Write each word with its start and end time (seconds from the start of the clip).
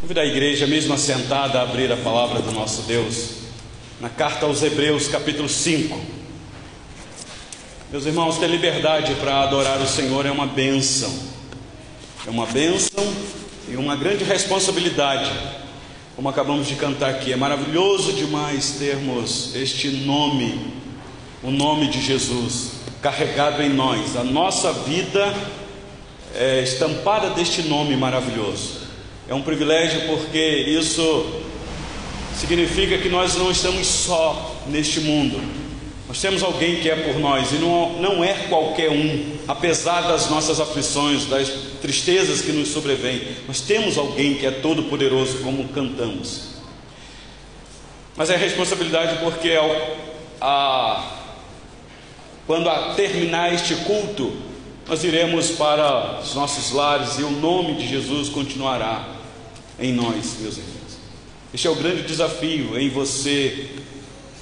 Convido 0.00 0.20
a 0.20 0.24
igreja, 0.24 0.66
mesmo 0.66 0.94
assentada, 0.94 1.58
a 1.58 1.62
abrir 1.62 1.92
a 1.92 1.96
palavra 1.98 2.40
do 2.40 2.52
nosso 2.52 2.82
Deus 2.82 3.32
na 4.00 4.08
carta 4.08 4.46
aos 4.46 4.62
Hebreus, 4.62 5.08
capítulo 5.08 5.46
5. 5.46 6.00
Meus 7.92 8.06
irmãos, 8.06 8.38
ter 8.38 8.46
liberdade 8.46 9.14
para 9.16 9.42
adorar 9.42 9.78
o 9.78 9.86
Senhor 9.86 10.24
é 10.24 10.30
uma 10.30 10.46
bênção, 10.46 11.14
é 12.26 12.30
uma 12.30 12.46
bênção 12.46 13.04
e 13.68 13.76
uma 13.76 13.94
grande 13.94 14.24
responsabilidade, 14.24 15.30
como 16.16 16.30
acabamos 16.30 16.66
de 16.66 16.76
cantar 16.76 17.10
aqui. 17.10 17.34
É 17.34 17.36
maravilhoso 17.36 18.14
demais 18.14 18.76
termos 18.78 19.54
este 19.54 19.88
nome, 19.88 20.72
o 21.42 21.50
nome 21.50 21.88
de 21.88 22.00
Jesus, 22.00 22.70
carregado 23.02 23.62
em 23.62 23.68
nós, 23.68 24.16
a 24.16 24.24
nossa 24.24 24.72
vida 24.72 25.34
é 26.34 26.62
estampada 26.62 27.28
deste 27.28 27.60
nome 27.64 27.94
maravilhoso. 27.98 28.79
É 29.30 29.34
um 29.34 29.42
privilégio 29.42 30.08
porque 30.08 30.38
isso 30.38 31.40
significa 32.36 32.98
que 32.98 33.08
nós 33.08 33.36
não 33.36 33.48
estamos 33.48 33.86
só 33.86 34.56
neste 34.66 34.98
mundo. 35.02 35.40
Nós 36.08 36.20
temos 36.20 36.42
alguém 36.42 36.80
que 36.80 36.90
é 36.90 36.96
por 36.96 37.16
nós 37.20 37.52
e 37.52 37.54
não, 37.54 37.92
não 38.00 38.24
é 38.24 38.34
qualquer 38.48 38.90
um, 38.90 39.36
apesar 39.46 40.00
das 40.00 40.28
nossas 40.28 40.58
aflições, 40.58 41.26
das 41.26 41.48
tristezas 41.80 42.42
que 42.42 42.50
nos 42.50 42.70
sobrevêm. 42.70 43.22
Nós 43.46 43.60
temos 43.60 43.96
alguém 43.96 44.34
que 44.34 44.44
é 44.44 44.50
todo 44.50 44.82
poderoso, 44.90 45.38
como 45.44 45.68
cantamos. 45.68 46.56
Mas 48.16 48.30
é 48.30 48.36
responsabilidade 48.36 49.22
porque 49.22 49.52
ao, 49.52 49.70
a, 50.40 51.08
quando 52.48 52.68
a 52.68 52.94
terminar 52.94 53.54
este 53.54 53.76
culto, 53.76 54.32
nós 54.88 55.04
iremos 55.04 55.50
para 55.50 56.18
os 56.18 56.34
nossos 56.34 56.72
lares 56.72 57.16
e 57.20 57.22
o 57.22 57.30
nome 57.30 57.76
de 57.76 57.86
Jesus 57.86 58.28
continuará 58.28 59.19
em 59.80 59.92
nós, 59.92 60.36
meus 60.40 60.58
irmãos. 60.58 60.98
Este 61.52 61.66
é 61.66 61.70
o 61.70 61.74
grande 61.74 62.02
desafio 62.02 62.78
em 62.78 62.88
você 62.88 63.66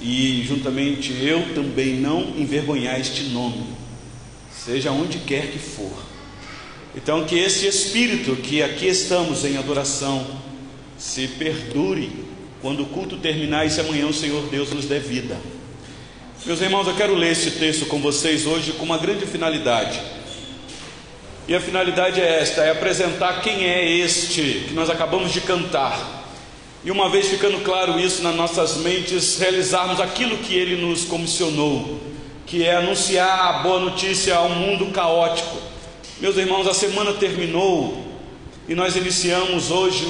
e 0.01 0.43
juntamente 0.47 1.13
eu 1.21 1.53
também 1.55 1.95
não 1.95 2.33
envergonhar 2.37 2.99
este 2.99 3.23
nome, 3.23 3.65
seja 4.51 4.91
onde 4.91 5.17
quer 5.19 5.51
que 5.51 5.59
for. 5.59 5.91
Então, 6.95 7.25
que 7.25 7.35
esse 7.35 7.65
espírito 7.65 8.35
que 8.35 8.61
aqui 8.61 8.87
estamos 8.87 9.45
em 9.45 9.57
adoração 9.57 10.25
se 10.97 11.27
perdure 11.27 12.11
quando 12.61 12.83
o 12.83 12.87
culto 12.87 13.17
terminar 13.17 13.65
e 13.65 13.69
se 13.69 13.79
amanhã 13.79 14.07
o 14.07 14.13
Senhor 14.13 14.47
Deus 14.49 14.71
nos 14.71 14.85
dê 14.85 14.99
vida. 14.99 15.37
Meus 16.45 16.61
irmãos, 16.61 16.87
eu 16.87 16.95
quero 16.95 17.15
ler 17.15 17.31
este 17.31 17.51
texto 17.51 17.85
com 17.85 17.99
vocês 17.99 18.45
hoje 18.45 18.73
com 18.73 18.85
uma 18.85 18.97
grande 18.97 19.25
finalidade 19.25 19.99
e 21.49 21.55
a 21.55 21.59
finalidade 21.59 22.21
é 22.21 22.41
esta: 22.41 22.61
é 22.61 22.69
apresentar 22.69 23.41
quem 23.41 23.65
é 23.65 23.83
este 23.83 24.65
que 24.67 24.73
nós 24.75 24.87
acabamos 24.87 25.33
de 25.33 25.41
cantar. 25.41 26.19
E 26.85 26.91
uma 26.91 27.09
vez 27.09 27.27
ficando 27.27 27.63
claro 27.63 27.99
isso 27.99 28.21
nas 28.21 28.35
nossas 28.35 28.77
mentes, 28.77 29.39
realizarmos 29.39 29.99
aquilo 29.99 30.37
que 30.37 30.53
ele 30.53 30.79
nos 30.79 31.05
comissionou, 31.05 31.99
que 32.45 32.63
é 32.63 32.75
anunciar 32.75 33.47
a 33.49 33.53
boa 33.63 33.79
notícia 33.79 34.35
ao 34.35 34.47
mundo 34.49 34.91
caótico. 34.91 35.57
Meus 36.21 36.37
irmãos, 36.37 36.67
a 36.67 36.73
semana 36.73 37.13
terminou 37.13 38.05
e 38.67 38.75
nós 38.75 38.95
iniciamos 38.95 39.71
hoje 39.71 40.05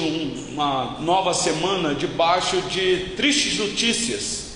uma 0.50 0.98
nova 1.00 1.32
semana 1.32 1.94
debaixo 1.94 2.60
de 2.70 3.14
tristes 3.16 3.58
notícias. 3.58 4.50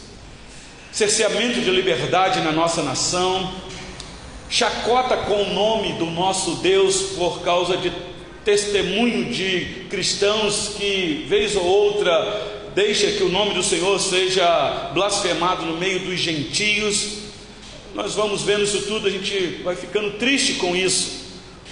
Cerceamento 0.92 1.60
de 1.60 1.70
liberdade 1.70 2.42
na 2.42 2.52
nossa 2.52 2.82
nação, 2.82 3.50
chacota 4.54 5.16
com 5.16 5.42
o 5.42 5.52
nome 5.52 5.94
do 5.94 6.06
nosso 6.06 6.54
Deus 6.62 7.16
por 7.16 7.42
causa 7.42 7.76
de 7.76 7.92
testemunho 8.44 9.24
de 9.24 9.84
cristãos 9.90 10.74
que, 10.78 11.26
vez 11.28 11.56
ou 11.56 11.64
outra, 11.64 12.70
deixa 12.72 13.10
que 13.10 13.24
o 13.24 13.28
nome 13.28 13.52
do 13.52 13.64
Senhor 13.64 13.98
seja 13.98 14.92
blasfemado 14.94 15.66
no 15.66 15.76
meio 15.76 15.98
dos 15.98 16.20
gentios. 16.20 17.24
Nós 17.96 18.14
vamos 18.14 18.42
vendo 18.42 18.62
isso 18.62 18.82
tudo, 18.82 19.08
a 19.08 19.10
gente 19.10 19.60
vai 19.64 19.74
ficando 19.74 20.12
triste 20.18 20.54
com 20.54 20.76
isso. 20.76 21.24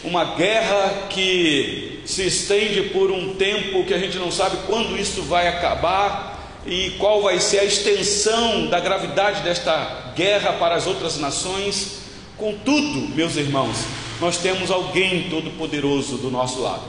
Uma 0.03 0.35
guerra 0.35 1.07
que 1.09 2.01
se 2.05 2.27
estende 2.27 2.83
por 2.91 3.13
um 3.13 3.37
tempo 3.37 3.85
que 3.85 3.95
a 3.95 3.99
gente 3.99 4.19
não 4.19 4.33
sabe 4.33 4.57
quando 4.67 4.99
isso 4.99 5.23
vai 5.23 5.47
acabar 5.47 6.61
e 6.67 6.91
qual 6.99 7.23
vai 7.23 7.39
ser 7.39 7.61
a 7.61 7.65
extensão 7.65 8.67
da 8.67 8.81
gravidade 8.81 9.43
desta 9.43 10.13
guerra 10.17 10.55
para 10.55 10.75
as 10.75 10.89
outras 10.89 11.17
nações. 11.17 12.02
Contudo, 12.43 13.15
meus 13.15 13.37
irmãos, 13.37 13.85
nós 14.21 14.39
temos 14.39 14.69
alguém 14.69 15.31
todo-poderoso 15.31 16.17
do 16.17 16.29
nosso 16.29 16.61
lado. 16.61 16.83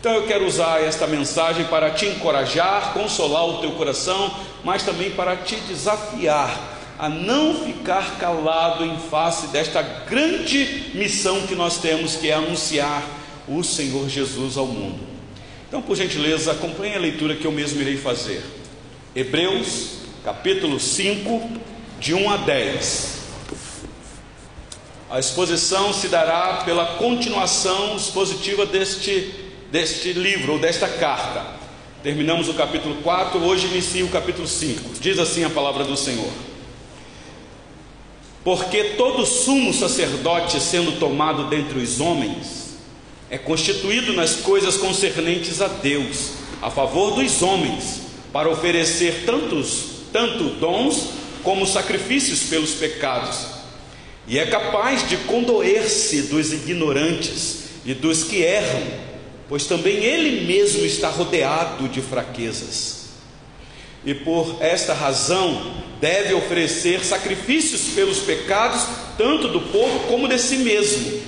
Então 0.00 0.12
eu 0.12 0.26
quero 0.26 0.44
usar 0.44 0.82
esta 0.82 1.06
mensagem 1.06 1.64
para 1.66 1.92
te 1.92 2.06
encorajar, 2.06 2.92
consolar 2.92 3.46
o 3.46 3.58
teu 3.58 3.70
coração, 3.70 4.34
mas 4.64 4.82
também 4.82 5.12
para 5.12 5.36
te 5.36 5.54
desafiar 5.60 6.96
a 6.98 7.08
não 7.08 7.54
ficar 7.54 8.18
calado 8.18 8.84
em 8.84 8.98
face 8.98 9.46
desta 9.46 9.80
grande 9.80 10.90
missão 10.92 11.46
que 11.46 11.54
nós 11.54 11.78
temos, 11.78 12.16
que 12.16 12.28
é 12.28 12.34
anunciar 12.34 13.00
o 13.46 13.62
Senhor 13.62 14.08
Jesus 14.08 14.56
ao 14.56 14.66
mundo. 14.66 14.98
Então, 15.68 15.80
por 15.80 15.96
gentileza, 15.96 16.50
acompanhe 16.50 16.96
a 16.96 16.98
leitura 16.98 17.36
que 17.36 17.44
eu 17.44 17.52
mesmo 17.52 17.80
irei 17.80 17.96
fazer. 17.96 18.42
Hebreus, 19.14 19.98
capítulo 20.24 20.80
5, 20.80 21.48
de 22.00 22.12
1 22.12 22.28
a 22.28 22.36
10. 22.38 23.15
A 25.08 25.20
exposição 25.20 25.92
se 25.92 26.08
dará 26.08 26.62
pela 26.64 26.84
continuação 26.96 27.96
expositiva 27.96 28.66
deste, 28.66 29.32
deste 29.70 30.12
livro, 30.12 30.54
ou 30.54 30.58
desta 30.58 30.88
carta. 30.88 31.46
Terminamos 32.02 32.48
o 32.48 32.54
capítulo 32.54 32.96
4, 33.02 33.40
hoje 33.40 33.68
inicia 33.68 34.04
o 34.04 34.08
capítulo 34.08 34.48
5. 34.48 34.98
Diz 35.00 35.16
assim 35.20 35.44
a 35.44 35.50
palavra 35.50 35.84
do 35.84 35.96
Senhor: 35.96 36.30
Porque 38.42 38.82
todo 38.96 39.24
sumo 39.24 39.72
sacerdote, 39.72 40.60
sendo 40.60 40.98
tomado 40.98 41.48
dentre 41.48 41.78
os 41.78 42.00
homens, 42.00 42.76
é 43.30 43.38
constituído 43.38 44.12
nas 44.12 44.34
coisas 44.34 44.76
concernentes 44.76 45.60
a 45.60 45.68
Deus, 45.68 46.32
a 46.60 46.68
favor 46.68 47.14
dos 47.14 47.42
homens, 47.42 48.00
para 48.32 48.50
oferecer 48.50 49.22
tantos, 49.24 49.84
tanto 50.12 50.50
dons 50.58 51.10
como 51.44 51.64
sacrifícios 51.64 52.42
pelos 52.50 52.72
pecados 52.72 53.55
e 54.28 54.38
é 54.38 54.46
capaz 54.46 55.08
de 55.08 55.16
condoer-se 55.18 56.22
dos 56.22 56.52
ignorantes 56.52 57.64
e 57.84 57.94
dos 57.94 58.24
que 58.24 58.42
erram, 58.42 58.82
pois 59.48 59.66
também 59.66 59.96
ele 60.04 60.46
mesmo 60.46 60.84
está 60.84 61.08
rodeado 61.08 61.88
de 61.88 62.00
fraquezas. 62.00 63.06
E 64.04 64.14
por 64.14 64.56
esta 64.60 64.92
razão 64.92 65.74
deve 66.00 66.34
oferecer 66.34 67.04
sacrifícios 67.04 67.94
pelos 67.94 68.18
pecados, 68.18 68.86
tanto 69.16 69.48
do 69.48 69.60
povo 69.60 70.00
como 70.08 70.28
de 70.28 70.38
si 70.38 70.58
mesmo. 70.58 71.20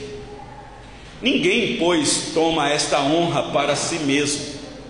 Ninguém, 1.23 1.77
pois, 1.79 2.31
toma 2.35 2.71
esta 2.71 3.01
honra 3.01 3.51
para 3.51 3.75
si 3.75 3.99
mesmo, 4.01 4.41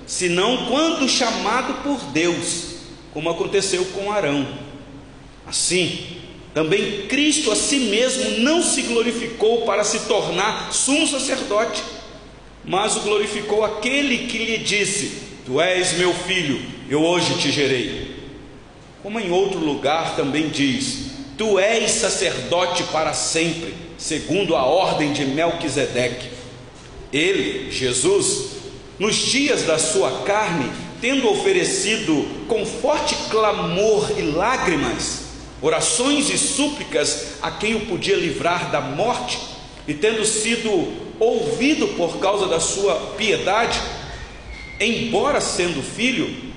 senão 0.07 0.67
quando 0.67 1.09
chamado 1.09 1.83
por 1.83 1.99
Deus, 2.13 2.77
como 3.13 3.31
aconteceu 3.31 3.85
com 3.87 4.13
Arão. 4.13 4.47
Assim, 5.47 6.18
também 6.59 7.03
Cristo 7.07 7.53
a 7.53 7.55
si 7.55 7.79
mesmo 7.79 8.41
não 8.41 8.61
se 8.61 8.83
glorificou 8.83 9.63
para 9.65 9.85
se 9.85 10.01
tornar 10.09 10.73
sumo 10.73 11.07
sacerdote, 11.07 11.81
mas 12.65 12.97
o 12.97 13.01
glorificou 13.03 13.65
aquele 13.65 14.27
que 14.27 14.39
lhe 14.39 14.59
disse: 14.59 15.23
Tu 15.47 15.61
és 15.61 15.93
meu 15.93 16.13
filho, 16.13 16.61
eu 16.91 17.01
hoje 17.01 17.39
te 17.39 17.53
gerei. 17.53 18.13
Como 19.05 19.21
em 19.21 19.31
outro 19.31 19.61
lugar 19.61 20.17
também 20.17 20.49
diz: 20.49 21.13
Tu 21.39 21.61
és 21.61 21.93
sacerdote 21.93 22.83
para 22.91 23.13
sempre, 23.13 23.73
segundo 23.97 24.57
a 24.57 24.65
ordem 24.65 25.13
de 25.13 25.25
Melquisedeque. 25.25 26.29
Ele, 27.13 27.71
Jesus, 27.71 28.57
nos 28.99 29.15
dias 29.15 29.63
da 29.63 29.79
sua 29.79 30.23
carne, 30.25 30.69
tendo 31.01 31.31
oferecido 31.31 32.27
com 32.49 32.67
forte 32.67 33.15
clamor 33.31 34.11
e 34.19 34.23
lágrimas, 34.23 35.28
orações 35.61 36.31
e 36.31 36.39
súplicas 36.39 37.35
a 37.43 37.51
quem 37.51 37.75
o 37.75 37.87
podia 37.87 38.17
livrar 38.17 38.71
da 38.71 38.81
morte, 38.81 39.39
e 39.87 39.95
tendo 39.95 40.25
sido 40.25 40.93
ouvido 41.19 41.89
por 41.89 42.19
causa 42.19 42.47
da 42.47 42.61
sua 42.61 42.95
piedade, 43.17 43.81
embora 44.79 45.41
sendo 45.41 45.83
filho, 45.83 46.49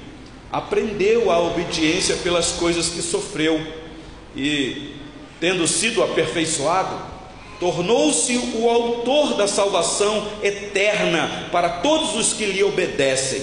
aprendeu 0.51 1.31
a 1.31 1.39
obediência 1.39 2.17
pelas 2.17 2.51
coisas 2.51 2.89
que 2.89 3.01
sofreu, 3.01 3.59
e 4.35 4.95
tendo 5.39 5.67
sido 5.67 6.03
aperfeiçoado, 6.03 7.09
tornou-se 7.59 8.37
o 8.55 8.69
autor 8.69 9.35
da 9.35 9.47
salvação 9.47 10.27
eterna 10.43 11.47
para 11.51 11.69
todos 11.69 12.15
os 12.15 12.33
que 12.33 12.45
lhe 12.45 12.63
obedecem, 12.63 13.41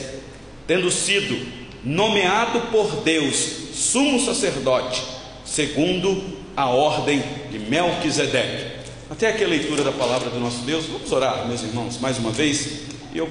tendo 0.67 0.91
sido 0.91 1.59
nomeado 1.83 2.61
por 2.73 3.03
Deus 3.03 3.69
sumo 3.73 4.21
sacerdote 4.21 5.18
segundo 5.49 6.23
a 6.57 6.67
ordem 6.67 7.23
de 7.51 7.59
Melquisedeque. 7.59 8.79
Até 9.11 9.29
aqui 9.29 9.45
a 9.45 9.49
leitura 9.49 9.83
da 9.83 9.93
palavra 9.93 10.29
do 10.29 10.39
nosso 10.39 10.59
Deus. 10.59 10.87
Vamos 10.87 11.11
orar, 11.11 11.47
meus 11.47 11.63
irmãos, 11.63 11.99
mais 11.99 12.19
uma 12.19 12.31
vez. 12.31 12.83
Eu 13.15 13.29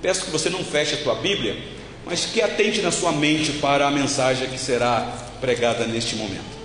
peço 0.00 0.26
que 0.26 0.30
você 0.30 0.48
não 0.48 0.62
feche 0.62 0.94
a 0.94 0.98
tua 0.98 1.16
Bíblia, 1.16 1.56
mas 2.04 2.26
que 2.26 2.40
atente 2.40 2.80
na 2.80 2.92
sua 2.92 3.12
mente 3.12 3.52
para 3.54 3.88
a 3.88 3.90
mensagem 3.90 4.48
que 4.48 4.58
será 4.58 5.00
pregada 5.40 5.86
neste 5.86 6.14
momento. 6.14 6.56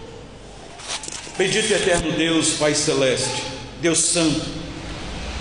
Bendito 1.38 1.72
e 1.72 1.74
eterno 1.74 2.12
Deus, 2.12 2.52
Pai 2.54 2.76
Celeste, 2.76 3.42
Deus 3.82 4.00
Santo, 4.00 4.46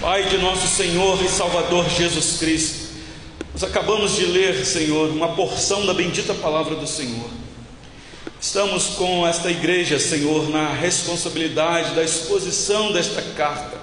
Pai 0.01 0.25
de 0.25 0.39
nosso 0.39 0.67
Senhor 0.67 1.23
e 1.23 1.29
Salvador 1.29 1.87
Jesus 1.91 2.39
Cristo, 2.39 2.91
nós 3.53 3.65
acabamos 3.65 4.17
de 4.17 4.25
ler, 4.25 4.65
Senhor, 4.65 5.11
uma 5.11 5.35
porção 5.35 5.85
da 5.85 5.93
bendita 5.93 6.33
palavra 6.33 6.75
do 6.77 6.87
Senhor. 6.87 7.40
Estamos 8.41 8.87
com 8.97 9.27
esta 9.27 9.51
igreja, 9.51 9.99
Senhor, 9.99 10.49
na 10.49 10.73
responsabilidade 10.73 11.95
da 11.95 12.03
exposição 12.03 12.91
desta 12.91 13.21
carta. 13.21 13.79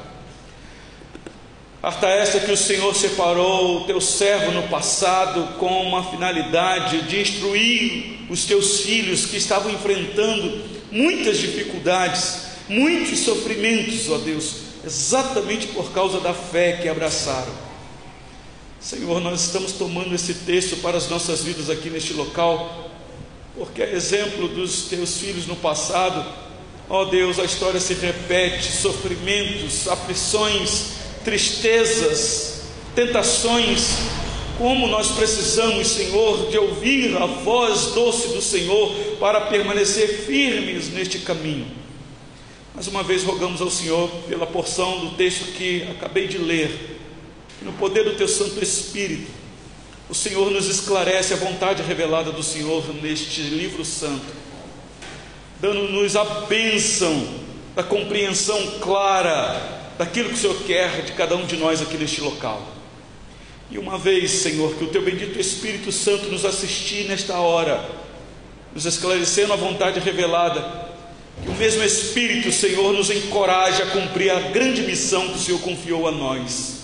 Carta 1.80 2.08
esta 2.08 2.40
que 2.40 2.52
o 2.52 2.58
Senhor 2.58 2.96
separou 2.96 3.78
o 3.78 3.84
teu 3.86 4.02
servo 4.02 4.52
no 4.52 4.64
passado 4.64 5.60
com 5.60 5.84
uma 5.84 6.10
finalidade 6.10 7.04
de 7.04 7.22
instruir 7.22 8.26
os 8.32 8.46
teus 8.46 8.82
filhos 8.82 9.28
que 9.28 9.38
estavam 9.38 9.72
enfrentando 9.72 10.64
muitas 10.92 11.38
dificuldades, 11.38 12.48
muitos 12.68 13.20
sofrimentos, 13.20 14.10
ó 14.10 14.18
Deus, 14.18 14.56
exatamente 14.84 15.68
por 15.68 15.92
causa 15.92 16.20
da 16.20 16.34
fé 16.34 16.80
que 16.82 16.90
abraçaram. 16.90 17.54
Senhor, 18.80 19.22
nós 19.22 19.42
estamos 19.42 19.74
tomando 19.74 20.16
esse 20.16 20.34
texto 20.34 20.78
para 20.78 20.98
as 20.98 21.08
nossas 21.08 21.44
vidas 21.44 21.70
aqui 21.70 21.92
neste 21.92 22.14
local 22.14 22.97
porque 23.58 23.82
é 23.82 23.94
exemplo 23.94 24.48
dos 24.48 24.84
teus 24.84 25.18
filhos 25.18 25.48
no 25.48 25.56
passado, 25.56 26.24
ó 26.90 27.06
Deus, 27.06 27.40
a 27.40 27.44
história 27.44 27.80
se 27.80 27.94
repete: 27.96 28.72
sofrimentos, 28.72 29.88
aflições, 29.88 30.92
tristezas, 31.24 32.62
tentações. 32.96 34.18
Como 34.58 34.88
nós 34.88 35.12
precisamos, 35.12 35.88
Senhor, 35.88 36.50
de 36.50 36.58
ouvir 36.58 37.16
a 37.16 37.28
voz 37.28 37.92
doce 37.94 38.30
do 38.30 38.42
Senhor 38.42 38.92
para 39.20 39.42
permanecer 39.42 40.26
firmes 40.26 40.90
neste 40.90 41.20
caminho. 41.20 41.68
Mais 42.74 42.88
uma 42.88 43.04
vez 43.04 43.24
rogamos 43.24 43.62
ao 43.62 43.70
Senhor 43.70 44.10
pela 44.28 44.48
porção 44.48 45.00
do 45.06 45.12
texto 45.12 45.52
que 45.54 45.84
acabei 45.92 46.28
de 46.28 46.40
ler, 46.40 47.00
no 47.62 47.72
poder 47.74 48.04
do 48.04 48.16
Teu 48.16 48.28
Santo 48.28 48.64
Espírito, 48.64 49.30
o 50.10 50.16
Senhor 50.16 50.50
nos 50.52 50.68
esclarece 50.68 51.34
a 51.34 51.38
vontade 51.38 51.84
revelada 51.84 52.32
do 52.32 52.42
Senhor 52.42 52.84
neste 53.02 53.42
livro 53.42 53.84
santo, 53.84 54.26
dando-nos 55.60 56.16
a 56.16 56.24
bênção 56.46 57.28
da 57.76 57.84
compreensão 57.84 58.80
clara 58.80 59.78
daquilo 59.98 60.30
que 60.30 60.36
o 60.36 60.38
Senhor 60.38 60.64
quer 60.66 61.02
de 61.04 61.12
cada 61.12 61.36
um 61.36 61.46
de 61.46 61.58
nós 61.58 61.82
aqui 61.82 61.98
neste 61.98 62.22
local. 62.22 62.66
E 63.70 63.78
uma 63.78 63.98
vez, 63.98 64.32
Senhor, 64.32 64.76
que 64.76 64.86
o 64.86 64.88
Teu 64.88 65.02
bendito 65.02 65.38
Espírito 65.38 65.92
Santo 65.92 66.28
nos 66.28 66.46
assistir 66.46 67.06
nesta 67.10 67.38
hora, 67.38 67.84
nos 68.74 68.86
esclarecendo 68.86 69.52
a 69.52 69.58
vontade 69.58 70.00
revelada, 70.00 70.88
que 71.44 71.50
o 71.50 71.56
mesmo 71.56 71.84
Espírito, 71.84 72.50
Senhor, 72.50 72.94
nos 72.94 73.10
encoraje 73.10 73.82
a 73.82 73.88
cumprir 73.88 74.32
a 74.32 74.40
grande 74.40 74.84
missão 74.84 75.28
que 75.28 75.36
o 75.36 75.40
Senhor 75.40 75.60
confiou 75.60 76.08
a 76.08 76.12
nós. 76.12 76.77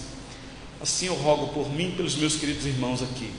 Assim 0.84 1.08
eu 1.08 1.14
rogo 1.14 1.48
por 1.54 1.74
mim 1.74 1.88
e 1.88 1.92
pelos 1.92 2.18
meus 2.18 2.36
queridos 2.36 2.66
irmãos 2.66 3.02
aqui, 3.02 3.32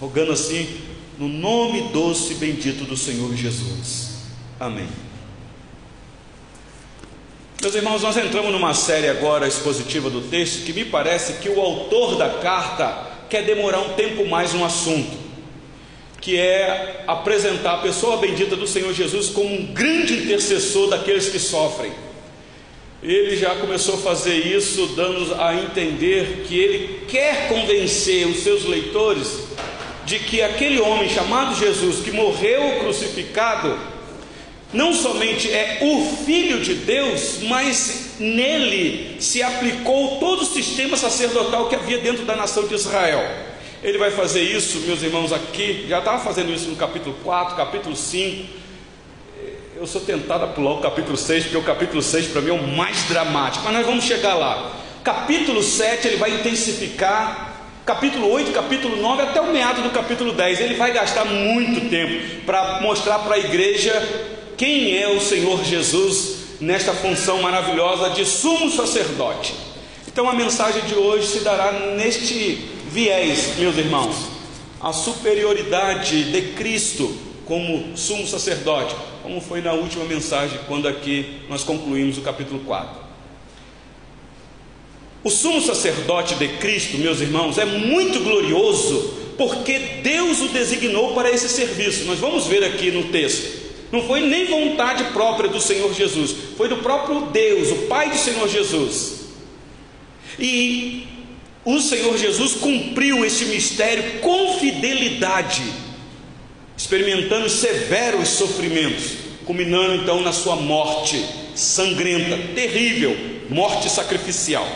rogando 0.00 0.32
assim 0.32 0.68
no 1.16 1.28
nome 1.28 1.82
doce 1.92 2.32
e 2.32 2.34
bendito 2.34 2.82
do 2.82 2.96
Senhor 2.96 3.32
Jesus. 3.32 4.24
Amém. 4.58 4.88
Meus 7.62 7.76
irmãos, 7.76 8.02
nós 8.02 8.16
entramos 8.16 8.50
numa 8.50 8.74
série 8.74 9.08
agora 9.08 9.46
expositiva 9.46 10.10
do 10.10 10.20
texto 10.22 10.64
que 10.64 10.72
me 10.72 10.84
parece 10.84 11.34
que 11.34 11.48
o 11.48 11.60
autor 11.60 12.16
da 12.16 12.28
carta 12.40 13.06
quer 13.30 13.44
demorar 13.44 13.78
um 13.78 13.94
tempo 13.94 14.26
mais 14.26 14.52
no 14.52 14.64
assunto, 14.64 15.16
que 16.20 16.36
é 16.36 17.04
apresentar 17.06 17.74
a 17.74 17.82
pessoa 17.82 18.16
bendita 18.16 18.56
do 18.56 18.66
Senhor 18.66 18.92
Jesus 18.92 19.28
como 19.28 19.48
um 19.48 19.66
grande 19.66 20.24
intercessor 20.24 20.90
daqueles 20.90 21.28
que 21.28 21.38
sofrem 21.38 21.92
ele 23.02 23.36
já 23.36 23.54
começou 23.54 23.94
a 23.94 23.98
fazer 23.98 24.34
isso, 24.34 24.88
dando 24.96 25.34
a 25.40 25.54
entender 25.54 26.44
que 26.46 26.58
ele 26.58 27.00
quer 27.06 27.48
convencer 27.48 28.26
os 28.26 28.40
seus 28.40 28.64
leitores 28.64 29.46
de 30.04 30.18
que 30.18 30.42
aquele 30.42 30.80
homem 30.80 31.08
chamado 31.08 31.54
Jesus, 31.54 32.00
que 32.02 32.10
morreu 32.10 32.80
crucificado, 32.80 33.78
não 34.72 34.92
somente 34.92 35.50
é 35.50 35.78
o 35.82 36.24
Filho 36.24 36.60
de 36.60 36.74
Deus, 36.74 37.38
mas 37.42 38.16
nele 38.18 39.16
se 39.20 39.42
aplicou 39.42 40.16
todo 40.18 40.42
o 40.42 40.46
sistema 40.46 40.96
sacerdotal 40.96 41.68
que 41.68 41.76
havia 41.76 41.98
dentro 41.98 42.24
da 42.24 42.34
nação 42.34 42.66
de 42.66 42.74
Israel. 42.74 43.22
Ele 43.82 43.96
vai 43.96 44.10
fazer 44.10 44.42
isso, 44.42 44.80
meus 44.80 45.02
irmãos, 45.02 45.32
aqui, 45.32 45.86
já 45.88 46.00
estava 46.00 46.22
fazendo 46.22 46.52
isso 46.52 46.68
no 46.68 46.74
capítulo 46.74 47.14
4, 47.22 47.54
capítulo 47.54 47.94
5 47.94 48.57
eu 49.78 49.86
sou 49.86 50.00
tentado 50.00 50.44
a 50.44 50.48
pular 50.48 50.72
o 50.72 50.80
capítulo 50.80 51.16
6, 51.16 51.44
porque 51.44 51.56
o 51.56 51.62
capítulo 51.62 52.02
6 52.02 52.26
para 52.28 52.40
mim 52.40 52.50
é 52.50 52.52
o 52.52 52.66
mais 52.66 53.04
dramático, 53.04 53.64
mas 53.64 53.74
nós 53.74 53.86
vamos 53.86 54.04
chegar 54.04 54.34
lá. 54.34 54.72
Capítulo 55.04 55.62
7 55.62 56.08
ele 56.08 56.16
vai 56.16 56.34
intensificar, 56.34 57.62
capítulo 57.86 58.28
8, 58.28 58.50
capítulo 58.50 58.96
9, 58.96 59.22
até 59.22 59.40
o 59.40 59.52
meado 59.52 59.82
do 59.82 59.90
capítulo 59.90 60.32
10. 60.32 60.60
Ele 60.60 60.74
vai 60.74 60.92
gastar 60.92 61.24
muito 61.24 61.88
tempo 61.88 62.44
para 62.44 62.80
mostrar 62.80 63.20
para 63.20 63.36
a 63.36 63.38
igreja 63.38 63.92
quem 64.56 65.00
é 65.00 65.06
o 65.10 65.20
Senhor 65.20 65.64
Jesus 65.64 66.38
nesta 66.60 66.92
função 66.92 67.40
maravilhosa 67.40 68.10
de 68.10 68.24
sumo 68.24 68.68
sacerdote. 68.72 69.54
Então 70.08 70.28
a 70.28 70.34
mensagem 70.34 70.82
de 70.86 70.94
hoje 70.96 71.28
se 71.28 71.40
dará 71.40 71.70
neste 71.94 72.68
viés, 72.90 73.56
meus 73.56 73.76
irmãos, 73.76 74.26
a 74.80 74.92
superioridade 74.92 76.32
de 76.32 76.42
Cristo 76.54 77.28
como 77.46 77.96
sumo 77.96 78.26
sacerdote 78.26 78.94
como 79.28 79.42
foi 79.42 79.60
na 79.60 79.74
última 79.74 80.06
mensagem, 80.06 80.58
quando 80.66 80.88
aqui 80.88 81.42
nós 81.50 81.62
concluímos 81.62 82.16
o 82.16 82.22
capítulo 82.22 82.60
4. 82.60 82.98
O 85.22 85.28
sumo 85.28 85.60
sacerdote 85.60 86.36
de 86.36 86.48
Cristo, 86.56 86.96
meus 86.96 87.20
irmãos, 87.20 87.58
é 87.58 87.66
muito 87.66 88.20
glorioso, 88.20 89.34
porque 89.36 89.78
Deus 90.02 90.40
o 90.40 90.48
designou 90.48 91.12
para 91.12 91.30
esse 91.30 91.46
serviço. 91.46 92.06
Nós 92.06 92.18
vamos 92.18 92.46
ver 92.46 92.64
aqui 92.64 92.90
no 92.90 93.08
texto. 93.08 93.68
Não 93.92 94.02
foi 94.02 94.22
nem 94.22 94.46
vontade 94.46 95.04
própria 95.12 95.50
do 95.50 95.60
Senhor 95.60 95.92
Jesus, 95.92 96.34
foi 96.56 96.66
do 96.66 96.78
próprio 96.78 97.26
Deus, 97.26 97.70
o 97.70 97.76
Pai 97.86 98.08
do 98.08 98.16
Senhor 98.16 98.48
Jesus. 98.48 99.26
E 100.38 101.06
o 101.66 101.78
Senhor 101.80 102.16
Jesus 102.16 102.54
cumpriu 102.54 103.26
este 103.26 103.44
mistério 103.44 104.20
com 104.20 104.54
fidelidade 104.58 105.62
experimentando 106.78 107.50
severos 107.50 108.28
sofrimentos, 108.28 109.16
culminando 109.48 109.94
então 109.94 110.20
na 110.20 110.30
sua 110.30 110.56
morte 110.56 111.24
sangrenta, 111.54 112.36
terrível, 112.54 113.16
morte 113.48 113.88
sacrificial. 113.88 114.68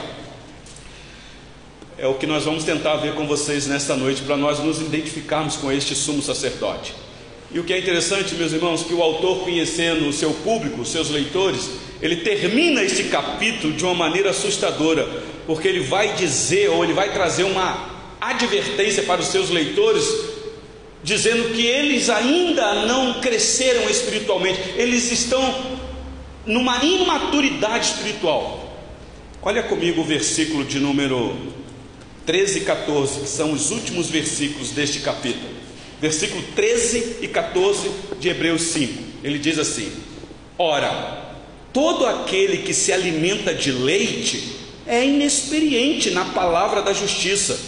É 1.99 2.07
o 2.07 2.15
que 2.15 2.27
nós 2.27 2.47
vamos 2.47 2.65
tentar 2.65 2.97
ver 2.97 3.13
com 3.13 3.27
vocês 3.27 3.67
nesta 3.67 3.95
noite, 3.95 4.23
para 4.23 4.35
nós 4.35 4.61
nos 4.61 4.81
identificarmos 4.81 5.57
com 5.57 5.71
este 5.71 5.95
sumo 5.95 6.23
sacerdote. 6.23 6.95
E 7.51 7.61
o 7.61 7.65
que 7.65 7.75
é 7.75 7.79
interessante, 7.79 8.35
meus 8.35 8.55
irmãos, 8.55 8.83
que 8.83 8.95
o 8.95 9.03
autor, 9.03 9.41
conhecendo 9.41 10.09
o 10.09 10.13
seu 10.13 10.31
público, 10.31 10.81
os 10.81 10.89
seus 10.89 11.11
leitores, 11.11 11.69
ele 12.01 12.17
termina 12.17 12.83
este 12.83 13.05
capítulo 13.05 13.75
de 13.75 13.85
uma 13.85 13.95
maneira 13.95 14.31
assustadora, 14.31 15.07
porque 15.47 15.69
ele 15.69 15.81
vai 15.81 16.15
dizer, 16.15 16.71
ou 16.71 16.83
ele 16.83 16.95
vai 16.95 17.13
trazer 17.13 17.45
uma 17.45 17.91
advertência 18.19 19.03
para 19.03 19.21
os 19.21 19.27
seus 19.27 19.51
leitores 19.51 20.32
dizendo 21.03 21.53
que 21.55 21.67
eles 21.67 22.09
ainda 22.09 22.87
não 22.87 23.21
cresceram 23.21 23.89
espiritualmente, 23.91 24.61
eles 24.77 25.11
estão 25.11 25.81
numa 26.47 26.83
imaturidade 26.85 27.87
espiritual. 27.87 28.61
Olha 29.43 29.63
comigo 29.65 30.01
o 30.03 30.05
versículo 30.05 30.65
de 30.65 30.79
número 30.79 31.37
13 32.25 32.59
e 32.59 32.63
14, 32.63 33.21
que 33.21 33.29
são 33.29 33.53
os 33.53 33.71
últimos 33.71 34.09
versículos 34.09 34.71
deste 34.71 35.01
capítulo. 35.01 35.51
Versículo 36.01 36.43
13 36.55 37.19
e 37.23 37.29
14 37.29 37.91
de 38.21 38.29
Hebreus 38.29 38.63
5. 38.63 39.03
Ele 39.25 39.39
diz 39.39 39.59
assim: 39.59 39.93
Ora, 40.57 41.37
todo 41.73 42.07
aquele 42.07 42.59
que 42.59 42.73
se 42.73 42.93
alimenta 42.93 43.53
de 43.53 43.73
leite 43.73 44.57
é 44.87 45.05
inexperiente 45.05 46.11
na 46.11 46.25
palavra 46.27 46.83
da 46.83 46.93
justiça, 46.93 47.59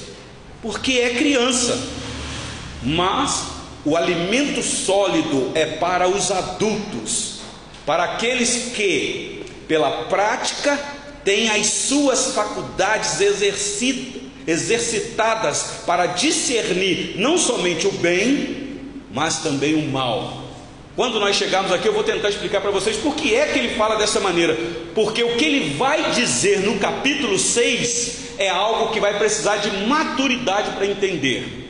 porque 0.62 0.92
é 0.92 1.10
criança 1.10 2.03
mas 2.84 3.46
o 3.84 3.96
alimento 3.96 4.62
sólido 4.62 5.50
é 5.54 5.66
para 5.66 6.08
os 6.08 6.30
adultos, 6.30 7.40
para 7.84 8.04
aqueles 8.04 8.72
que, 8.74 9.44
pela 9.66 10.04
prática, 10.04 10.78
têm 11.24 11.50
as 11.50 11.66
suas 11.66 12.34
faculdades 12.34 13.20
exercitadas 14.46 15.82
para 15.86 16.06
discernir 16.06 17.14
não 17.16 17.36
somente 17.36 17.86
o 17.86 17.92
bem, 17.92 18.80
mas 19.12 19.38
também 19.38 19.74
o 19.74 19.90
mal. 19.90 20.44
Quando 20.96 21.18
nós 21.18 21.34
chegarmos 21.36 21.72
aqui, 21.72 21.88
eu 21.88 21.92
vou 21.92 22.04
tentar 22.04 22.28
explicar 22.28 22.60
para 22.60 22.70
vocês 22.70 22.96
por 22.96 23.16
que 23.16 23.34
é 23.34 23.46
que 23.46 23.58
ele 23.58 23.74
fala 23.74 23.96
dessa 23.96 24.20
maneira. 24.20 24.56
Porque 24.94 25.24
o 25.24 25.36
que 25.36 25.44
ele 25.44 25.74
vai 25.74 26.12
dizer 26.12 26.60
no 26.60 26.78
capítulo 26.78 27.36
6 27.38 28.38
é 28.38 28.48
algo 28.48 28.92
que 28.92 29.00
vai 29.00 29.18
precisar 29.18 29.56
de 29.56 29.70
maturidade 29.88 30.70
para 30.70 30.86
entender. 30.86 31.63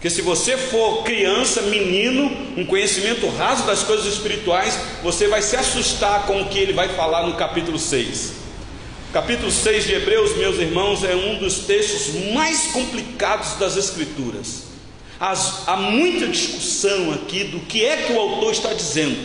Porque 0.00 0.08
se 0.08 0.22
você 0.22 0.56
for 0.56 1.02
criança, 1.02 1.60
menino, 1.60 2.34
um 2.56 2.64
conhecimento 2.64 3.28
raso 3.36 3.66
das 3.66 3.82
coisas 3.82 4.06
espirituais, 4.06 4.74
você 5.02 5.28
vai 5.28 5.42
se 5.42 5.56
assustar 5.56 6.24
com 6.26 6.40
o 6.40 6.48
que 6.48 6.58
ele 6.58 6.72
vai 6.72 6.88
falar 6.88 7.26
no 7.26 7.34
capítulo 7.34 7.78
6. 7.78 8.32
capítulo 9.12 9.52
6 9.52 9.84
de 9.84 9.92
Hebreus, 9.92 10.34
meus 10.38 10.56
irmãos, 10.56 11.04
é 11.04 11.14
um 11.14 11.36
dos 11.36 11.66
textos 11.66 12.14
mais 12.32 12.68
complicados 12.68 13.56
das 13.56 13.76
Escrituras. 13.76 14.68
As, 15.20 15.68
há 15.68 15.76
muita 15.76 16.28
discussão 16.28 17.12
aqui 17.12 17.44
do 17.44 17.60
que 17.60 17.84
é 17.84 17.98
que 17.98 18.14
o 18.14 18.18
autor 18.18 18.52
está 18.52 18.72
dizendo. 18.72 19.18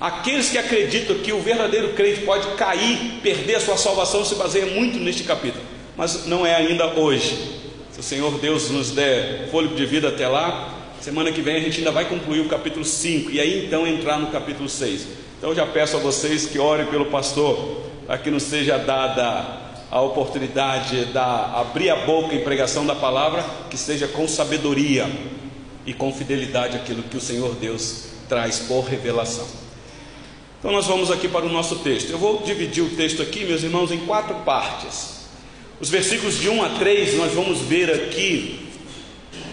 Aqueles 0.00 0.48
que 0.48 0.56
acreditam 0.56 1.18
que 1.18 1.30
o 1.34 1.42
verdadeiro 1.42 1.92
crente 1.92 2.22
pode 2.22 2.56
cair, 2.56 3.20
perder 3.22 3.56
a 3.56 3.60
sua 3.60 3.76
salvação, 3.76 4.24
se 4.24 4.34
baseia 4.36 4.64
muito 4.64 4.98
neste 4.98 5.24
capítulo, 5.24 5.62
mas 5.94 6.24
não 6.24 6.46
é 6.46 6.54
ainda 6.54 6.86
hoje. 6.98 7.55
Se 7.96 8.00
o 8.00 8.02
Senhor 8.02 8.38
Deus 8.38 8.68
nos 8.68 8.90
der 8.90 9.48
fôlego 9.50 9.74
de 9.74 9.86
vida 9.86 10.08
até 10.08 10.28
lá, 10.28 10.70
semana 11.00 11.32
que 11.32 11.40
vem 11.40 11.56
a 11.56 11.60
gente 11.60 11.78
ainda 11.78 11.90
vai 11.90 12.04
concluir 12.04 12.40
o 12.40 12.46
capítulo 12.46 12.84
5 12.84 13.30
e 13.30 13.40
aí 13.40 13.64
então 13.64 13.86
entrar 13.86 14.18
no 14.18 14.26
capítulo 14.26 14.68
6. 14.68 15.06
Então 15.38 15.54
já 15.54 15.64
peço 15.64 15.96
a 15.96 16.00
vocês 16.00 16.44
que 16.44 16.58
orem 16.58 16.84
pelo 16.88 17.06
pastor, 17.06 17.80
para 18.06 18.18
que 18.18 18.30
nos 18.30 18.42
seja 18.42 18.76
dada 18.76 19.62
a 19.90 19.98
oportunidade 20.02 21.06
de 21.06 21.18
abrir 21.18 21.88
a 21.88 22.04
boca 22.04 22.34
em 22.34 22.44
pregação 22.44 22.84
da 22.84 22.94
palavra, 22.94 23.42
que 23.70 23.78
seja 23.78 24.06
com 24.06 24.28
sabedoria 24.28 25.10
e 25.86 25.94
com 25.94 26.12
fidelidade 26.12 26.76
aquilo 26.76 27.02
que 27.02 27.16
o 27.16 27.20
Senhor 27.20 27.54
Deus 27.54 28.08
traz 28.28 28.58
por 28.58 28.82
revelação. 28.82 29.46
Então 30.58 30.70
nós 30.70 30.86
vamos 30.86 31.10
aqui 31.10 31.28
para 31.28 31.46
o 31.46 31.48
nosso 31.48 31.76
texto. 31.76 32.10
Eu 32.10 32.18
vou 32.18 32.42
dividir 32.42 32.84
o 32.84 32.90
texto 32.90 33.22
aqui, 33.22 33.46
meus 33.46 33.62
irmãos, 33.62 33.90
em 33.90 34.00
quatro 34.00 34.34
partes. 34.44 35.16
Os 35.78 35.90
versículos 35.90 36.38
de 36.38 36.48
1 36.48 36.64
a 36.64 36.68
3, 36.70 37.16
nós 37.16 37.32
vamos 37.34 37.60
ver 37.60 37.90
aqui 37.90 38.60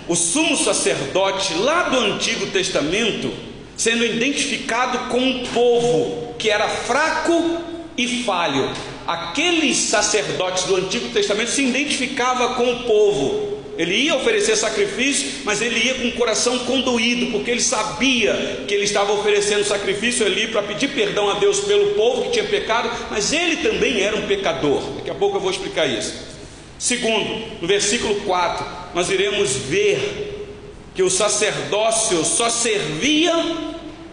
o 0.07 0.15
sumo 0.15 0.55
sacerdote 0.55 1.53
lá 1.55 1.89
do 1.89 1.97
Antigo 1.97 2.47
Testamento 2.47 3.31
sendo 3.75 4.05
identificado 4.05 5.09
com 5.09 5.19
um 5.19 5.45
povo 5.47 6.33
que 6.37 6.49
era 6.49 6.67
fraco 6.69 7.61
e 7.97 8.23
falho. 8.23 8.71
Aqueles 9.05 9.77
sacerdotes 9.77 10.63
do 10.63 10.77
Antigo 10.77 11.09
Testamento 11.09 11.51
se 11.51 11.63
identificava 11.63 12.55
com 12.55 12.71
o 12.71 12.83
povo 12.83 13.52
ele 13.77 13.95
ia 13.95 14.15
oferecer 14.15 14.55
sacrifício, 14.55 15.41
mas 15.43 15.61
ele 15.61 15.79
ia 15.79 15.95
com 15.95 16.07
o 16.07 16.11
coração 16.11 16.59
condoído, 16.59 17.31
porque 17.31 17.49
ele 17.49 17.61
sabia 17.61 18.63
que 18.67 18.73
ele 18.73 18.83
estava 18.83 19.11
oferecendo 19.13 19.63
sacrifício 19.63 20.25
ali 20.25 20.47
para 20.47 20.61
pedir 20.61 20.89
perdão 20.89 21.29
a 21.29 21.33
Deus 21.33 21.61
pelo 21.61 21.95
povo 21.95 22.23
que 22.23 22.31
tinha 22.31 22.45
pecado, 22.45 22.91
mas 23.09 23.33
ele 23.33 23.57
também 23.57 24.01
era 24.01 24.15
um 24.15 24.27
pecador. 24.27 24.81
Daqui 24.97 25.09
a 25.09 25.15
pouco 25.15 25.37
eu 25.37 25.41
vou 25.41 25.49
explicar 25.49 25.87
isso. 25.87 26.13
Segundo, 26.77 27.61
no 27.61 27.67
versículo 27.67 28.15
4, 28.21 28.65
nós 28.93 29.09
iremos 29.09 29.55
ver 29.55 30.51
que 30.93 31.01
o 31.01 31.09
sacerdócio 31.09 32.23
só 32.23 32.49
servia 32.49 33.33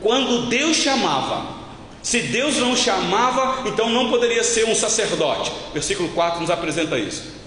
quando 0.01 0.49
Deus 0.49 0.79
chamava. 0.79 1.61
Se 2.03 2.21
Deus 2.21 2.57
não 2.57 2.75
chamava, 2.75 3.69
então 3.69 3.91
não 3.91 4.09
poderia 4.09 4.43
ser 4.43 4.65
um 4.65 4.75
sacerdote. 4.75 5.53
Versículo 5.75 6.09
4 6.11 6.41
nos 6.41 6.49
apresenta 6.49 6.99
isso. 6.99 7.40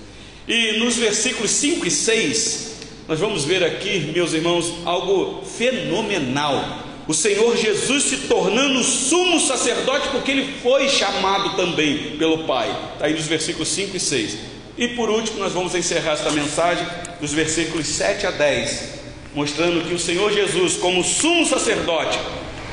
E 0.47 0.79
nos 0.79 0.97
versículos 0.97 1.51
5 1.51 1.88
e 1.88 1.91
6, 1.91 2.73
nós 3.07 3.19
vamos 3.19 3.45
ver 3.45 3.63
aqui, 3.63 4.12
meus 4.13 4.33
irmãos, 4.33 4.73
algo 4.85 5.43
fenomenal. 5.45 6.83
O 7.07 7.13
Senhor 7.13 7.55
Jesus 7.57 8.03
se 8.03 8.17
tornando 8.27 8.83
sumo 8.83 9.39
sacerdote, 9.39 10.09
porque 10.09 10.31
ele 10.31 10.53
foi 10.62 10.88
chamado 10.89 11.55
também 11.55 12.17
pelo 12.17 12.45
Pai. 12.45 12.69
Está 12.93 13.05
aí 13.05 13.13
nos 13.13 13.25
versículos 13.25 13.67
5 13.69 13.97
e 13.97 14.00
6. 14.00 14.38
E 14.77 14.88
por 14.89 15.09
último, 15.09 15.39
nós 15.39 15.53
vamos 15.53 15.75
encerrar 15.75 16.13
esta 16.13 16.31
mensagem 16.31 16.85
dos 17.21 17.31
versículos 17.31 17.88
7 17.88 18.27
a 18.27 18.31
10, 18.31 18.89
mostrando 19.35 19.88
que 19.88 19.93
o 19.93 20.00
Senhor 20.00 20.31
Jesus, 20.31 20.75
como 20.75 21.03
sumo 21.03 21.45
sacerdote, 21.45 22.17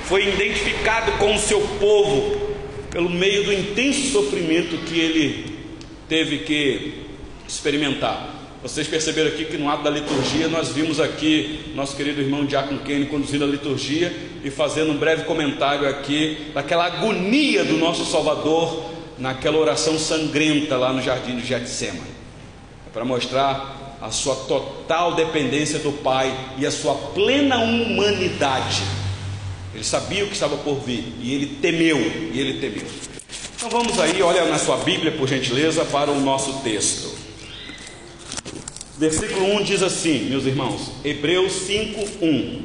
foi 0.07 0.27
identificado 0.27 1.13
com 1.19 1.35
o 1.35 1.39
seu 1.39 1.61
povo 1.79 2.51
pelo 2.91 3.11
meio 3.11 3.45
do 3.45 3.53
intenso 3.53 4.11
sofrimento 4.11 4.77
que 4.87 4.99
ele 4.99 5.57
teve 6.09 6.39
que 6.39 7.10
experimentar. 7.51 8.37
Vocês 8.63 8.87
perceberam 8.87 9.31
aqui 9.31 9.47
que 9.47 9.57
no 9.57 9.71
ato 9.71 9.83
da 9.83 9.91
liturgia 9.91 10.47
nós 10.49 10.69
vimos 10.69 11.01
aqui 11.01 11.73
nosso 11.75 11.97
querido 11.97 12.21
irmão 12.21 12.45
Diácono 12.45 12.81
Kenny 12.81 13.07
conduzindo 13.07 13.45
a 13.45 13.47
liturgia 13.47 14.15
e 14.45 14.51
fazendo 14.51 14.91
um 14.93 14.99
breve 14.99 15.25
comentário 15.25 15.89
aqui 15.89 16.51
daquela 16.53 16.85
agonia 16.85 17.65
do 17.65 17.79
nosso 17.79 18.05
Salvador 18.05 18.91
naquela 19.19 19.57
oração 19.57 19.99
sangrenta 19.99 20.77
lá 20.77 20.93
no 20.93 21.03
jardim 21.03 21.37
de 21.37 21.47
Getsemane. 21.47 22.01
É 22.87 22.91
para 22.93 23.05
mostrar 23.05 23.99
a 24.01 24.11
sua 24.11 24.35
total 24.35 25.15
dependência 25.15 25.79
do 25.79 25.93
Pai 25.93 26.35
e 26.59 26.67
a 26.67 26.71
sua 26.71 26.95
plena 26.95 27.59
humanidade. 27.59 28.83
Ele 29.75 29.85
sabia 29.85 30.25
o 30.25 30.27
que 30.27 30.35
estava 30.35 30.57
por 30.59 30.81
vir 30.81 31.15
e 31.21 31.35
ele 31.35 31.47
temeu, 31.63 31.99
e 31.99 32.41
ele 32.41 32.61
temeu. 32.61 32.87
Então 33.57 33.69
vamos 33.69 33.99
aí, 34.01 34.21
olha 34.23 34.47
na 34.47 34.59
sua 34.59 34.79
Bíblia, 34.79 35.13
por 35.13 35.29
gentileza, 35.29 35.85
para 35.85 36.11
o 36.11 36.19
nosso 36.19 36.61
texto. 36.63 37.20
Versículo 39.01 39.55
1 39.55 39.63
diz 39.63 39.83
assim, 39.83 40.27
meus 40.29 40.45
irmãos, 40.45 40.91
Hebreus 41.03 41.53
5, 41.53 42.07
1. 42.21 42.63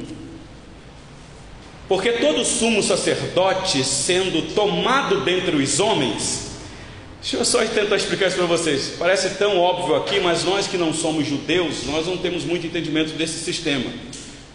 Porque 1.88 2.12
todo 2.12 2.44
sumo 2.44 2.82
sacerdote, 2.82 3.82
sendo 3.82 4.54
tomado 4.54 5.24
dentre 5.24 5.56
os 5.56 5.80
homens, 5.80 6.50
deixa 7.22 7.38
eu 7.38 7.44
só 7.46 7.64
tentar 7.64 7.96
explicar 7.96 8.26
isso 8.26 8.36
para 8.36 8.44
vocês. 8.44 8.96
Parece 8.98 9.30
tão 9.38 9.56
óbvio 9.56 9.94
aqui, 9.94 10.20
mas 10.20 10.44
nós 10.44 10.66
que 10.66 10.76
não 10.76 10.92
somos 10.92 11.26
judeus, 11.26 11.86
nós 11.86 12.06
não 12.06 12.18
temos 12.18 12.44
muito 12.44 12.66
entendimento 12.66 13.14
desse 13.14 13.42
sistema. 13.42 13.90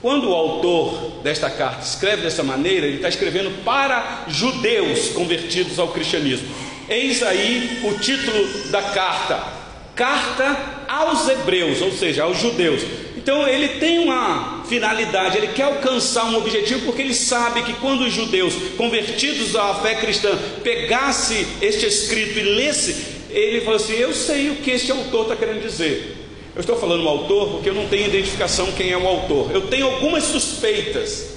Quando 0.03 0.29
o 0.29 0.35
autor 0.35 1.21
desta 1.23 1.49
carta 1.49 1.83
escreve 1.83 2.21
dessa 2.21 2.43
maneira, 2.43 2.85
ele 2.85 2.97
está 2.97 3.09
escrevendo 3.09 3.63
para 3.63 4.25
judeus 4.27 5.09
convertidos 5.09 5.79
ao 5.79 5.87
cristianismo. 5.87 6.47
Eis 6.87 7.23
aí 7.23 7.81
o 7.85 7.97
título 7.97 8.69
da 8.69 8.83
carta: 8.83 9.60
Carta 9.95 10.85
aos 10.87 11.27
Hebreus, 11.27 11.81
ou 11.81 11.91
seja, 11.91 12.23
aos 12.23 12.39
judeus. 12.39 12.81
Então 13.17 13.47
ele 13.47 13.79
tem 13.79 13.99
uma 13.99 14.63
finalidade, 14.67 15.37
ele 15.37 15.49
quer 15.49 15.63
alcançar 15.63 16.25
um 16.25 16.37
objetivo, 16.37 16.85
porque 16.85 17.01
ele 17.01 17.13
sabe 17.13 17.61
que 17.61 17.73
quando 17.73 18.01
os 18.01 18.13
judeus 18.13 18.53
convertidos 18.77 19.55
à 19.55 19.75
fé 19.75 19.95
cristã 19.95 20.35
pegasse 20.63 21.45
este 21.61 21.85
escrito 21.85 22.39
e 22.39 22.43
lesse, 22.43 23.05
ele 23.29 23.61
falou 23.61 23.75
assim: 23.75 23.93
Eu 23.93 24.13
sei 24.13 24.49
o 24.49 24.55
que 24.55 24.71
este 24.71 24.91
autor 24.91 25.23
está 25.23 25.35
querendo 25.35 25.61
dizer. 25.61 26.17
Eu 26.55 26.61
estou 26.61 26.75
falando 26.77 27.03
o 27.03 27.07
autor 27.07 27.51
porque 27.51 27.69
eu 27.69 27.73
não 27.73 27.87
tenho 27.87 28.07
identificação 28.07 28.71
quem 28.73 28.91
é 28.91 28.97
o 28.97 29.07
autor. 29.07 29.51
Eu 29.53 29.67
tenho 29.67 29.85
algumas 29.85 30.23
suspeitas. 30.23 31.31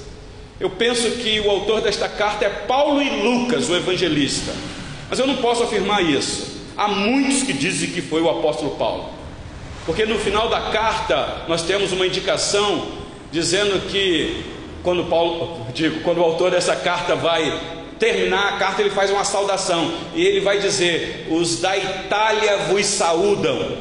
Eu 0.59 0.71
penso 0.71 1.11
que 1.13 1.41
o 1.41 1.51
autor 1.51 1.81
desta 1.81 2.09
carta 2.09 2.45
é 2.45 2.49
Paulo 2.49 3.03
e 3.03 3.11
Lucas, 3.23 3.69
o 3.69 3.77
evangelista. 3.77 4.53
Mas 5.11 5.19
eu 5.19 5.27
não 5.27 5.37
posso 5.37 5.63
afirmar 5.63 6.03
isso. 6.03 6.55
Há 6.77 6.89
muitos 6.89 7.43
que 7.43 7.53
dizem 7.53 7.91
que 7.91 8.03
foi 8.03 8.21
o 8.21 8.29
apóstolo 8.29 8.77
Paulo, 8.77 9.11
porque 9.87 10.05
no 10.05 10.19
final 10.19 10.49
da 10.49 10.71
carta 10.71 11.45
nós 11.47 11.63
temos 11.63 11.93
uma 11.93 12.07
indicação 12.07 12.89
dizendo 13.31 13.89
que 13.89 14.45
quando 14.83 15.05
Paulo, 15.05 15.67
digo, 15.73 16.01
quando 16.01 16.19
o 16.19 16.23
autor 16.23 16.51
dessa 16.51 16.77
carta 16.77 17.17
vai 17.17 17.59
terminar 17.99 18.55
a 18.55 18.57
carta, 18.59 18.83
ele 18.83 18.91
faz 18.91 19.11
uma 19.11 19.25
saudação 19.25 19.93
e 20.15 20.25
ele 20.25 20.41
vai 20.41 20.59
dizer: 20.59 21.27
Os 21.31 21.61
da 21.61 21.77
Itália 21.77 22.59
vos 22.69 22.85
saúdam. 22.87 23.79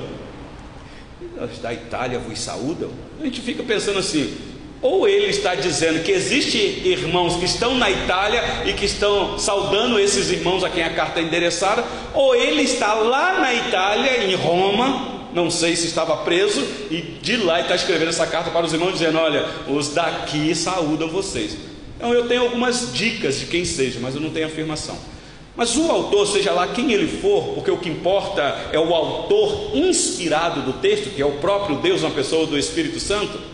Os 1.52 1.60
da 1.60 1.74
Itália 1.74 2.20
vos 2.20 2.40
saúdam? 2.40 2.90
A 3.20 3.26
gente 3.26 3.42
fica 3.42 3.64
pensando 3.64 4.00
assim: 4.00 4.36
ou 4.84 5.08
ele 5.08 5.28
está 5.28 5.56
dizendo 5.56 6.04
que 6.04 6.12
existem 6.12 6.86
irmãos 6.86 7.38
que 7.38 7.46
estão 7.46 7.74
na 7.76 7.90
Itália 7.90 8.44
e 8.66 8.74
que 8.74 8.84
estão 8.84 9.40
saudando 9.40 9.98
esses 9.98 10.30
irmãos 10.30 10.62
a 10.62 10.70
quem 10.70 10.84
a 10.84 10.94
carta 10.94 11.22
é 11.22 11.24
endereçada, 11.24 11.86
ou 12.14 12.36
ele 12.36 12.64
está 12.64 12.94
lá 12.94 13.40
na 13.40 13.54
Itália, 13.54 14.26
em 14.26 14.36
Roma, 14.36 15.30
não 15.34 15.50
sei 15.50 15.78
se 15.78 15.88
estava 15.88 16.18
preso, 16.18 16.62
e 16.92 17.00
de 17.22 17.38
lá 17.38 17.62
está 17.62 17.76
escrevendo 17.76 18.10
essa 18.10 18.28
carta 18.28 18.52
para 18.52 18.66
os 18.66 18.74
irmãos, 18.74 18.92
dizendo: 18.92 19.18
Olha, 19.18 19.48
os 19.68 19.88
daqui 19.94 20.54
saúdam 20.54 21.08
vocês. 21.08 21.58
Então 21.98 22.14
eu 22.14 22.28
tenho 22.28 22.42
algumas 22.42 22.94
dicas 22.94 23.40
de 23.40 23.46
quem 23.46 23.64
seja, 23.64 24.00
mas 24.02 24.14
eu 24.14 24.22
não 24.22 24.32
tenho 24.32 24.48
afirmação. 24.48 24.98
Mas 25.56 25.78
o 25.78 25.90
autor, 25.90 26.28
seja 26.28 26.52
lá 26.52 26.68
quem 26.68 26.92
ele 26.92 27.08
for, 27.08 27.54
porque 27.54 27.72
o 27.72 27.78
que 27.78 27.88
importa 27.88 28.42
é 28.74 28.80
o 28.80 28.94
autor 28.94 29.72
inspirado 29.74 30.62
do 30.62 30.74
texto, 30.74 31.12
que 31.16 31.22
é 31.22 31.26
o 31.26 31.34
próprio 31.34 31.78
Deus, 31.78 32.02
uma 32.02 32.12
pessoa 32.12 32.46
do 32.46 32.58
Espírito 32.58 33.00
Santo 33.00 33.53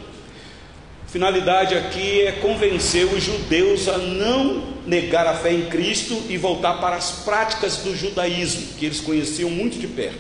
Finalidade 1.12 1.76
aqui 1.76 2.22
é 2.22 2.34
convencer 2.34 3.06
os 3.06 3.24
judeus 3.24 3.88
a 3.88 3.98
não 3.98 4.64
negar 4.86 5.26
a 5.26 5.34
fé 5.34 5.52
em 5.52 5.66
Cristo 5.66 6.22
e 6.30 6.38
voltar 6.38 6.76
para 6.76 6.96
as 6.96 7.24
práticas 7.24 7.78
do 7.78 7.96
judaísmo, 7.96 8.74
que 8.78 8.86
eles 8.86 9.02
conheciam 9.02 9.50
muito 9.50 9.80
de 9.80 9.88
perto. 9.88 10.20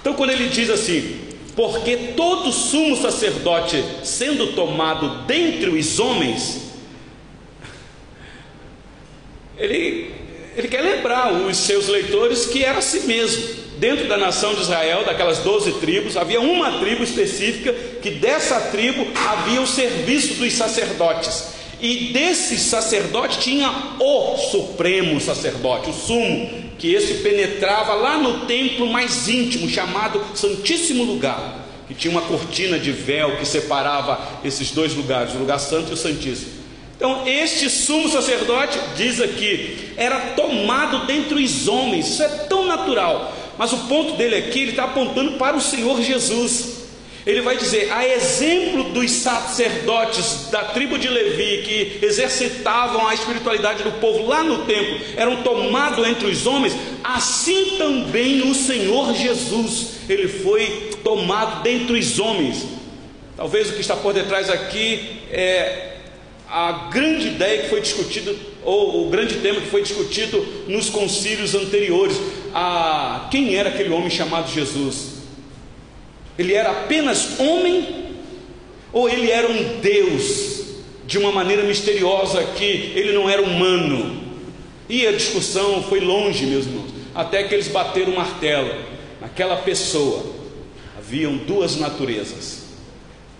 Então, 0.00 0.12
quando 0.12 0.30
ele 0.30 0.48
diz 0.48 0.68
assim, 0.68 1.18
porque 1.56 1.96
todo 2.14 2.52
sumo 2.52 2.94
sacerdote, 2.94 3.82
sendo 4.04 4.52
tomado 4.54 5.24
dentre 5.24 5.70
os 5.70 5.98
homens, 5.98 6.72
ele, 9.56 10.10
ele 10.56 10.68
quer 10.68 10.82
lembrar 10.82 11.32
os 11.32 11.56
seus 11.56 11.88
leitores 11.88 12.44
que 12.46 12.62
era 12.62 12.82
si 12.82 13.00
mesmo. 13.00 13.59
Dentro 13.80 14.06
da 14.06 14.18
nação 14.18 14.54
de 14.54 14.60
Israel, 14.60 15.04
daquelas 15.06 15.38
doze 15.38 15.72
tribos, 15.72 16.14
havia 16.14 16.38
uma 16.38 16.78
tribo 16.78 17.02
específica 17.02 17.72
que 18.02 18.10
dessa 18.10 18.60
tribo 18.60 19.06
havia 19.26 19.60
o 19.60 19.66
serviço 19.66 20.34
dos 20.34 20.52
sacerdotes. 20.52 21.54
E 21.80 22.12
desse 22.12 22.58
sacerdote 22.58 23.38
tinha 23.38 23.72
o 23.98 24.36
supremo 24.36 25.18
sacerdote, 25.18 25.88
o 25.88 25.94
sumo, 25.94 26.50
que 26.78 26.92
esse 26.92 27.14
penetrava 27.22 27.94
lá 27.94 28.18
no 28.18 28.40
templo 28.40 28.86
mais 28.86 29.28
íntimo, 29.28 29.66
chamado 29.66 30.22
Santíssimo 30.34 31.02
Lugar, 31.04 31.66
que 31.88 31.94
tinha 31.94 32.10
uma 32.10 32.20
cortina 32.20 32.78
de 32.78 32.92
véu 32.92 33.38
que 33.38 33.46
separava 33.46 34.20
esses 34.44 34.72
dois 34.72 34.94
lugares, 34.94 35.34
o 35.34 35.38
lugar 35.38 35.58
santo 35.58 35.90
e 35.90 35.94
o 35.94 35.96
santíssimo. 35.96 36.60
Então, 36.96 37.26
este 37.26 37.70
sumo 37.70 38.10
sacerdote, 38.10 38.78
diz 38.94 39.22
aqui, 39.22 39.94
era 39.96 40.20
tomado 40.36 41.06
dentre 41.06 41.42
os 41.42 41.66
homens, 41.66 42.08
isso 42.08 42.22
é 42.22 42.28
tão 42.28 42.66
natural, 42.66 43.34
mas 43.60 43.74
o 43.74 43.78
ponto 43.80 44.14
dele 44.14 44.36
aqui, 44.36 44.60
ele 44.60 44.70
está 44.70 44.84
apontando 44.84 45.32
para 45.32 45.54
o 45.54 45.60
Senhor 45.60 46.00
Jesus. 46.00 46.78
Ele 47.26 47.42
vai 47.42 47.58
dizer: 47.58 47.92
a 47.92 48.08
exemplo 48.08 48.84
dos 48.84 49.10
sacerdotes 49.10 50.48
da 50.50 50.64
tribo 50.64 50.98
de 50.98 51.08
Levi 51.08 51.62
que 51.62 52.06
exercitavam 52.06 53.06
a 53.06 53.12
espiritualidade 53.12 53.82
do 53.82 53.92
povo 54.00 54.26
lá 54.26 54.42
no 54.42 54.64
templo, 54.64 55.00
eram 55.14 55.42
tomados 55.42 56.08
entre 56.08 56.26
os 56.28 56.46
homens, 56.46 56.74
assim 57.04 57.76
também 57.76 58.50
o 58.50 58.54
Senhor 58.54 59.12
Jesus, 59.14 59.88
ele 60.08 60.26
foi 60.26 60.92
tomado 61.04 61.62
dentre 61.62 61.98
os 61.98 62.18
homens. 62.18 62.64
Talvez 63.36 63.68
o 63.68 63.74
que 63.74 63.82
está 63.82 63.94
por 63.94 64.14
detrás 64.14 64.48
aqui 64.48 65.20
é 65.30 65.96
a 66.48 66.88
grande 66.90 67.28
ideia 67.28 67.64
que 67.64 67.68
foi 67.68 67.82
discutida, 67.82 68.34
ou 68.64 69.06
o 69.06 69.10
grande 69.10 69.34
tema 69.36 69.60
que 69.60 69.68
foi 69.68 69.82
discutido 69.82 70.64
nos 70.66 70.88
concílios 70.88 71.54
anteriores. 71.54 72.16
A, 72.54 73.28
quem 73.30 73.54
era 73.54 73.68
aquele 73.68 73.90
homem 73.90 74.10
chamado 74.10 74.50
Jesus? 74.50 75.20
Ele 76.38 76.54
era 76.54 76.70
apenas 76.70 77.38
homem 77.38 78.00
ou 78.92 79.08
ele 79.08 79.30
era 79.30 79.50
um 79.50 79.80
Deus 79.80 80.60
de 81.06 81.18
uma 81.18 81.32
maneira 81.32 81.62
misteriosa 81.64 82.42
que 82.56 82.92
ele 82.94 83.12
não 83.12 83.28
era 83.28 83.42
humano? 83.42 84.20
E 84.88 85.06
a 85.06 85.12
discussão 85.12 85.82
foi 85.82 86.00
longe, 86.00 86.46
meus 86.46 86.66
irmãos, 86.66 86.90
até 87.14 87.44
que 87.44 87.54
eles 87.54 87.68
bateram 87.68 88.12
o 88.12 88.16
martelo. 88.16 88.74
Naquela 89.20 89.56
pessoa 89.58 90.34
haviam 90.98 91.36
duas 91.36 91.76
naturezas: 91.76 92.64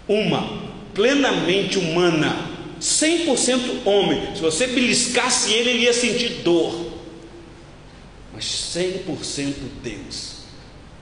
uma 0.06 0.70
plenamente 0.94 1.78
humana, 1.78 2.48
100% 2.80 3.86
homem. 3.86 4.34
Se 4.34 4.40
você 4.40 4.66
beliscasse 4.66 5.52
ele, 5.52 5.70
ele 5.70 5.82
ia 5.84 5.92
sentir 5.92 6.42
dor, 6.42 6.74
mas 8.40 8.74
100% 8.74 9.54
Deus. 9.82 10.40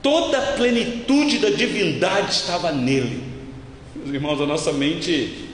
Toda 0.03 0.37
a 0.37 0.53
plenitude 0.53 1.37
da 1.37 1.49
divindade 1.49 2.31
estava 2.33 2.69
nele. 2.73 3.23
Meus 3.95 4.13
irmãos, 4.13 4.41
a 4.41 4.45
nossa 4.45 4.73
mente. 4.73 5.45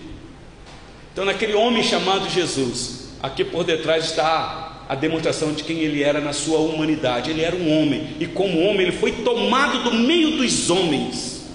Então, 1.13 1.23
naquele 1.23 1.53
homem 1.53 1.83
chamado 1.83 2.27
Jesus, 2.27 3.09
aqui 3.21 3.43
por 3.43 3.63
detrás 3.63 4.05
está 4.05 4.85
a 4.89 4.95
demonstração 4.95 5.53
de 5.53 5.63
quem 5.63 5.79
ele 5.79 6.01
era 6.01 6.19
na 6.19 6.33
sua 6.33 6.57
humanidade. 6.57 7.29
Ele 7.29 7.43
era 7.43 7.55
um 7.55 7.79
homem, 7.79 8.15
e 8.19 8.25
como 8.25 8.61
homem, 8.61 8.87
ele 8.87 8.97
foi 8.97 9.11
tomado 9.11 9.83
do 9.83 9.93
meio 9.93 10.37
dos 10.37 10.71
homens. 10.71 11.45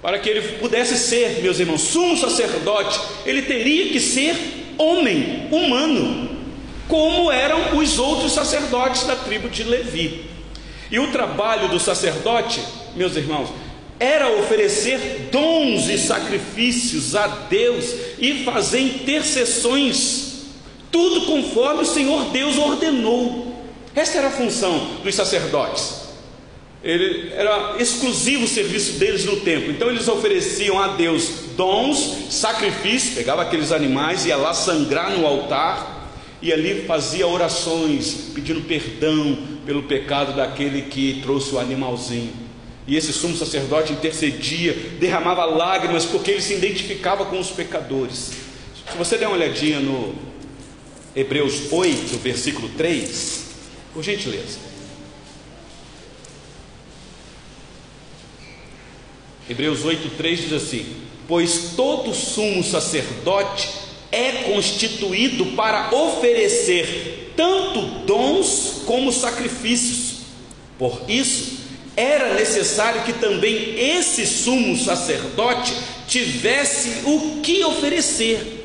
Para 0.00 0.20
que 0.20 0.28
ele 0.28 0.58
pudesse 0.58 0.96
ser, 0.96 1.42
meus 1.42 1.58
irmãos, 1.58 1.80
sumo 1.80 2.16
sacerdote, 2.16 3.00
ele 3.26 3.42
teria 3.42 3.90
que 3.90 3.98
ser 3.98 4.36
homem, 4.78 5.48
humano, 5.50 6.27
como 6.88 7.30
eram 7.30 7.76
os 7.76 7.98
outros 7.98 8.32
sacerdotes 8.32 9.04
da 9.04 9.14
tribo 9.14 9.48
de 9.48 9.62
Levi. 9.62 10.24
E 10.90 10.98
o 10.98 11.12
trabalho 11.12 11.68
do 11.68 11.78
sacerdote, 11.78 12.60
meus 12.96 13.14
irmãos, 13.14 13.50
era 14.00 14.32
oferecer 14.38 15.28
dons 15.30 15.88
e 15.88 15.98
sacrifícios 15.98 17.14
a 17.14 17.26
Deus 17.26 17.84
e 18.18 18.42
fazer 18.44 18.80
intercessões, 18.80 20.46
tudo 20.90 21.26
conforme 21.26 21.82
o 21.82 21.86
Senhor 21.86 22.30
Deus 22.30 22.56
ordenou. 22.56 23.54
Esta 23.94 24.18
era 24.18 24.28
a 24.28 24.32
função 24.32 24.78
dos 25.02 25.14
sacerdotes. 25.14 25.98
Ele 26.82 27.32
era 27.34 27.74
exclusivo 27.78 28.44
o 28.44 28.48
serviço 28.48 28.92
deles 28.92 29.24
no 29.24 29.40
templo. 29.40 29.72
Então 29.72 29.90
eles 29.90 30.06
ofereciam 30.06 30.80
a 30.80 30.88
Deus 30.88 31.28
dons, 31.56 32.28
sacrifícios, 32.30 33.14
pegava 33.14 33.42
aqueles 33.42 33.72
animais, 33.72 34.24
ia 34.24 34.36
lá 34.36 34.54
sangrar 34.54 35.10
no 35.10 35.26
altar 35.26 35.97
e 36.40 36.52
ali 36.52 36.84
fazia 36.86 37.26
orações 37.26 38.30
pedindo 38.34 38.60
perdão 38.62 39.36
pelo 39.66 39.82
pecado 39.84 40.36
daquele 40.36 40.82
que 40.82 41.20
trouxe 41.22 41.54
o 41.54 41.58
animalzinho. 41.58 42.32
E 42.86 42.96
esse 42.96 43.12
sumo 43.12 43.36
sacerdote 43.36 43.92
intercedia, 43.92 44.72
derramava 44.98 45.44
lágrimas, 45.44 46.06
porque 46.06 46.30
ele 46.30 46.40
se 46.40 46.54
identificava 46.54 47.26
com 47.26 47.38
os 47.38 47.50
pecadores. 47.50 48.32
Se 48.90 48.96
você 48.96 49.18
der 49.18 49.26
uma 49.26 49.36
olhadinha 49.36 49.80
no 49.80 50.14
Hebreus 51.14 51.70
8, 51.70 52.16
versículo 52.18 52.70
3, 52.70 53.44
por 53.92 54.02
gentileza. 54.02 54.58
Hebreus 59.50 59.84
8, 59.84 60.10
3 60.16 60.40
diz 60.40 60.52
assim: 60.52 60.86
Pois 61.26 61.72
todo 61.76 62.14
sumo 62.14 62.62
sacerdote 62.62 63.87
é 64.10 64.44
constituído 64.52 65.46
para 65.56 65.94
oferecer 65.94 67.32
tanto 67.36 67.80
dons 68.06 68.82
como 68.84 69.12
sacrifícios. 69.12 70.18
Por 70.78 71.02
isso, 71.08 71.58
era 71.96 72.34
necessário 72.34 73.02
que 73.02 73.12
também 73.12 73.74
esse 73.76 74.26
sumo 74.26 74.76
sacerdote 74.76 75.74
tivesse 76.06 77.02
o 77.04 77.40
que 77.42 77.64
oferecer. 77.64 78.64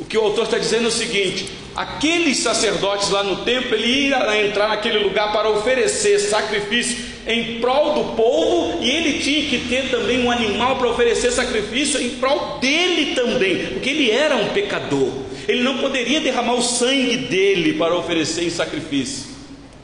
O 0.00 0.04
que 0.04 0.18
o 0.18 0.22
autor 0.22 0.44
está 0.44 0.58
dizendo 0.58 0.84
é 0.84 0.88
o 0.88 0.92
seguinte: 0.92 1.48
aqueles 1.74 2.38
sacerdotes 2.38 3.10
lá 3.10 3.22
no 3.22 3.44
templo, 3.44 3.74
ele 3.74 4.08
ia 4.08 4.46
entrar 4.46 4.68
naquele 4.68 4.98
lugar 4.98 5.32
para 5.32 5.50
oferecer 5.50 6.18
sacrifício 6.18 7.07
em 7.28 7.60
prol 7.60 7.92
do 7.92 8.16
povo, 8.16 8.82
e 8.82 8.90
ele 8.90 9.18
tinha 9.18 9.42
que 9.42 9.68
ter 9.68 9.90
também 9.90 10.24
um 10.24 10.30
animal 10.30 10.76
para 10.76 10.88
oferecer 10.88 11.30
sacrifício 11.30 12.00
em 12.00 12.10
prol 12.16 12.58
dele 12.58 13.14
também, 13.14 13.66
porque 13.66 13.90
ele 13.90 14.10
era 14.10 14.34
um 14.34 14.48
pecador. 14.48 15.10
Ele 15.46 15.62
não 15.62 15.76
poderia 15.76 16.20
derramar 16.20 16.54
o 16.54 16.62
sangue 16.62 17.18
dele 17.18 17.74
para 17.74 17.94
oferecer 17.94 18.44
em 18.44 18.50
sacrifício. 18.50 19.28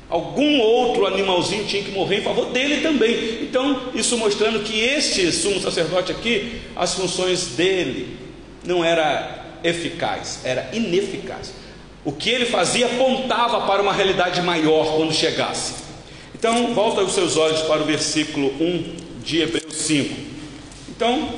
Algum 0.08 0.58
outro 0.60 1.06
animalzinho 1.06 1.64
tinha 1.64 1.82
que 1.82 1.90
morrer 1.90 2.18
em 2.18 2.22
favor 2.22 2.46
dele 2.46 2.80
também. 2.80 3.42
Então, 3.42 3.90
isso 3.94 4.16
mostrando 4.16 4.60
que 4.60 4.80
este 4.80 5.30
sumo 5.30 5.60
sacerdote 5.60 6.12
aqui, 6.12 6.60
as 6.74 6.94
funções 6.94 7.48
dele 7.48 8.16
não 8.64 8.82
era 8.82 9.58
eficaz, 9.62 10.40
era 10.44 10.70
ineficaz. 10.72 11.52
O 12.04 12.12
que 12.12 12.30
ele 12.30 12.46
fazia 12.46 12.86
apontava 12.86 13.66
para 13.66 13.82
uma 13.82 13.92
realidade 13.92 14.40
maior 14.40 14.96
quando 14.96 15.12
chegasse. 15.12 15.83
Então, 16.46 16.74
volta 16.74 17.00
os 17.00 17.12
seus 17.12 17.38
olhos 17.38 17.62
para 17.62 17.80
o 17.80 17.86
versículo 17.86 18.48
1 18.60 18.96
de 19.24 19.40
Hebreus 19.40 19.76
5. 19.76 20.14
Então, 20.90 21.30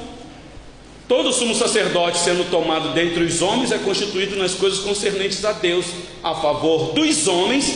todo 1.07 1.33
sumo 1.33 1.55
sacerdote 1.55 2.19
sendo 2.19 2.51
tomado 2.51 2.93
dentre 2.93 3.23
os 3.23 3.41
homens 3.41 3.71
é 3.71 3.79
constituído 3.79 4.35
nas 4.35 4.55
coisas 4.55 4.81
concernentes 4.81 5.45
a 5.45 5.53
Deus, 5.53 5.87
a 6.25 6.35
favor 6.35 6.93
dos 6.93 7.29
homens. 7.29 7.73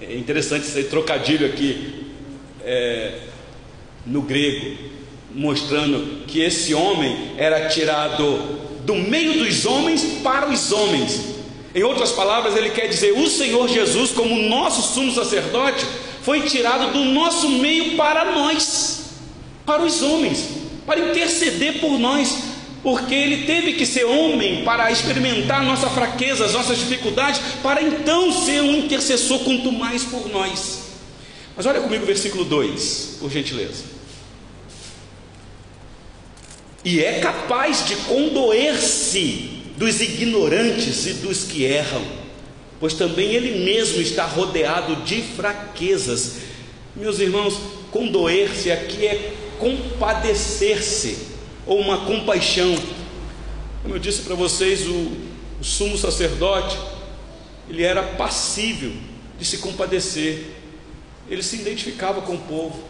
É 0.00 0.16
interessante 0.16 0.66
esse 0.66 0.84
trocadilho 0.84 1.46
aqui 1.46 2.06
é, 2.64 3.18
no 4.06 4.22
grego, 4.22 4.78
mostrando 5.34 6.24
que 6.26 6.40
esse 6.40 6.72
homem 6.72 7.32
era 7.36 7.68
tirado 7.68 8.38
do 8.86 8.94
meio 8.94 9.44
dos 9.44 9.66
homens 9.66 10.02
para 10.22 10.48
os 10.48 10.72
homens. 10.72 11.20
Em 11.74 11.82
outras 11.82 12.12
palavras, 12.12 12.56
ele 12.56 12.70
quer 12.70 12.88
dizer: 12.88 13.12
o 13.12 13.28
Senhor 13.28 13.68
Jesus, 13.68 14.10
como 14.10 14.34
nosso 14.48 14.94
sumo 14.94 15.12
sacerdote, 15.12 15.84
foi 16.22 16.42
tirado 16.42 16.92
do 16.92 17.04
nosso 17.06 17.48
meio 17.48 17.96
para 17.96 18.32
nós, 18.32 19.00
para 19.64 19.82
os 19.82 20.02
homens, 20.02 20.48
para 20.86 21.00
interceder 21.00 21.80
por 21.80 21.98
nós, 21.98 22.36
porque 22.82 23.14
ele 23.14 23.46
teve 23.46 23.74
que 23.74 23.84
ser 23.84 24.04
homem 24.04 24.64
para 24.64 24.90
experimentar 24.90 25.62
nossa 25.62 25.88
fraqueza, 25.90 26.44
as 26.44 26.52
nossas 26.52 26.78
dificuldades, 26.78 27.40
para 27.62 27.82
então 27.82 28.32
ser 28.32 28.62
um 28.62 28.76
intercessor, 28.76 29.40
quanto 29.40 29.70
mais 29.72 30.04
por 30.04 30.28
nós. 30.28 30.80
Mas 31.56 31.66
olha 31.66 31.80
comigo 31.80 32.04
o 32.04 32.06
versículo 32.06 32.44
2, 32.44 33.18
por 33.20 33.30
gentileza 33.30 34.00
e 36.84 37.02
é 37.04 37.20
capaz 37.20 37.86
de 37.86 37.96
condoer-se 37.96 39.62
dos 39.76 40.00
ignorantes 40.00 41.06
e 41.06 41.14
dos 41.14 41.44
que 41.44 41.64
erram, 41.64 42.04
pois 42.80 42.94
também 42.94 43.32
ele 43.34 43.62
mesmo 43.62 44.00
está 44.00 44.24
rodeado 44.24 44.96
de 45.04 45.20
fraquezas. 45.20 46.38
Meus 46.96 47.20
irmãos, 47.20 47.60
condoer-se 47.90 48.72
aqui 48.72 49.06
é 49.06 49.34
compadecer-se, 49.58 51.18
ou 51.66 51.78
uma 51.78 52.06
compaixão. 52.06 52.74
Como 53.82 53.94
eu 53.94 53.98
disse 53.98 54.22
para 54.22 54.34
vocês, 54.34 54.86
o, 54.88 55.12
o 55.60 55.64
sumo 55.64 55.98
sacerdote, 55.98 56.78
ele 57.68 57.82
era 57.82 58.02
passível 58.02 58.92
de 59.38 59.44
se 59.44 59.58
compadecer. 59.58 60.46
ele 61.28 61.42
se 61.42 61.56
identificava 61.56 62.22
com 62.22 62.34
o 62.34 62.38
povo. 62.38 62.82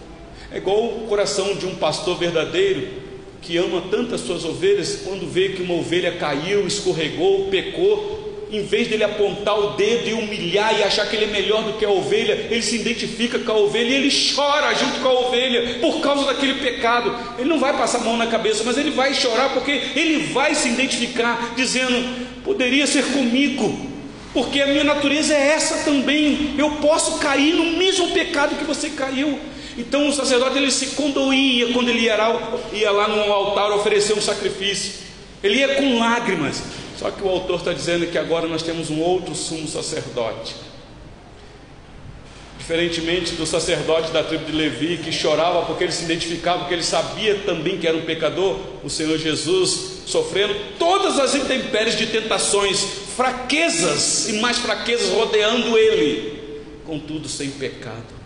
É 0.53 0.57
igual 0.57 0.85
o 0.85 1.07
coração 1.09 1.57
de 1.57 1.67
um 1.67 1.75
pastor 1.75 2.17
verdadeiro 2.17 3.11
que 3.43 3.57
ama 3.57 3.83
tantas 3.91 4.21
suas 4.21 4.45
ovelhas, 4.45 5.01
quando 5.05 5.31
vê 5.31 5.51
que 5.51 5.63
uma 5.63 5.75
ovelha 5.75 6.17
caiu, 6.17 6.67
escorregou, 6.67 7.49
pecou, 7.49 8.20
em 8.53 8.63
vez 8.63 8.89
dele 8.89 9.05
apontar 9.05 9.59
o 9.59 9.71
dedo 9.77 10.09
e 10.09 10.13
humilhar 10.13 10.79
e 10.79 10.83
achar 10.83 11.09
que 11.09 11.15
ele 11.15 11.27
é 11.27 11.29
melhor 11.29 11.63
do 11.63 11.75
que 11.75 11.85
a 11.85 11.91
ovelha, 11.91 12.49
ele 12.51 12.63
se 12.63 12.77
identifica 12.77 13.39
com 13.39 13.53
a 13.53 13.57
ovelha 13.57 13.91
e 13.91 13.95
ele 13.95 14.35
chora 14.35 14.75
junto 14.75 15.01
com 15.01 15.09
a 15.09 15.21
ovelha 15.21 15.79
por 15.81 16.01
causa 16.01 16.25
daquele 16.25 16.55
pecado. 16.55 17.15
Ele 17.39 17.49
não 17.49 17.61
vai 17.61 17.77
passar 17.77 17.99
a 17.99 18.05
mão 18.05 18.17
na 18.17 18.27
cabeça, 18.27 18.65
mas 18.65 18.77
ele 18.77 18.91
vai 18.91 19.15
chorar 19.15 19.51
porque 19.51 19.71
ele 19.95 20.33
vai 20.33 20.55
se 20.55 20.69
identificar, 20.69 21.55
dizendo: 21.57 22.43
poderia 22.45 22.87
ser 22.87 23.05
comigo, 23.05 23.89
porque 24.35 24.61
a 24.61 24.67
minha 24.67 24.85
natureza 24.85 25.33
é 25.33 25.53
essa 25.53 25.85
também. 25.85 26.55
Eu 26.59 26.73
posso 26.73 27.19
cair 27.19 27.55
no 27.55 27.77
mesmo 27.77 28.11
pecado 28.11 28.57
que 28.57 28.65
você 28.65 28.91
caiu. 28.91 29.39
Então 29.79 30.09
o 30.09 30.13
sacerdote 30.13 30.59
ele 30.59 30.71
se 30.71 30.89
condoía 30.89 31.73
quando 31.73 31.89
ele 31.89 32.01
ia 32.01 32.17
lá, 32.17 32.59
ia 32.73 32.91
lá 32.91 33.09
no 33.09 33.33
altar 33.33 33.71
oferecer 33.73 34.15
um 34.15 34.21
sacrifício. 34.21 35.09
Ele 35.43 35.59
ia 35.59 35.77
com 35.77 35.99
lágrimas. 35.99 36.80
Só 37.01 37.11
que 37.11 37.23
o 37.23 37.29
autor 37.31 37.61
está 37.61 37.73
dizendo 37.73 38.07
que 38.09 38.19
agora 38.19 38.47
nós 38.47 38.63
temos 38.63 38.91
um 38.91 39.01
outro 39.01 39.35
sumo 39.35 39.67
sacerdote. 39.67 40.55
Diferentemente 42.59 43.37
do 43.37 43.47
sacerdote 43.47 44.13
da 44.13 44.23
tribo 44.23 44.45
de 44.45 44.53
Levi, 44.53 44.99
que 44.99 45.11
chorava 45.11 45.63
porque 45.63 45.85
ele 45.85 45.93
se 45.93 46.05
identificava, 46.05 46.59
porque 46.59 46.75
ele 46.75 46.83
sabia 46.83 47.37
também 47.37 47.79
que 47.79 47.87
era 47.87 47.97
um 47.97 48.05
pecador, 48.05 48.55
o 48.85 48.91
Senhor 48.91 49.17
Jesus, 49.17 50.03
sofrendo 50.05 50.55
todas 50.79 51.19
as 51.19 51.35
intempéries 51.35 51.97
de 51.97 52.07
tentações, 52.09 52.85
fraquezas 53.17 54.29
e 54.29 54.35
mais 54.35 54.59
fraquezas 54.59 55.09
rodeando 55.09 55.79
ele, 55.79 56.61
contudo 56.85 57.31
sem 57.31 57.51
pecado. 57.51 58.21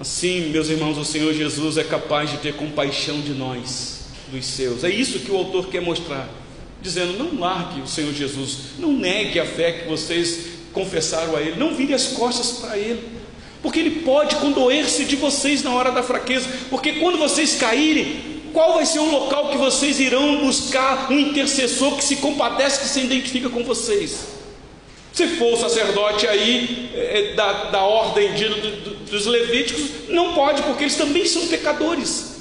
Assim, 0.00 0.48
meus 0.48 0.70
irmãos, 0.70 0.96
o 0.96 1.04
Senhor 1.04 1.34
Jesus 1.34 1.76
é 1.76 1.84
capaz 1.84 2.30
de 2.30 2.38
ter 2.38 2.54
compaixão 2.54 3.20
de 3.20 3.34
nós, 3.34 3.93
dos 4.34 4.46
seus. 4.46 4.84
É 4.84 4.90
isso 4.90 5.20
que 5.20 5.30
o 5.30 5.36
autor 5.36 5.68
quer 5.68 5.80
mostrar, 5.80 6.28
dizendo: 6.82 7.18
não 7.18 7.38
largue 7.38 7.80
o 7.80 7.86
Senhor 7.86 8.12
Jesus, 8.12 8.58
não 8.78 8.92
negue 8.92 9.38
a 9.38 9.46
fé 9.46 9.72
que 9.72 9.88
vocês 9.88 10.54
confessaram 10.72 11.36
a 11.36 11.40
Ele, 11.40 11.56
não 11.56 11.74
vire 11.74 11.94
as 11.94 12.08
costas 12.08 12.58
para 12.58 12.76
Ele, 12.76 13.00
porque 13.62 13.78
Ele 13.78 14.02
pode 14.02 14.36
condoer-se 14.36 15.04
de 15.04 15.16
vocês 15.16 15.62
na 15.62 15.72
hora 15.72 15.92
da 15.92 16.02
fraqueza, 16.02 16.48
porque 16.68 16.94
quando 16.94 17.18
vocês 17.18 17.56
caírem, 17.56 18.34
qual 18.52 18.74
vai 18.74 18.86
ser 18.86 18.98
o 18.98 19.10
local 19.10 19.50
que 19.50 19.56
vocês 19.56 19.98
irão 19.98 20.38
buscar 20.44 21.10
um 21.10 21.18
intercessor 21.18 21.96
que 21.96 22.04
se 22.04 22.16
compadece, 22.16 22.80
que 22.80 22.88
se 22.88 23.00
identifica 23.00 23.48
com 23.48 23.64
vocês? 23.64 24.34
Se 25.12 25.28
for 25.28 25.54
o 25.54 25.56
sacerdote 25.56 26.26
aí 26.26 26.90
é, 26.92 27.34
da, 27.34 27.70
da 27.70 27.82
ordem 27.82 28.34
de, 28.34 28.48
dos 29.10 29.26
levíticos, 29.26 30.08
não 30.08 30.34
pode, 30.34 30.62
porque 30.62 30.84
eles 30.84 30.96
também 30.96 31.24
são 31.24 31.46
pecadores. 31.46 32.33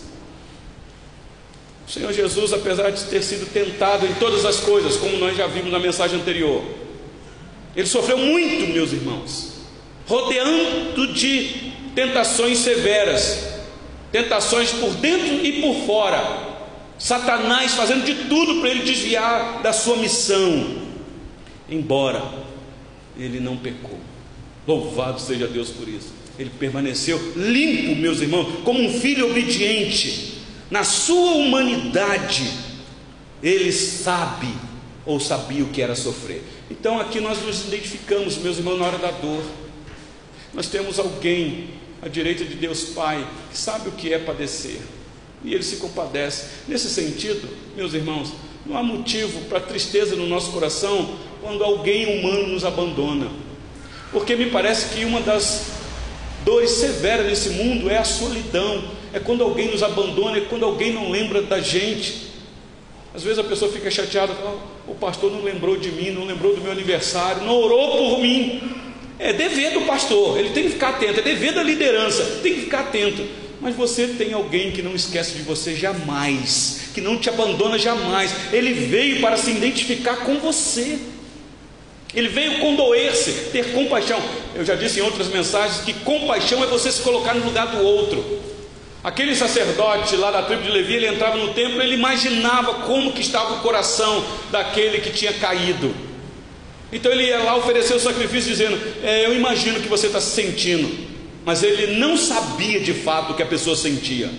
Senhor 1.93 2.11
Jesus, 2.11 2.51
apesar 2.53 2.89
de 2.89 3.03
ter 3.03 3.21
sido 3.21 3.45
tentado 3.53 4.07
em 4.07 4.15
todas 4.15 4.45
as 4.45 4.59
coisas, 4.61 4.97
como 4.97 5.15
nós 5.17 5.37
já 5.37 5.45
vimos 5.45 5.71
na 5.71 5.77
mensagem 5.77 6.19
anterior, 6.19 6.63
ele 7.75 7.85
sofreu 7.85 8.17
muito, 8.17 8.65
meus 8.73 8.91
irmãos, 8.91 9.53
rodeando 10.07 11.13
de 11.13 11.71
tentações 11.93 12.57
severas, 12.57 13.47
tentações 14.11 14.71
por 14.71 14.89
dentro 14.95 15.45
e 15.45 15.61
por 15.61 15.85
fora, 15.85 16.63
Satanás 16.97 17.75
fazendo 17.75 18.03
de 18.05 18.27
tudo 18.27 18.59
para 18.59 18.71
ele 18.71 18.81
desviar 18.81 19.61
da 19.61 19.71
sua 19.71 19.97
missão, 19.97 20.81
embora 21.69 22.23
ele 23.15 23.39
não 23.39 23.55
pecou. 23.55 23.99
Louvado 24.67 25.21
seja 25.21 25.45
Deus 25.45 25.69
por 25.69 25.87
isso. 25.87 26.11
Ele 26.39 26.49
permaneceu 26.57 27.19
limpo, 27.35 27.95
meus 27.95 28.19
irmãos, 28.19 28.47
como 28.63 28.81
um 28.81 28.99
filho 28.99 29.29
obediente. 29.29 30.32
Na 30.73 30.83
sua 30.83 31.33
humanidade, 31.33 32.51
ele 33.43 33.71
sabe 33.71 34.47
ou 35.05 35.19
sabia 35.19 35.63
o 35.63 35.69
que 35.69 35.83
era 35.83 35.93
sofrer. 35.93 36.41
Então 36.67 36.99
aqui 36.99 37.19
nós 37.19 37.39
nos 37.43 37.67
identificamos, 37.67 38.37
meus 38.37 38.57
irmãos, 38.57 38.79
na 38.79 38.87
hora 38.87 38.97
da 38.97 39.11
dor. 39.11 39.43
Nós 40.51 40.65
temos 40.65 40.97
alguém 40.97 41.69
à 42.01 42.07
direita 42.07 42.43
de 42.43 42.55
Deus 42.55 42.85
Pai 42.85 43.23
que 43.51 43.55
sabe 43.55 43.89
o 43.89 43.91
que 43.91 44.11
é 44.11 44.17
padecer. 44.17 44.79
E 45.43 45.53
ele 45.53 45.61
se 45.61 45.75
compadece. 45.75 46.47
Nesse 46.67 46.89
sentido, 46.89 47.47
meus 47.77 47.93
irmãos, 47.93 48.33
não 48.65 48.75
há 48.75 48.81
motivo 48.81 49.41
para 49.41 49.59
tristeza 49.59 50.15
no 50.15 50.25
nosso 50.25 50.51
coração 50.51 51.19
quando 51.39 51.63
alguém 51.63 52.19
humano 52.19 52.47
nos 52.47 52.65
abandona. 52.65 53.29
Porque 54.11 54.35
me 54.35 54.49
parece 54.49 54.95
que 54.95 55.05
uma 55.05 55.21
das 55.21 55.67
dores 56.43 56.71
severas 56.71 57.27
desse 57.27 57.49
mundo 57.49 57.91
é 57.91 57.99
a 57.99 58.03
solidão, 58.03 59.02
é 59.13 59.19
quando 59.19 59.43
alguém 59.43 59.69
nos 59.69 59.83
abandona, 59.83 60.37
é 60.37 60.41
quando 60.41 60.65
alguém 60.65 60.91
não 60.91 61.11
lembra 61.11 61.41
da 61.41 61.59
gente. 61.59 62.33
Às 63.13 63.23
vezes 63.23 63.37
a 63.37 63.43
pessoa 63.43 63.71
fica 63.71 63.91
chateada, 63.91 64.33
fala, 64.33 64.57
o 64.87 64.95
pastor 64.95 65.31
não 65.31 65.43
lembrou 65.43 65.77
de 65.77 65.91
mim, 65.91 66.09
não 66.09 66.25
lembrou 66.25 66.55
do 66.55 66.61
meu 66.61 66.71
aniversário, 66.71 67.43
não 67.43 67.55
orou 67.55 68.09
por 68.09 68.19
mim. 68.19 68.59
É 69.19 69.31
dever 69.31 69.73
do 69.73 69.81
pastor, 69.81 70.39
ele 70.39 70.49
tem 70.49 70.63
que 70.63 70.71
ficar 70.71 70.89
atento, 70.89 71.19
é 71.19 71.23
dever 71.23 71.53
da 71.53 71.61
liderança, 71.61 72.39
tem 72.41 72.55
que 72.55 72.61
ficar 72.61 72.79
atento. 72.79 73.23
Mas 73.61 73.75
você 73.75 74.07
tem 74.07 74.33
alguém 74.33 74.71
que 74.71 74.81
não 74.81 74.95
esquece 74.95 75.37
de 75.37 75.43
você 75.43 75.75
jamais, 75.75 76.89
que 76.93 76.99
não 76.99 77.17
te 77.17 77.29
abandona 77.29 77.77
jamais. 77.77 78.33
Ele 78.51 78.73
veio 78.73 79.21
para 79.21 79.37
se 79.37 79.51
identificar 79.51 80.17
com 80.17 80.39
você. 80.39 80.99
Ele 82.13 82.27
veio 82.27 82.59
condoer-se, 82.59 83.51
ter 83.51 83.73
compaixão. 83.73 84.21
Eu 84.53 84.65
já 84.65 84.75
disse 84.75 84.99
em 84.99 85.03
outras 85.03 85.27
mensagens 85.27 85.81
que 85.81 85.93
compaixão 85.93 86.63
é 86.63 86.67
você 86.67 86.91
se 86.91 87.01
colocar 87.01 87.33
no 87.35 87.45
lugar 87.45 87.67
do 87.67 87.81
outro. 87.81 88.52
Aquele 89.03 89.35
sacerdote 89.35 90.15
lá 90.15 90.31
da 90.31 90.43
tribo 90.43 90.63
de 90.63 90.69
Levi, 90.69 90.93
ele 90.93 91.07
entrava 91.07 91.37
no 91.37 91.53
templo, 91.53 91.81
ele 91.81 91.95
imaginava 91.95 92.75
como 92.85 93.11
que 93.11 93.21
estava 93.21 93.55
o 93.55 93.59
coração 93.59 94.23
daquele 94.49 94.99
que 94.99 95.09
tinha 95.09 95.33
caído. 95.33 95.93
Então 96.91 97.11
ele 97.11 97.25
ia 97.25 97.39
lá 97.39 97.55
oferecer 97.57 97.95
o 97.95 97.99
sacrifício 97.99 98.49
dizendo: 98.49 98.79
é, 99.03 99.25
Eu 99.25 99.35
imagino 99.35 99.81
que 99.81 99.89
você 99.89 100.07
está 100.07 100.21
se 100.21 100.31
sentindo, 100.31 101.07
mas 101.43 101.63
ele 101.63 101.97
não 101.97 102.15
sabia 102.15 102.79
de 102.79 102.93
fato 102.93 103.33
o 103.33 103.35
que 103.35 103.43
a 103.43 103.47
pessoa 103.47 103.75
sentia, 103.75 104.29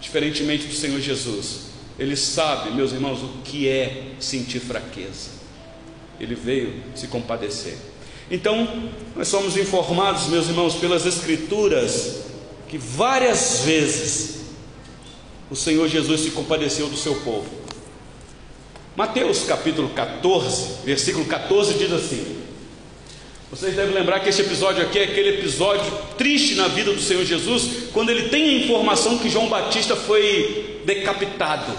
diferentemente 0.00 0.66
do 0.66 0.74
Senhor 0.74 1.00
Jesus. 1.00 1.70
Ele 1.98 2.16
sabe, 2.16 2.70
meus 2.70 2.92
irmãos, 2.92 3.22
o 3.22 3.42
que 3.44 3.68
é 3.68 4.04
sentir 4.18 4.60
fraqueza 4.60 5.40
ele 6.20 6.34
veio 6.34 6.74
se 6.94 7.06
compadecer. 7.06 7.76
Então, 8.30 8.90
nós 9.16 9.26
somos 9.26 9.56
informados, 9.56 10.28
meus 10.28 10.46
irmãos, 10.48 10.74
pelas 10.74 11.06
Escrituras, 11.06 12.26
que 12.70 12.78
várias 12.78 13.62
vezes 13.64 14.42
o 15.50 15.56
Senhor 15.56 15.88
Jesus 15.88 16.20
se 16.20 16.30
compadeceu 16.30 16.86
do 16.88 16.96
seu 16.96 17.16
povo. 17.16 17.48
Mateus 18.96 19.42
capítulo 19.42 19.88
14, 19.88 20.84
versículo 20.84 21.24
14 21.24 21.74
diz 21.74 21.92
assim: 21.92 22.36
Vocês 23.50 23.74
devem 23.74 23.92
lembrar 23.92 24.20
que 24.20 24.28
esse 24.28 24.42
episódio 24.42 24.84
aqui 24.84 25.00
é 25.00 25.04
aquele 25.04 25.40
episódio 25.40 25.92
triste 26.16 26.54
na 26.54 26.68
vida 26.68 26.92
do 26.92 27.00
Senhor 27.00 27.24
Jesus, 27.24 27.88
quando 27.92 28.10
ele 28.10 28.28
tem 28.28 28.44
a 28.44 28.64
informação 28.64 29.18
que 29.18 29.28
João 29.28 29.48
Batista 29.48 29.96
foi 29.96 30.82
decapitado 30.84 31.76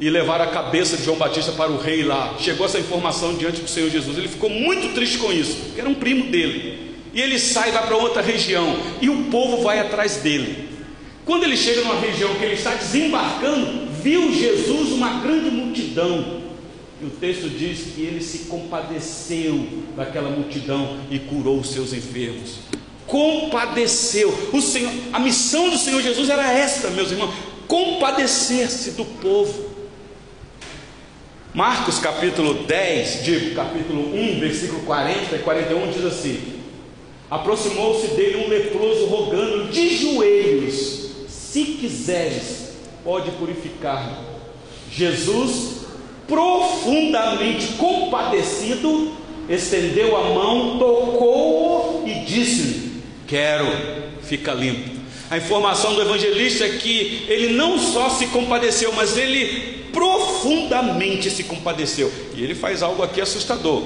e 0.00 0.10
levaram 0.10 0.44
a 0.44 0.48
cabeça 0.48 0.96
de 0.96 1.04
João 1.04 1.18
Batista 1.18 1.52
para 1.52 1.70
o 1.70 1.78
rei 1.78 2.02
lá. 2.02 2.34
Chegou 2.40 2.66
essa 2.66 2.80
informação 2.80 3.34
diante 3.34 3.60
do 3.60 3.68
Senhor 3.68 3.90
Jesus. 3.90 4.18
Ele 4.18 4.28
ficou 4.28 4.50
muito 4.50 4.92
triste 4.92 5.18
com 5.18 5.32
isso, 5.32 5.56
que 5.72 5.80
era 5.80 5.88
um 5.88 5.94
primo 5.94 6.32
dele. 6.32 6.85
E 7.16 7.20
ele 7.22 7.38
sai, 7.38 7.72
vai 7.72 7.86
para 7.86 7.96
outra 7.96 8.20
região, 8.20 8.76
e 9.00 9.08
o 9.08 9.24
povo 9.30 9.62
vai 9.62 9.78
atrás 9.78 10.16
dele. 10.16 10.68
Quando 11.24 11.44
ele 11.44 11.56
chega 11.56 11.80
numa 11.80 11.98
região 11.98 12.34
que 12.34 12.44
ele 12.44 12.56
está 12.56 12.74
desembarcando, 12.74 13.90
viu 14.02 14.34
Jesus 14.34 14.92
uma 14.92 15.20
grande 15.20 15.50
multidão. 15.50 16.42
E 17.00 17.06
o 17.06 17.10
texto 17.10 17.48
diz 17.48 17.94
que 17.94 18.02
ele 18.02 18.20
se 18.20 18.50
compadeceu 18.50 19.66
daquela 19.96 20.28
multidão 20.28 20.98
e 21.10 21.18
curou 21.18 21.58
os 21.58 21.70
seus 21.70 21.94
enfermos. 21.94 22.58
Compadeceu. 23.06 24.50
O 24.52 24.60
Senhor, 24.60 24.92
a 25.10 25.18
missão 25.18 25.70
do 25.70 25.78
Senhor 25.78 26.02
Jesus 26.02 26.28
era 26.28 26.52
esta, 26.52 26.90
meus 26.90 27.10
irmãos, 27.10 27.34
compadecer-se 27.66 28.90
do 28.90 29.06
povo. 29.06 29.70
Marcos 31.54 31.98
capítulo 31.98 32.64
10, 32.64 33.24
de 33.24 33.50
capítulo 33.54 34.14
1, 34.14 34.38
versículo 34.38 34.82
40 34.82 35.34
e 35.34 35.38
41 35.38 35.90
diz 35.92 36.04
assim: 36.04 36.55
Aproximou-se 37.30 38.08
dele 38.14 38.44
um 38.44 38.48
leproso, 38.48 39.06
rogando 39.06 39.68
de 39.70 39.96
joelhos: 39.96 41.10
Se 41.28 41.64
quiseres, 41.64 42.76
pode 43.02 43.30
purificar-me. 43.32 44.16
Jesus, 44.90 45.86
profundamente 46.28 47.74
compadecido, 47.74 49.12
estendeu 49.48 50.16
a 50.16 50.22
mão, 50.30 50.78
tocou-o 50.78 52.06
e 52.06 52.24
disse-lhe: 52.24 53.02
Quero, 53.26 53.66
fica 54.22 54.52
limpo. 54.52 54.96
A 55.28 55.36
informação 55.36 55.94
do 55.94 56.02
evangelista 56.02 56.64
é 56.64 56.78
que 56.78 57.24
ele 57.28 57.54
não 57.54 57.78
só 57.78 58.10
se 58.10 58.26
compadeceu, 58.28 58.92
mas 58.92 59.16
ele 59.16 59.84
profundamente 59.92 61.28
se 61.30 61.42
compadeceu. 61.42 62.12
E 62.36 62.44
ele 62.44 62.54
faz 62.54 62.82
algo 62.82 63.02
aqui 63.02 63.20
assustador. 63.20 63.82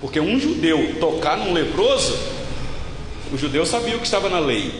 Porque 0.00 0.18
um 0.18 0.38
judeu 0.40 0.96
tocar 0.98 1.38
num 1.38 1.52
leproso, 1.52 2.18
o 3.32 3.36
judeu 3.36 3.66
sabia 3.66 3.96
o 3.96 3.98
que 3.98 4.04
estava 4.04 4.28
na 4.28 4.38
lei, 4.38 4.72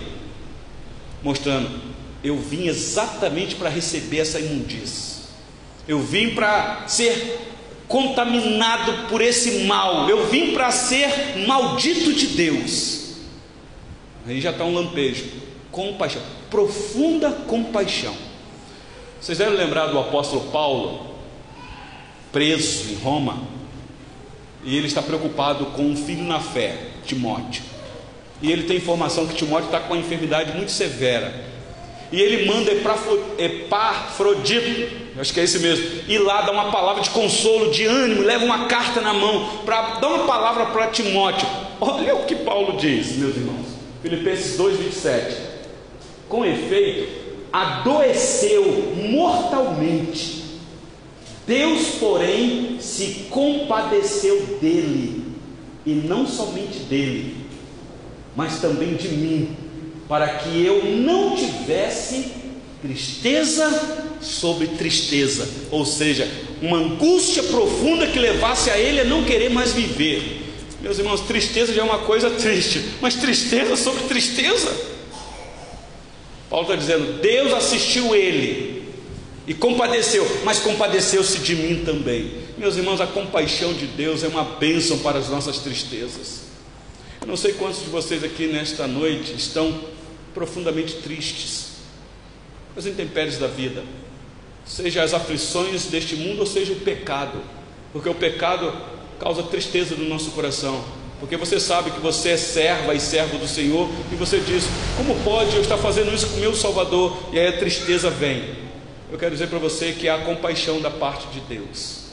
mostrando: 1.23 1.69
eu 2.23 2.37
vim 2.37 2.67
exatamente 2.67 3.55
para 3.55 3.69
receber 3.69 4.19
essa 4.19 4.39
imundícia, 4.39 5.25
eu 5.87 6.01
vim 6.01 6.35
para 6.35 6.87
ser 6.89 7.53
contaminado 7.89 9.09
por 9.09 9.21
esse 9.21 9.65
mal, 9.65 10.09
eu 10.09 10.27
vim 10.27 10.53
para 10.53 10.71
ser 10.71 11.39
maldito 11.47 12.13
de 12.13 12.29
Deus. 12.29 13.07
Aí 14.27 14.41
já 14.41 14.51
está 14.51 14.65
um 14.65 14.75
lampejo, 14.75 15.25
compaixão, 15.71 16.23
profunda 16.51 17.31
compaixão. 17.31 18.15
Vocês 19.21 19.39
devem 19.39 19.57
lembrar 19.57 19.87
do 19.87 19.99
apóstolo 19.99 20.51
Paulo, 20.51 21.15
preso 22.33 22.91
em 22.91 22.97
Roma, 22.97 23.43
e 24.65 24.77
ele 24.77 24.89
está 24.89 25.01
preocupado 25.01 25.67
com 25.67 25.83
um 25.83 25.97
filho 25.97 26.25
na 26.25 26.41
fé, 26.41 26.77
Timóteo. 27.05 27.76
E 28.43 28.53
ele 28.53 28.65
tem 28.65 28.77
informação 28.77 29.27
que 29.27 29.35
Timóteo 29.35 29.67
está 29.67 29.81
com 29.81 29.95
uma 29.95 30.01
enfermidade 30.01 30.53
muito 30.53 30.71
severa. 30.71 31.33
E 32.13 32.21
ele 32.21 32.47
manda 32.47 32.71
Epafrodito, 33.39 34.95
acho 35.19 35.35
que 35.35 35.41
é 35.41 35.45
esse 35.45 35.59
mesmo, 35.59 36.03
ir 36.07 36.19
lá 36.19 36.43
dar 36.43 36.53
uma 36.53 36.71
palavra 36.71 37.03
de 37.03 37.11
consolo, 37.11 37.71
de 37.71 37.85
ânimo, 37.85 38.23
leva 38.23 38.45
uma 38.45 38.67
carta 38.67 39.01
na 39.01 39.13
mão 39.13 39.63
para 39.65 39.97
dar 39.99 40.09
uma 40.09 40.25
palavra 40.25 40.67
para 40.67 40.87
Timóteo. 40.89 41.49
Olha 41.81 42.15
o 42.15 42.25
que 42.25 42.37
Paulo 42.37 42.77
diz, 42.79 43.17
meus 43.17 43.35
irmãos. 43.37 43.67
Filipenses 44.03 44.57
2:27. 44.57 45.37
Com 46.29 46.45
efeito, 46.45 47.09
adoeceu 47.53 48.95
mortalmente. 49.11 50.45
Deus, 51.47 51.89
porém, 51.99 52.77
se 52.81 53.27
compadeceu 53.31 54.59
dele, 54.61 55.25
e 55.85 55.91
não 55.91 56.27
somente 56.27 56.81
dele, 56.81 57.46
mas 58.37 58.61
também 58.61 58.95
de 58.95 59.09
mim, 59.09 59.57
para 60.07 60.29
que 60.29 60.65
eu 60.65 60.85
não 60.85 61.35
tivesse 61.35 62.33
tristeza 62.83 64.15
sobre 64.21 64.69
tristeza, 64.69 65.49
ou 65.71 65.85
seja, 65.85 66.29
uma 66.61 66.77
angústia 66.77 67.43
profunda 67.45 68.07
que 68.07 68.19
levasse 68.19 68.71
a 68.71 68.79
ele 68.79 69.01
a 69.01 69.05
não 69.05 69.25
querer 69.25 69.49
mais 69.49 69.73
viver. 69.73 70.43
Meus 70.81 70.99
irmãos, 70.99 71.23
tristeza 71.23 71.73
já 71.73 71.81
é 71.81 71.85
uma 71.85 72.01
coisa 72.01 72.31
triste, 72.31 72.85
mas 73.01 73.15
tristeza 73.17 73.77
sobre 73.77 74.05
tristeza. 74.05 74.73
Paulo 76.49 76.67
está 76.67 76.77
dizendo: 76.77 77.21
Deus 77.21 77.53
assistiu 77.53 78.15
ele 78.15 78.85
e 79.47 79.55
compadeceu, 79.55 80.25
mas 80.45 80.59
compadeceu-se 80.59 81.39
de 81.39 81.57
mim 81.57 81.83
também. 81.85 82.33
Meus 82.59 82.77
irmãos, 82.77 83.01
a 83.01 83.07
compaixão 83.07 83.73
de 83.73 83.87
Deus 83.87 84.23
é 84.23 84.29
uma 84.29 84.45
bênção 84.45 84.99
para 84.99 85.19
as 85.19 85.29
nossas 85.29 85.59
tristezas. 85.59 86.46
Eu 87.27 87.31
não 87.31 87.37
sei 87.37 87.55
quantos 87.55 87.81
de 87.81 87.87
vocês 87.87 88.23
aqui 88.23 88.47
nesta 88.47 88.87
noite 88.87 89.35
estão 89.35 89.81
profundamente 90.33 90.99
tristes 90.99 91.71
as 92.77 92.87
intempéries 92.87 93.37
da 93.37 93.49
vida, 93.49 93.83
seja 94.65 95.03
as 95.03 95.13
aflições 95.13 95.87
deste 95.87 96.15
mundo 96.15 96.39
ou 96.39 96.47
seja 96.47 96.73
o 96.73 96.77
pecado, 96.77 97.43
porque 97.93 98.09
o 98.09 98.15
pecado 98.15 98.73
causa 99.19 99.43
tristeza 99.43 99.97
no 99.97 100.09
nosso 100.09 100.31
coração. 100.31 100.85
Porque 101.19 101.37
você 101.37 101.59
sabe 101.59 101.91
que 101.91 101.99
você 101.99 102.29
é 102.29 102.37
serva 102.37 102.95
e 102.95 103.01
servo 103.01 103.39
do 103.39 103.49
Senhor, 103.49 103.89
e 104.13 104.15
você 104.15 104.39
diz: 104.39 104.63
Como 104.97 105.21
pode 105.25 105.57
eu 105.57 105.63
estar 105.63 105.79
fazendo 105.79 106.15
isso 106.15 106.29
com 106.29 106.37
meu 106.37 106.55
Salvador? 106.55 107.31
E 107.33 107.41
aí 107.41 107.49
a 107.49 107.59
tristeza 107.59 108.09
vem. 108.09 108.55
Eu 109.11 109.19
quero 109.19 109.33
dizer 109.33 109.49
para 109.49 109.59
você 109.59 109.93
que 109.93 110.09
há 110.09 110.19
compaixão 110.19 110.81
da 110.81 110.91
parte 110.93 111.27
de 111.29 111.41
Deus, 111.41 112.11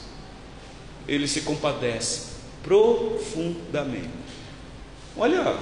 Ele 1.06 1.28
se 1.28 1.42
compadece 1.42 2.32
profundamente. 2.64 4.23
Olha, 5.16 5.56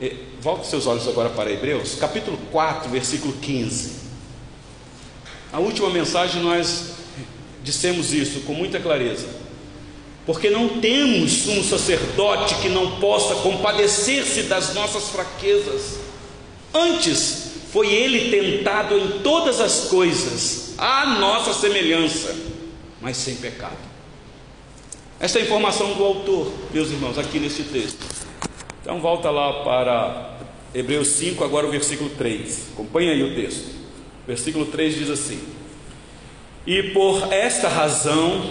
eh, 0.00 0.14
volte 0.40 0.66
seus 0.66 0.86
olhos 0.86 1.08
agora 1.08 1.30
para 1.30 1.50
Hebreus, 1.50 1.94
capítulo 1.94 2.36
4, 2.52 2.90
versículo 2.90 3.32
15. 3.34 3.92
A 5.50 5.58
última 5.58 5.88
mensagem 5.88 6.42
nós 6.42 6.96
dissemos 7.62 8.12
isso 8.12 8.40
com 8.40 8.52
muita 8.52 8.78
clareza. 8.78 9.26
Porque 10.26 10.50
não 10.50 10.80
temos 10.80 11.46
um 11.48 11.62
sacerdote 11.62 12.56
que 12.56 12.68
não 12.68 12.98
possa 13.00 13.36
compadecer-se 13.36 14.42
das 14.42 14.74
nossas 14.74 15.08
fraquezas. 15.08 15.98
Antes, 16.74 17.52
foi 17.72 17.92
ele 17.92 18.30
tentado 18.30 18.98
em 18.98 19.20
todas 19.20 19.60
as 19.60 19.86
coisas, 19.88 20.74
à 20.76 21.16
nossa 21.18 21.54
semelhança, 21.54 22.34
mas 23.00 23.16
sem 23.16 23.36
pecado. 23.36 23.78
Esta 25.18 25.38
é 25.38 25.42
a 25.42 25.44
informação 25.46 25.94
do 25.94 26.04
autor, 26.04 26.52
meus 26.72 26.90
irmãos, 26.90 27.18
aqui 27.18 27.38
neste 27.38 27.62
texto. 27.62 28.25
Então 28.86 29.00
volta 29.00 29.30
lá 29.30 29.64
para 29.64 30.36
Hebreus 30.72 31.08
5, 31.08 31.42
agora 31.42 31.66
o 31.66 31.72
versículo 31.72 32.08
3. 32.10 32.68
Acompanha 32.72 33.10
aí 33.10 33.20
o 33.20 33.34
texto. 33.34 33.68
Versículo 34.24 34.64
3 34.66 34.94
diz 34.94 35.10
assim: 35.10 35.40
E 36.64 36.84
por 36.92 37.32
esta 37.32 37.66
razão 37.66 38.48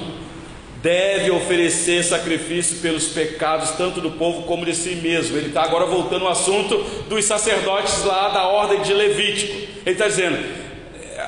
deve 0.81 1.31
oferecer 1.31 2.03
sacrifício 2.03 2.79
pelos 2.81 3.07
pecados, 3.07 3.71
tanto 3.77 4.01
do 4.01 4.11
povo 4.11 4.41
como 4.41 4.65
de 4.65 4.75
si 4.75 4.95
mesmo. 4.95 5.37
Ele 5.37 5.47
está 5.47 5.63
agora 5.63 5.85
voltando 5.85 6.25
ao 6.25 6.33
assunto 6.33 6.79
dos 7.07 7.23
sacerdotes 7.23 8.03
lá 8.03 8.27
da 8.27 8.45
ordem 8.45 8.81
de 8.81 8.93
Levítico. 8.93 9.53
Ele 9.53 9.91
está 9.91 10.09
dizendo: 10.09 10.37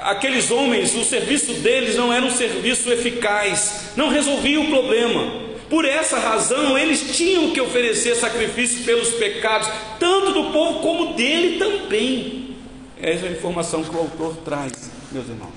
aqueles 0.03 0.51
homens, 0.51 0.93
o 0.95 1.05
serviço 1.05 1.53
deles 1.53 1.95
não 1.95 2.11
era 2.11 2.25
um 2.25 2.31
serviço 2.31 2.91
eficaz, 2.91 3.93
não 3.95 4.09
resolvia 4.09 4.59
o 4.59 4.67
problema. 4.67 5.47
Por 5.69 5.83
essa 5.83 6.17
razão, 6.17 6.77
eles 6.77 7.15
tinham 7.15 7.51
que 7.51 7.59
oferecer 7.59 8.15
sacrifício 8.15 8.83
pelos 8.83 9.09
pecados, 9.09 9.67
tanto 9.99 10.31
do 10.31 10.51
povo 10.51 10.79
como 10.79 11.13
dele 11.13 11.57
também. 11.57 12.55
Essa 12.99 13.25
é 13.25 13.29
a 13.29 13.31
informação 13.31 13.83
que 13.83 13.95
o 13.95 13.99
autor 13.99 14.37
traz, 14.45 14.89
meus 15.11 15.27
irmãos. 15.27 15.51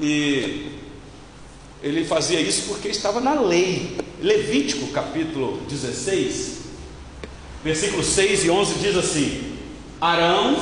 E 0.00 0.72
ele 1.82 2.04
fazia 2.04 2.40
isso 2.40 2.68
porque 2.68 2.88
estava 2.88 3.20
na 3.20 3.40
lei. 3.40 3.96
Levítico 4.20 4.88
capítulo 4.88 5.58
16, 5.68 6.58
versículos 7.62 8.06
6 8.06 8.44
e 8.44 8.50
11 8.50 8.74
diz 8.80 8.96
assim: 8.96 9.56
Arão 10.00 10.56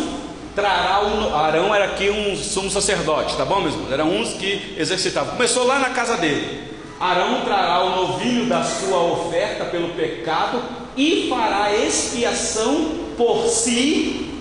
trará 0.54 1.02
o. 1.02 1.34
Arão 1.34 1.74
era 1.74 1.86
aqui 1.86 2.10
um 2.10 2.36
sumo 2.36 2.70
sacerdote, 2.70 3.34
tá 3.36 3.46
bom, 3.46 3.62
meus 3.62 3.74
irmãos? 3.74 3.92
Era 3.92 4.04
uns 4.04 4.34
que 4.34 4.74
exercitavam. 4.76 5.34
Começou 5.34 5.64
lá 5.64 5.78
na 5.78 5.90
casa 5.90 6.18
dele. 6.18 6.75
Arão 6.98 7.42
trará 7.44 7.85
o 7.85 7.96
novilho 7.96 8.46
da 8.46 8.62
sua 8.62 8.98
oferta 9.02 9.66
pelo 9.66 9.90
pecado 9.90 10.62
e 10.96 11.26
fará 11.28 11.74
expiação 11.74 13.06
por 13.16 13.46
si 13.48 14.37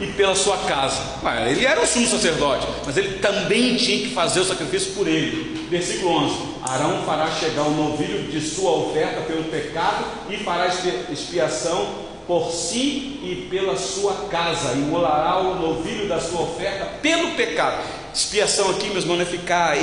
e 0.00 0.06
pela 0.06 0.34
sua 0.34 0.56
casa. 0.58 1.00
ele 1.46 1.64
era 1.64 1.80
o 1.80 1.86
sumo 1.86 2.06
sacerdote, 2.06 2.66
mas 2.86 2.96
ele 2.96 3.18
também 3.18 3.76
tinha 3.76 3.98
que 3.98 4.14
fazer 4.14 4.40
o 4.40 4.44
sacrifício 4.44 4.92
por 4.94 5.06
ele. 5.06 5.66
Versículo 5.70 6.10
11: 6.24 6.36
Arão 6.62 7.02
fará 7.04 7.30
chegar 7.30 7.64
o 7.64 7.70
novilho 7.70 8.30
de 8.30 8.40
sua 8.40 8.70
oferta 8.70 9.20
pelo 9.20 9.44
pecado 9.44 10.04
e 10.30 10.38
fará 10.38 10.68
expiação 11.12 12.10
por 12.26 12.50
si 12.50 13.20
e 13.22 13.48
pela 13.50 13.76
sua 13.76 14.28
casa, 14.30 14.72
e 14.74 14.78
molará 14.78 15.38
o 15.40 15.56
novilho 15.56 16.08
da 16.08 16.20
sua 16.20 16.42
oferta 16.42 16.86
pelo 17.02 17.32
pecado. 17.32 17.82
Expiação 18.14 18.70
aqui, 18.70 18.88
meus 18.88 19.04
irmãos, 19.04 19.20
é 19.20 19.24
ficar 19.24 19.82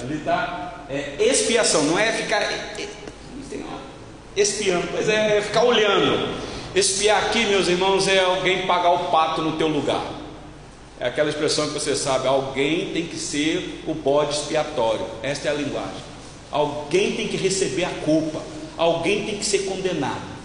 Ali 0.00 0.16
está 0.16 0.84
é, 0.88 1.16
expiação, 1.18 1.82
não 1.84 1.98
é 1.98 2.12
ficar 2.12 2.48
espiando, 4.36 4.88
mas 4.92 5.08
é 5.08 5.40
ficar 5.40 5.64
olhando. 5.64 6.36
Espiar 6.74 7.24
aqui, 7.24 7.44
meus 7.46 7.66
irmãos, 7.68 8.06
é 8.06 8.20
alguém 8.20 8.66
pagar 8.66 8.90
o 8.90 9.10
pato 9.10 9.42
no 9.42 9.56
teu 9.56 9.68
lugar. 9.68 10.04
É 11.00 11.06
aquela 11.06 11.28
expressão 11.28 11.66
que 11.68 11.74
você 11.74 11.94
sabe, 11.94 12.26
alguém 12.26 12.92
tem 12.92 13.06
que 13.06 13.16
ser 13.16 13.82
o 13.86 13.94
bode 13.94 14.34
expiatório. 14.34 15.06
Esta 15.22 15.48
é 15.48 15.50
a 15.50 15.54
linguagem. 15.54 16.08
Alguém 16.50 17.12
tem 17.12 17.28
que 17.28 17.36
receber 17.36 17.84
a 17.84 17.90
culpa. 18.04 18.40
Alguém 18.76 19.24
tem 19.24 19.38
que 19.38 19.44
ser 19.44 19.60
condenado. 19.60 20.38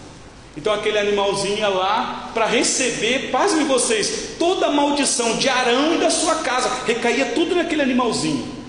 Então 0.56 0.72
aquele 0.72 1.00
animalzinho 1.00 1.58
ia 1.58 1.68
lá 1.68 2.32
para 2.34 2.46
receber, 2.46 3.32
pasmem 3.32 3.66
vocês, 3.66 4.36
toda 4.38 4.68
a 4.68 4.72
maldição 4.72 5.38
de 5.38 5.50
Arão 5.50 5.96
e 5.96 5.98
da 5.98 6.12
sua 6.12 6.36
casa, 6.36 6.70
recaía 6.86 7.28
tudo 7.34 7.56
naquele 7.56 7.82
animalzinho. 7.82 8.63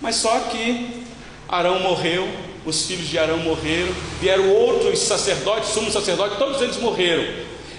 Mas 0.00 0.16
só 0.16 0.38
que 0.50 1.04
Arão 1.48 1.80
morreu, 1.80 2.28
os 2.64 2.86
filhos 2.86 3.08
de 3.08 3.18
Arão 3.18 3.38
morreram, 3.38 3.92
vieram 4.20 4.48
outros 4.50 4.98
sacerdotes, 5.00 5.70
sumos 5.70 5.92
sacerdotes, 5.92 6.38
todos 6.38 6.60
eles 6.62 6.76
morreram. 6.78 7.24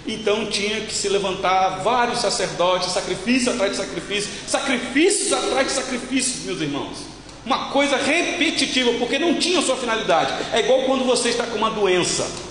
Então 0.06 0.48
tinha 0.48 0.82
que 0.82 0.94
se 0.94 1.08
levantar 1.10 1.82
vários 1.84 2.20
sacerdotes, 2.20 2.92
sacrifício 2.92 3.52
atrás 3.52 3.72
de 3.72 3.78
sacrifício, 3.78 4.30
sacrifícios 4.48 5.32
atrás 5.32 5.68
de 5.68 5.74
sacrifícios, 5.74 6.44
meus 6.44 6.62
irmãos. 6.62 6.98
Uma 7.46 7.70
coisa 7.70 7.98
repetitiva, 7.98 8.94
porque 9.00 9.18
não 9.18 9.36
tinha 9.36 9.62
sua 9.62 9.76
finalidade. 9.76 10.34
É 10.54 10.60
igual 10.60 10.84
quando 10.84 11.06
você 11.06 11.30
está 11.30 11.46
com 11.46 11.58
uma 11.58 11.72
doença. 11.72 12.51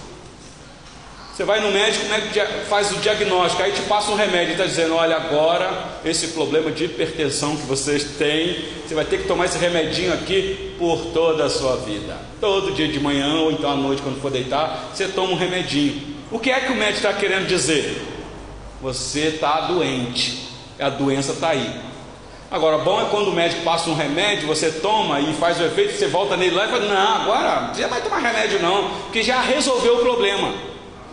Você 1.33 1.45
vai 1.45 1.61
no 1.61 1.71
médico, 1.71 2.05
o 2.05 2.09
médico 2.09 2.47
faz 2.69 2.91
o 2.91 2.97
diagnóstico, 2.97 3.63
aí 3.63 3.73
te 3.73 3.83
passa 3.83 4.11
um 4.11 4.15
remédio 4.15 4.51
e 4.51 4.53
está 4.53 4.67
dizendo: 4.67 4.95
olha, 4.95 5.17
agora 5.17 6.01
esse 6.05 6.29
problema 6.29 6.71
de 6.71 6.85
hipertensão 6.85 7.57
que 7.57 7.67
vocês 7.67 8.05
têm, 8.19 8.65
você 8.87 8.95
vai 8.95 9.05
ter 9.05 9.23
que 9.23 9.29
tomar 9.29 9.47
esse 9.47 9.57
remedinho 9.57 10.13
aqui 10.13 10.75
por 10.79 11.13
toda 11.13 11.45
a 11.45 11.51
sua 11.51 11.77
vida. 11.77 12.17
Todo 12.41 12.73
dia 12.73 12.89
de 12.89 13.01
manhã 13.01 13.41
ou 13.41 13.53
então 13.53 13.71
à 13.71 13.77
noite, 13.77 14.03
quando 14.03 14.21
for 14.21 14.31
deitar, 14.31 14.91
você 14.93 15.09
toma 15.09 15.33
um 15.33 15.37
remedinho. 15.37 16.19
O 16.31 16.39
que 16.39 16.51
é 16.51 16.61
que 16.61 16.73
o 16.73 16.77
médico 16.77 16.99
está 16.99 17.13
querendo 17.13 17.47
dizer? 17.47 18.03
Você 18.83 19.29
está 19.29 19.63
doente, 19.63 20.49
a 20.79 20.91
doença 20.91 21.33
está 21.33 21.51
aí. 21.51 21.81
Agora, 22.51 22.79
bom 22.79 23.01
é 23.01 23.05
quando 23.11 23.29
o 23.29 23.33
médico 23.33 23.63
passa 23.63 23.89
um 23.89 23.95
remédio, 23.95 24.49
você 24.49 24.71
toma 24.71 25.21
e 25.21 25.33
faz 25.35 25.61
o 25.61 25.65
efeito, 25.65 25.97
você 25.97 26.09
volta 26.09 26.37
nele 26.37 26.55
lá 26.55 26.67
e 26.67 26.71
fala: 26.71 26.87
Não, 26.87 27.23
agora 27.23 27.73
você 27.73 27.83
não 27.83 27.89
vai 27.89 28.01
tomar 28.01 28.19
remédio, 28.19 28.61
não, 28.61 28.91
porque 29.05 29.23
já 29.23 29.41
resolveu 29.41 29.97
o 29.97 30.01
problema. 30.01 30.70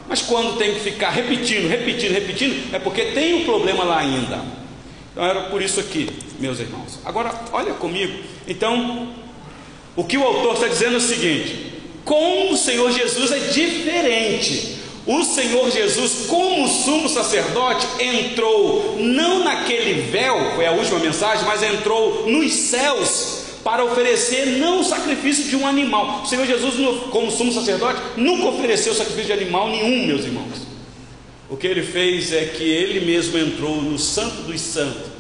Mas 0.08 0.22
quando 0.22 0.58
tem 0.58 0.74
que 0.74 0.80
ficar 0.80 1.10
repetindo, 1.10 1.68
repetindo, 1.68 2.14
repetindo, 2.14 2.74
é 2.74 2.80
porque 2.80 3.06
tem 3.06 3.36
um 3.36 3.46
problema 3.46 3.84
lá 3.84 4.00
ainda. 4.00 4.42
Então 5.12 5.26
era 5.26 5.42
por 5.42 5.62
isso 5.62 5.80
aqui, 5.80 6.10
meus 6.40 6.60
irmãos. 6.60 7.00
Agora, 7.04 7.32
olha 7.52 7.74
comigo. 7.74 8.18
Então, 8.48 9.10
o 9.96 10.04
que 10.04 10.18
o 10.18 10.24
autor 10.24 10.54
está 10.54 10.68
dizendo 10.68 10.94
é 10.94 10.98
o 10.98 11.02
seguinte: 11.02 11.74
com 12.06 12.52
o 12.52 12.58
Senhor 12.58 12.92
Jesus 12.92 13.32
é 13.32 13.40
diferente. 13.52 14.78
O 15.06 15.24
Senhor 15.24 15.72
Jesus, 15.72 16.26
como 16.28 16.68
sumo 16.68 17.08
sacerdote, 17.08 17.88
entrou 17.98 18.98
não 19.00 19.42
naquele 19.42 20.02
véu, 20.02 20.52
foi 20.56 20.66
a 20.66 20.72
última 20.74 21.00
mensagem, 21.00 21.46
mas 21.46 21.64
entrou 21.64 22.28
nos 22.28 22.52
céus 22.52 23.37
para 23.68 23.84
oferecer 23.84 24.46
não 24.60 24.80
o 24.80 24.84
sacrifício 24.86 25.44
de 25.44 25.58
um 25.58 25.68
animal. 25.68 26.22
O 26.24 26.26
Senhor 26.26 26.48
Jesus, 26.48 26.76
como 27.12 27.30
sumo 27.30 27.52
sacerdote, 27.52 28.02
nunca 28.16 28.46
ofereceu 28.46 28.94
sacrifício 28.94 29.26
de 29.26 29.34
animal 29.34 29.68
nenhum, 29.68 30.08
meus 30.08 30.24
irmãos. 30.24 30.62
O 31.50 31.58
que 31.58 31.68
ele 31.68 31.84
fez 31.84 32.32
é 32.32 32.46
que 32.46 32.64
ele 32.64 33.06
mesmo 33.06 33.38
entrou 33.38 33.82
no 33.82 34.00
Santo 34.00 34.44
dos 34.44 34.62
Santos 34.62 35.12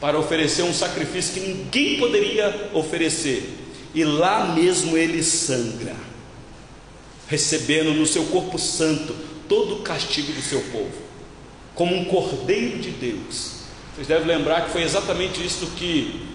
para 0.00 0.18
oferecer 0.18 0.64
um 0.64 0.74
sacrifício 0.74 1.34
que 1.34 1.48
ninguém 1.48 1.96
poderia 1.96 2.70
oferecer, 2.74 3.54
e 3.94 4.02
lá 4.02 4.52
mesmo 4.52 4.96
ele 4.98 5.22
sangra 5.22 5.94
recebendo 7.28 7.94
no 7.94 8.04
seu 8.04 8.24
corpo 8.24 8.58
santo 8.58 9.14
todo 9.48 9.76
o 9.76 9.82
castigo 9.82 10.32
do 10.32 10.42
seu 10.42 10.60
povo, 10.72 10.90
como 11.76 11.94
um 11.94 12.04
cordeiro 12.06 12.78
de 12.78 12.90
Deus. 12.90 13.60
Vocês 13.94 14.08
devem 14.08 14.26
lembrar 14.26 14.64
que 14.64 14.72
foi 14.72 14.82
exatamente 14.82 15.40
isso 15.46 15.68
que 15.76 16.34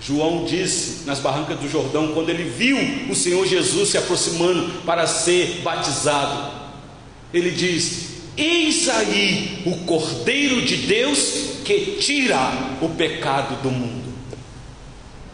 João 0.00 0.44
disse 0.44 1.04
nas 1.04 1.18
barrancas 1.20 1.58
do 1.58 1.68
Jordão, 1.68 2.12
quando 2.14 2.30
ele 2.30 2.44
viu 2.44 2.78
o 3.10 3.14
Senhor 3.14 3.46
Jesus 3.46 3.90
se 3.90 3.98
aproximando 3.98 4.82
para 4.82 5.06
ser 5.06 5.60
batizado. 5.62 6.58
Ele 7.32 7.50
diz: 7.50 8.10
Eis 8.36 8.88
aí 8.88 9.62
o 9.66 9.84
Cordeiro 9.84 10.62
de 10.62 10.76
Deus 10.78 11.50
que 11.64 11.98
tira 12.00 12.38
o 12.80 12.88
pecado 12.88 13.62
do 13.62 13.70
mundo. 13.70 14.10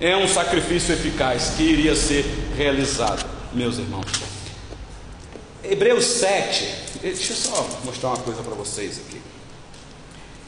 É 0.01 0.17
um 0.17 0.29
sacrifício 0.29 0.93
eficaz 0.93 1.55
que 1.57 1.63
iria 1.63 1.95
ser 1.95 2.25
realizado, 2.57 3.25
meus 3.53 3.79
irmãos. 3.79 4.07
Hebreus 5.65 6.05
7, 6.05 6.69
deixa 7.01 7.33
eu 7.33 7.37
só 7.37 7.81
mostrar 7.85 8.11
uma 8.11 8.19
coisa 8.19 8.43
para 8.43 8.55
vocês 8.55 8.99
aqui. 8.99 9.21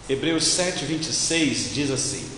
Hebreus 0.09 0.45
7, 0.45 0.85
26 0.85 1.75
diz 1.75 1.91
assim: 1.91 2.38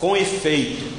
Com 0.00 0.16
efeito, 0.16 0.90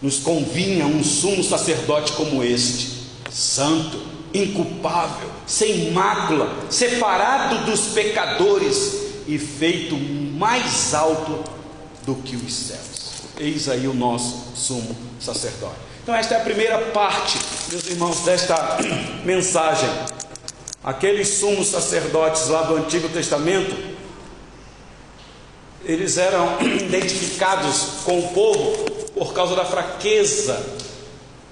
nos 0.00 0.18
convinha 0.18 0.86
um 0.86 1.04
sumo 1.04 1.44
sacerdote 1.44 2.12
como 2.12 2.42
este, 2.42 3.02
santo, 3.30 4.00
inculpável, 4.32 5.28
sem 5.46 5.90
mácula, 5.90 6.50
separado 6.70 7.66
dos 7.66 7.88
pecadores 7.88 8.94
e 9.28 9.38
feito 9.38 9.94
mais 9.94 10.94
alto 10.94 11.44
do 12.06 12.14
que 12.14 12.34
os 12.34 12.52
céus. 12.52 12.80
Eis 13.38 13.68
aí 13.68 13.86
o 13.86 13.92
nosso 13.92 14.52
sumo 14.54 14.96
sacerdote. 15.20 15.76
Então, 16.02 16.14
esta 16.14 16.34
é 16.34 16.40
a 16.40 16.44
primeira 16.44 16.78
parte, 16.78 17.38
meus 17.70 17.86
irmãos, 17.88 18.20
desta 18.20 18.78
mensagem. 19.22 19.88
Aqueles 20.82 21.28
sumos 21.28 21.66
sacerdotes 21.66 22.48
lá 22.48 22.62
do 22.62 22.76
Antigo 22.76 23.10
Testamento, 23.10 23.76
eles 25.90 26.16
eram 26.16 26.58
identificados 26.62 28.02
com 28.04 28.18
o 28.18 28.28
povo 28.28 28.84
por 29.14 29.32
causa 29.32 29.54
da 29.56 29.64
fraqueza 29.64 30.64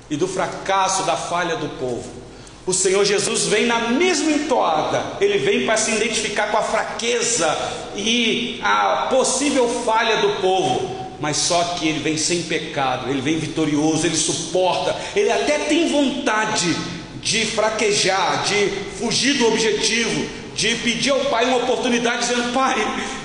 e 0.09 0.17
do 0.17 0.27
fracasso, 0.27 1.03
da 1.03 1.17
falha 1.17 1.57
do 1.57 1.69
povo. 1.79 2.19
O 2.67 2.73
Senhor 2.73 3.05
Jesus 3.05 3.47
vem 3.47 3.67
na 3.67 3.89
mesma 3.89 4.31
entoada, 4.31 5.03
ele 5.21 5.39
vem 5.39 5.65
para 5.65 5.77
se 5.77 5.91
identificar 5.91 6.51
com 6.51 6.59
a 6.59 6.63
fraqueza 6.63 7.57
e 7.97 8.61
a 8.63 9.09
possível 9.11 9.69
falha 9.85 10.19
do 10.19 10.41
povo 10.41 10.99
mas 11.21 11.37
só 11.37 11.75
que 11.77 11.89
ele 11.89 11.99
vem 11.99 12.17
sem 12.17 12.43
pecado, 12.43 13.11
ele 13.11 13.21
vem 13.21 13.39
vitorioso, 13.39 14.07
ele 14.07 14.17
suporta, 14.17 14.95
ele 15.17 15.31
até 15.31 15.59
tem 15.59 15.89
vontade 15.89 16.77
de 17.21 17.45
fraquejar, 17.47 18.45
de 18.45 18.69
fugir 18.99 19.35
do 19.35 19.49
objetivo, 19.49 20.27
de 20.55 20.77
pedir 20.77 21.11
ao 21.11 21.21
Pai 21.27 21.45
uma 21.47 21.59
oportunidade, 21.59 22.21
dizendo: 22.21 22.53
Pai, 22.53 22.77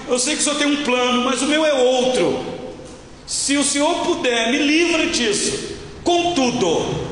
eu 0.08 0.20
sei 0.20 0.36
que 0.36 0.42
o 0.42 0.44
Senhor 0.44 0.58
tem 0.58 0.68
um 0.68 0.84
plano, 0.84 1.24
mas 1.24 1.42
o 1.42 1.48
meu 1.48 1.66
é 1.66 1.74
outro. 1.74 2.46
Se 3.26 3.58
o 3.58 3.64
Senhor 3.64 4.06
puder, 4.06 4.52
me 4.52 4.58
livra 4.58 5.08
disso. 5.08 5.74
Contudo, 6.04 7.08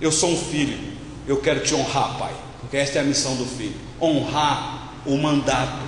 eu 0.00 0.10
sou 0.10 0.30
um 0.30 0.36
filho, 0.36 0.78
eu 1.26 1.36
quero 1.38 1.60
te 1.60 1.74
honrar, 1.74 2.18
Pai, 2.18 2.34
porque 2.60 2.76
esta 2.76 2.98
é 2.98 3.02
a 3.02 3.04
missão 3.04 3.36
do 3.36 3.44
filho: 3.44 3.76
honrar 4.00 4.94
o 5.06 5.16
mandato 5.16 5.78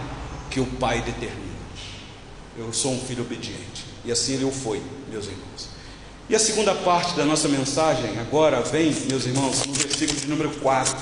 que 0.51 0.61
o 0.61 0.67
Pai 0.67 1.01
determina. 1.01 1.41
Eu 2.57 2.73
sou 2.73 2.93
um 2.93 3.01
filho 3.01 3.23
obediente. 3.23 3.85
E 4.05 4.13
assim 4.13 4.35
ele 4.35 4.45
o 4.45 4.51
foi, 4.51 4.83
meus 5.11 5.27
irmãos. 5.27 5.69
E 6.29 6.35
a 6.35 6.39
segunda 6.39 6.75
parte 6.75 7.15
da 7.15 7.25
nossa 7.25 7.49
mensagem 7.49 8.19
agora 8.19 8.61
vem, 8.63 8.93
meus 9.09 9.27
irmãos, 9.27 9.65
no 9.67 9.75
versículo 9.75 10.19
de 10.19 10.27
número 10.27 10.51
4. 10.61 10.97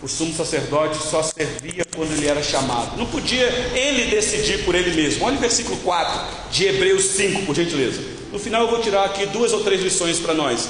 O 0.00 0.06
sumo 0.06 0.32
sacerdote 0.34 0.98
só 0.98 1.22
servia 1.22 1.84
quando 1.96 2.12
ele 2.12 2.26
era 2.26 2.42
chamado. 2.42 2.96
Não 2.96 3.06
podia 3.06 3.46
ele 3.74 4.10
decidir 4.10 4.64
por 4.64 4.74
ele 4.74 4.94
mesmo. 4.94 5.24
Olha 5.24 5.36
o 5.36 5.40
versículo 5.40 5.76
4 5.78 6.50
de 6.50 6.66
Hebreus 6.66 7.04
5, 7.04 7.42
por 7.44 7.54
gentileza. 7.54 8.00
No 8.32 8.38
final 8.38 8.62
eu 8.62 8.68
vou 8.68 8.80
tirar 8.80 9.04
aqui 9.04 9.26
duas 9.26 9.52
ou 9.52 9.64
três 9.64 9.82
lições 9.82 10.20
para 10.20 10.34
nós, 10.34 10.68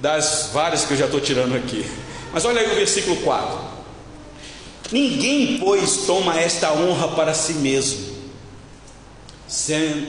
das 0.00 0.50
várias 0.52 0.84
que 0.84 0.92
eu 0.92 0.96
já 0.96 1.04
estou 1.04 1.20
tirando 1.20 1.54
aqui. 1.54 1.86
Mas 2.32 2.44
olha 2.44 2.60
aí 2.60 2.72
o 2.72 2.74
versículo 2.74 3.16
4. 3.18 3.72
Ninguém, 4.90 5.58
pois, 5.58 5.98
toma 6.06 6.38
esta 6.38 6.72
honra 6.72 7.08
para 7.08 7.32
si 7.32 7.54
mesmo 7.54 8.12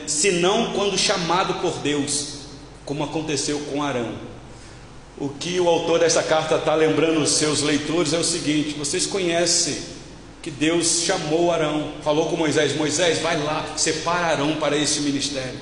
senão 0.08 0.72
quando 0.74 0.98
chamado 0.98 1.56
por 1.56 1.80
Deus, 1.80 2.44
como 2.86 3.04
aconteceu 3.04 3.60
com 3.72 3.84
Arão. 3.84 4.14
O 5.24 5.30
que 5.30 5.58
o 5.58 5.70
autor 5.70 6.00
dessa 6.00 6.22
carta 6.22 6.56
está 6.56 6.76
lembrando 6.76 7.22
os 7.22 7.30
seus 7.30 7.62
leitores 7.62 8.12
é 8.12 8.18
o 8.18 8.24
seguinte: 8.26 8.76
vocês 8.78 9.06
conhecem 9.06 9.78
que 10.42 10.52
Deus 10.52 11.04
chamou 11.06 11.50
Arão, 11.50 11.94
falou 12.04 12.26
com 12.26 12.36
Moisés: 12.36 12.76
Moisés, 12.76 13.20
vai 13.20 13.42
lá, 13.42 13.66
separa 13.78 14.34
Arão 14.34 14.56
para 14.56 14.76
esse 14.76 15.00
ministério. 15.00 15.58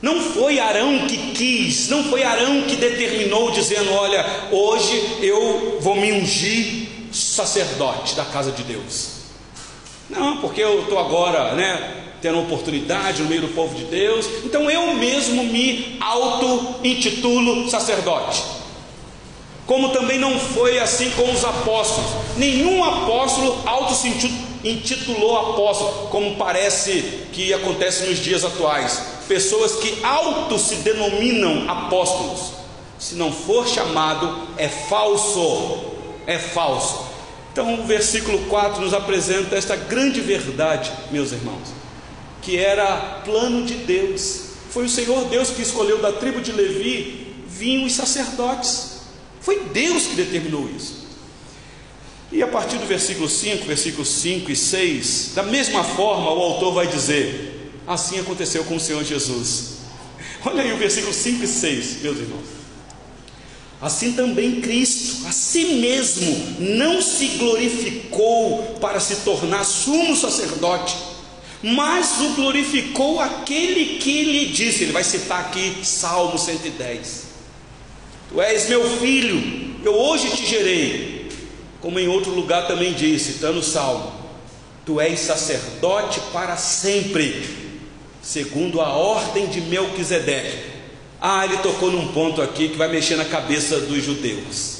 Não 0.00 0.20
foi 0.20 0.60
Arão 0.60 1.08
que 1.08 1.32
quis, 1.32 1.88
não 1.88 2.04
foi 2.04 2.22
Arão 2.22 2.62
que 2.68 2.76
determinou, 2.76 3.50
dizendo: 3.50 3.92
Olha, 3.94 4.24
hoje 4.52 5.16
eu 5.22 5.78
vou 5.80 5.96
me 5.96 6.12
ungir 6.12 6.88
sacerdote 7.12 8.14
da 8.14 8.26
casa 8.26 8.52
de 8.52 8.62
Deus. 8.62 9.08
Não, 10.08 10.36
porque 10.36 10.62
eu 10.62 10.82
estou 10.82 11.00
agora, 11.00 11.56
né? 11.56 12.04
tendo 12.20 12.40
oportunidade 12.40 13.22
no 13.22 13.28
meio 13.28 13.42
do 13.42 13.48
povo 13.48 13.74
de 13.74 13.84
Deus. 13.84 14.26
Então 14.44 14.70
eu 14.70 14.94
mesmo 14.94 15.42
me 15.44 15.96
auto-intitulo 16.00 17.68
sacerdote. 17.68 18.57
Como 19.68 19.90
também 19.90 20.18
não 20.18 20.36
foi 20.40 20.80
assim 20.80 21.10
com 21.10 21.30
os 21.30 21.44
apóstolos. 21.44 22.10
Nenhum 22.36 22.82
apóstolo 22.82 23.62
auto-intitulou 23.64 25.38
apóstolo, 25.38 26.08
como 26.08 26.34
parece 26.34 27.28
que 27.32 27.54
acontece 27.54 28.06
nos 28.06 28.18
dias 28.18 28.44
atuais. 28.44 29.00
Pessoas 29.28 29.76
que 29.76 30.04
auto 30.04 30.58
se 30.58 30.74
denominam 30.76 31.70
apóstolos. 31.70 32.54
Se 32.98 33.14
não 33.14 33.30
for 33.30 33.68
chamado, 33.68 34.48
é 34.56 34.68
falso. 34.68 35.94
É 36.26 36.36
falso. 36.36 37.06
Então 37.52 37.74
o 37.74 37.84
versículo 37.84 38.46
4 38.46 38.82
nos 38.82 38.92
apresenta 38.92 39.54
esta 39.54 39.76
grande 39.76 40.20
verdade, 40.20 40.90
meus 41.12 41.30
irmãos 41.30 41.78
que 42.48 42.56
era 42.56 43.20
plano 43.26 43.66
de 43.66 43.74
Deus. 43.74 44.40
Foi 44.70 44.86
o 44.86 44.88
Senhor 44.88 45.24
Deus 45.26 45.50
que 45.50 45.60
escolheu 45.60 45.98
da 45.98 46.12
tribo 46.12 46.40
de 46.40 46.50
Levi 46.50 47.26
vinham 47.46 47.84
os 47.84 47.92
sacerdotes. 47.92 48.87
Foi 49.48 49.60
Deus 49.72 50.08
que 50.08 50.14
determinou 50.14 50.68
isso. 50.76 51.06
E 52.30 52.42
a 52.42 52.46
partir 52.46 52.76
do 52.76 52.84
versículo 52.84 53.30
5, 53.30 53.64
versículos 53.64 54.06
5 54.06 54.52
e 54.52 54.54
6, 54.54 55.30
da 55.34 55.42
mesma 55.42 55.82
forma 55.82 56.30
o 56.30 56.42
autor 56.42 56.74
vai 56.74 56.86
dizer: 56.86 57.72
assim 57.86 58.20
aconteceu 58.20 58.62
com 58.64 58.76
o 58.76 58.80
Senhor 58.80 59.02
Jesus. 59.02 59.78
Olha 60.44 60.62
aí 60.62 60.70
o 60.70 60.76
versículo 60.76 61.14
5 61.14 61.42
e 61.42 61.48
6, 61.48 62.02
meus 62.02 62.18
irmãos. 62.18 62.44
Assim 63.80 64.12
também 64.12 64.60
Cristo, 64.60 65.26
a 65.26 65.32
si 65.32 65.64
mesmo, 65.76 66.58
não 66.58 67.00
se 67.00 67.28
glorificou 67.38 68.76
para 68.82 69.00
se 69.00 69.16
tornar 69.24 69.64
sumo 69.64 70.14
sacerdote, 70.14 70.94
mas 71.62 72.20
o 72.20 72.34
glorificou 72.34 73.18
aquele 73.18 73.96
que 73.96 74.24
lhe 74.24 74.52
disse. 74.52 74.82
Ele 74.82 74.92
vai 74.92 75.04
citar 75.04 75.40
aqui 75.40 75.78
Salmo 75.82 76.38
110: 76.38 77.27
Tu 78.28 78.40
és 78.40 78.68
meu 78.68 78.98
filho, 78.98 79.76
eu 79.84 79.94
hoje 79.94 80.30
te 80.30 80.46
gerei. 80.46 81.28
Como 81.80 81.98
em 81.98 82.08
outro 82.08 82.32
lugar 82.32 82.66
também 82.66 82.92
disse, 82.92 83.34
citando 83.34 83.60
o 83.60 83.62
Salmo: 83.62 84.12
Tu 84.84 85.00
és 85.00 85.20
sacerdote 85.20 86.20
para 86.32 86.56
sempre, 86.56 87.46
segundo 88.22 88.80
a 88.80 88.88
ordem 88.88 89.46
de 89.46 89.60
Melquisedeque 89.60 90.78
ah, 91.20 91.44
ele 91.44 91.58
tocou 91.58 91.90
num 91.90 92.08
ponto 92.08 92.40
aqui 92.40 92.68
que 92.68 92.76
vai 92.76 92.88
mexer 92.88 93.16
na 93.16 93.24
cabeça 93.24 93.80
dos 93.80 94.04
judeus. 94.04 94.78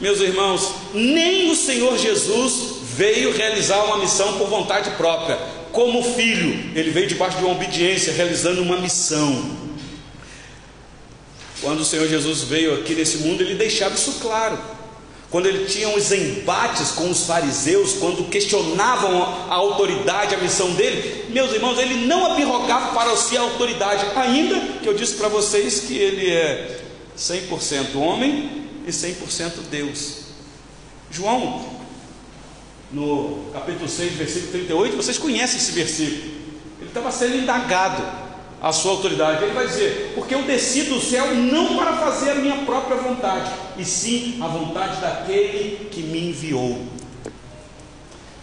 Meus 0.00 0.20
irmãos, 0.20 0.72
nem 0.92 1.50
o 1.50 1.56
Senhor 1.56 1.96
Jesus 1.96 2.78
veio 2.96 3.32
realizar 3.32 3.84
uma 3.84 3.98
missão 3.98 4.36
por 4.38 4.48
vontade 4.48 4.90
própria. 4.92 5.36
Como 5.72 6.02
filho, 6.02 6.72
ele 6.74 6.90
veio 6.90 7.06
debaixo 7.06 7.38
de 7.38 7.44
uma 7.44 7.52
obediência, 7.52 8.12
realizando 8.12 8.62
uma 8.62 8.76
missão. 8.78 9.67
Quando 11.60 11.80
o 11.80 11.84
Senhor 11.84 12.08
Jesus 12.08 12.42
veio 12.42 12.74
aqui 12.74 12.94
nesse 12.94 13.18
mundo, 13.18 13.42
ele 13.42 13.54
deixava 13.54 13.94
isso 13.94 14.18
claro. 14.20 14.58
Quando 15.30 15.46
ele 15.46 15.66
tinha 15.66 15.94
os 15.94 16.10
embates 16.10 16.92
com 16.92 17.10
os 17.10 17.24
fariseus, 17.24 17.94
quando 17.94 18.30
questionavam 18.30 19.22
a 19.50 19.54
autoridade, 19.54 20.34
a 20.34 20.38
missão 20.38 20.72
dele, 20.72 21.26
meus 21.28 21.52
irmãos, 21.52 21.78
ele 21.78 22.06
não 22.06 22.32
abirrogava 22.32 22.94
para 22.94 23.14
si 23.16 23.36
a 23.36 23.42
autoridade, 23.42 24.06
ainda 24.16 24.58
que 24.80 24.88
eu 24.88 24.94
disse 24.94 25.16
para 25.16 25.28
vocês 25.28 25.80
que 25.80 25.98
ele 25.98 26.30
é 26.30 26.80
100% 27.16 27.96
homem 27.96 28.68
e 28.86 28.90
100% 28.90 29.68
Deus. 29.70 30.28
João, 31.10 31.76
no 32.90 33.50
capítulo 33.52 33.86
6, 33.86 34.12
versículo 34.14 34.52
38, 34.52 34.96
vocês 34.96 35.18
conhecem 35.18 35.58
esse 35.58 35.72
versículo, 35.72 36.38
ele 36.80 36.88
estava 36.88 37.10
sendo 37.10 37.36
indagado 37.36 38.27
a 38.62 38.72
sua 38.72 38.92
autoridade. 38.92 39.44
Ele 39.44 39.52
vai 39.52 39.66
dizer: 39.66 40.12
Porque 40.14 40.34
eu 40.34 40.42
desci 40.42 40.84
do 40.84 41.00
céu 41.00 41.34
não 41.34 41.76
para 41.76 41.94
fazer 41.94 42.32
a 42.32 42.34
minha 42.36 42.64
própria 42.64 42.96
vontade, 42.96 43.50
e 43.76 43.84
sim 43.84 44.38
a 44.40 44.46
vontade 44.46 45.00
daquele 45.00 45.88
que 45.90 46.02
me 46.02 46.28
enviou. 46.28 46.80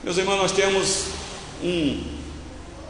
Meus 0.04 0.18
irmãos, 0.18 0.38
nós 0.38 0.52
temos 0.52 1.06
um 1.64 2.16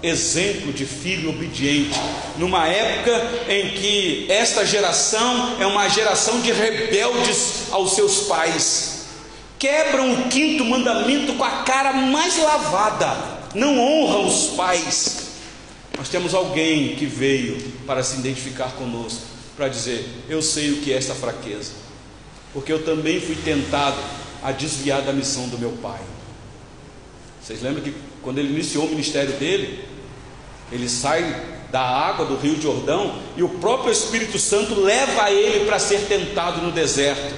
exemplo 0.03 0.71
de 0.73 0.85
filho 0.85 1.29
obediente, 1.29 1.99
numa 2.37 2.67
época 2.67 3.49
em 3.49 3.69
que 3.69 4.27
esta 4.29 4.65
geração 4.65 5.55
é 5.59 5.65
uma 5.65 5.87
geração 5.87 6.41
de 6.41 6.51
rebeldes 6.51 7.71
aos 7.71 7.95
seus 7.95 8.23
pais, 8.27 9.05
quebram 9.57 10.13
o 10.13 10.29
quinto 10.29 10.65
mandamento 10.65 11.33
com 11.33 11.43
a 11.43 11.63
cara 11.63 11.93
mais 11.93 12.37
lavada, 12.37 13.17
não 13.55 13.79
honram 13.79 14.27
os 14.27 14.47
pais, 14.49 15.24
nós 16.05 16.11
temos 16.11 16.35
alguém 16.35 16.95
que 16.95 17.07
veio 17.07 17.57
para 17.87 18.03
se 18.03 18.19
identificar 18.19 18.73
conosco, 18.73 19.21
para 19.57 19.67
dizer: 19.67 20.07
Eu 20.29 20.39
sei 20.39 20.73
o 20.73 20.81
que 20.81 20.93
é 20.93 20.97
esta 20.97 21.15
fraqueza, 21.15 21.71
porque 22.53 22.71
eu 22.71 22.83
também 22.85 23.19
fui 23.19 23.35
tentado 23.35 23.97
a 24.43 24.51
desviar 24.51 25.01
da 25.01 25.11
missão 25.11 25.49
do 25.49 25.57
meu 25.57 25.71
pai. 25.81 25.99
Vocês 27.41 27.59
lembram 27.59 27.83
que 27.83 27.91
quando 28.21 28.37
ele 28.37 28.49
iniciou 28.49 28.85
o 28.85 28.89
ministério 28.89 29.33
dele, 29.33 29.83
ele 30.71 30.87
sai 30.87 31.43
da 31.71 31.81
água 31.81 32.27
do 32.27 32.37
Rio 32.37 32.61
Jordão 32.61 33.19
e 33.35 33.41
o 33.41 33.49
próprio 33.49 33.91
Espírito 33.91 34.37
Santo 34.37 34.79
leva 34.79 35.31
ele 35.31 35.65
para 35.65 35.79
ser 35.79 36.01
tentado 36.01 36.61
no 36.61 36.71
deserto. 36.71 37.33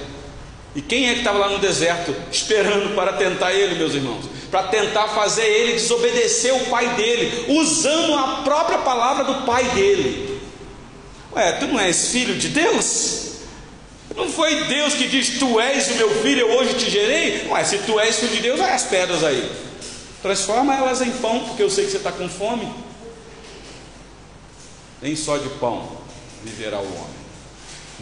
E 0.76 0.82
quem 0.82 1.08
é 1.08 1.14
que 1.14 1.20
estava 1.20 1.38
lá 1.38 1.48
no 1.48 1.58
deserto 1.58 2.14
esperando 2.30 2.94
para 2.94 3.14
tentar 3.14 3.50
ele, 3.50 3.76
meus 3.76 3.94
irmãos? 3.94 4.26
Para 4.50 4.64
tentar 4.64 5.08
fazer 5.08 5.44
ele 5.44 5.72
desobedecer 5.74 6.54
o 6.54 6.66
pai 6.66 6.94
dele, 6.94 7.46
usando 7.48 8.14
a 8.14 8.42
própria 8.42 8.78
palavra 8.78 9.24
do 9.24 9.46
pai 9.46 9.64
dele. 9.70 10.40
Ué, 11.34 11.52
tu 11.52 11.66
não 11.66 11.78
és 11.78 12.08
filho 12.08 12.34
de 12.34 12.48
Deus? 12.48 13.28
Não 14.16 14.28
foi 14.28 14.64
Deus 14.64 14.94
que 14.94 15.06
diz: 15.06 15.38
Tu 15.38 15.60
és 15.60 15.88
o 15.90 15.94
meu 15.94 16.10
filho, 16.22 16.40
eu 16.40 16.58
hoje 16.58 16.74
te 16.74 16.90
gerei? 16.90 17.46
Ué, 17.48 17.64
se 17.64 17.78
tu 17.78 18.00
és 18.00 18.18
filho 18.18 18.34
de 18.34 18.42
Deus, 18.42 18.58
vai 18.58 18.72
as 18.72 18.84
pedras 18.84 19.22
aí. 19.22 19.50
Transforma 20.22 20.74
elas 20.74 21.00
em 21.02 21.12
pão, 21.12 21.40
porque 21.44 21.62
eu 21.62 21.70
sei 21.70 21.84
que 21.84 21.92
você 21.92 21.98
está 21.98 22.10
com 22.10 22.28
fome. 22.28 22.68
Nem 25.00 25.14
só 25.14 25.36
de 25.36 25.48
pão 25.50 25.98
viverá 26.42 26.78
o 26.78 26.86
homem. 26.86 27.18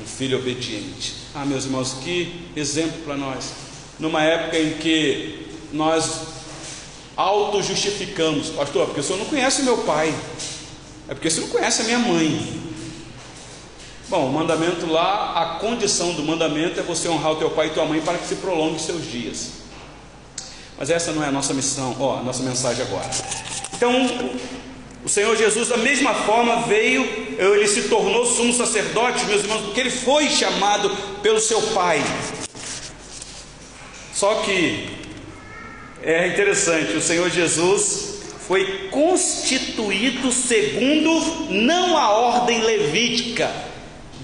Um 0.00 0.06
filho 0.06 0.38
obediente. 0.38 1.14
Ah, 1.34 1.44
meus 1.44 1.64
irmãos, 1.64 1.98
que 2.02 2.48
exemplo 2.54 3.02
para 3.04 3.16
nós. 3.16 3.52
Numa 3.98 4.22
época 4.22 4.58
em 4.58 4.74
que 4.74 5.46
nós 5.72 6.35
auto-justificamos, 7.16 8.50
pastor, 8.50 8.86
porque 8.86 9.00
o 9.00 9.02
senhor 9.02 9.18
não 9.18 9.26
conhece 9.26 9.62
o 9.62 9.64
meu 9.64 9.78
pai, 9.78 10.14
é 11.08 11.14
porque 11.14 11.30
você 11.30 11.40
não 11.40 11.48
conhece 11.48 11.82
a 11.82 11.84
minha 11.84 11.98
mãe. 11.98 12.62
Bom, 14.08 14.26
o 14.26 14.32
mandamento 14.32 14.86
lá, 14.86 15.32
a 15.34 15.58
condição 15.58 16.12
do 16.12 16.22
mandamento 16.22 16.78
é 16.78 16.82
você 16.82 17.08
honrar 17.08 17.32
o 17.32 17.36
teu 17.36 17.50
pai 17.50 17.68
e 17.68 17.70
tua 17.70 17.84
mãe 17.84 18.00
para 18.00 18.18
que 18.18 18.28
se 18.28 18.36
prolongue 18.36 18.78
seus 18.80 19.10
dias. 19.10 19.50
Mas 20.78 20.90
essa 20.90 21.12
não 21.12 21.24
é 21.24 21.28
a 21.28 21.32
nossa 21.32 21.54
missão, 21.54 21.96
ó, 21.98 22.18
a 22.18 22.22
nossa 22.22 22.42
mensagem 22.42 22.84
agora. 22.84 23.10
Então, 23.74 23.90
o 25.04 25.08
Senhor 25.08 25.34
Jesus, 25.36 25.68
da 25.68 25.76
mesma 25.76 26.14
forma, 26.14 26.62
veio, 26.62 27.02
ele 27.38 27.66
se 27.66 27.88
tornou 27.88 28.26
sumo 28.26 28.52
sacerdote, 28.52 29.24
meus 29.24 29.42
irmãos, 29.42 29.62
porque 29.62 29.80
ele 29.80 29.90
foi 29.90 30.28
chamado 30.28 30.90
pelo 31.22 31.40
seu 31.40 31.60
pai. 31.68 32.02
Só 34.12 34.42
que 34.42 35.05
é 36.02 36.28
interessante, 36.28 36.96
o 36.96 37.00
Senhor 37.00 37.30
Jesus 37.30 38.16
foi 38.46 38.88
constituído 38.90 40.30
segundo 40.30 41.50
não 41.50 41.96
a 41.96 42.10
ordem 42.10 42.60
levítica 42.60 43.50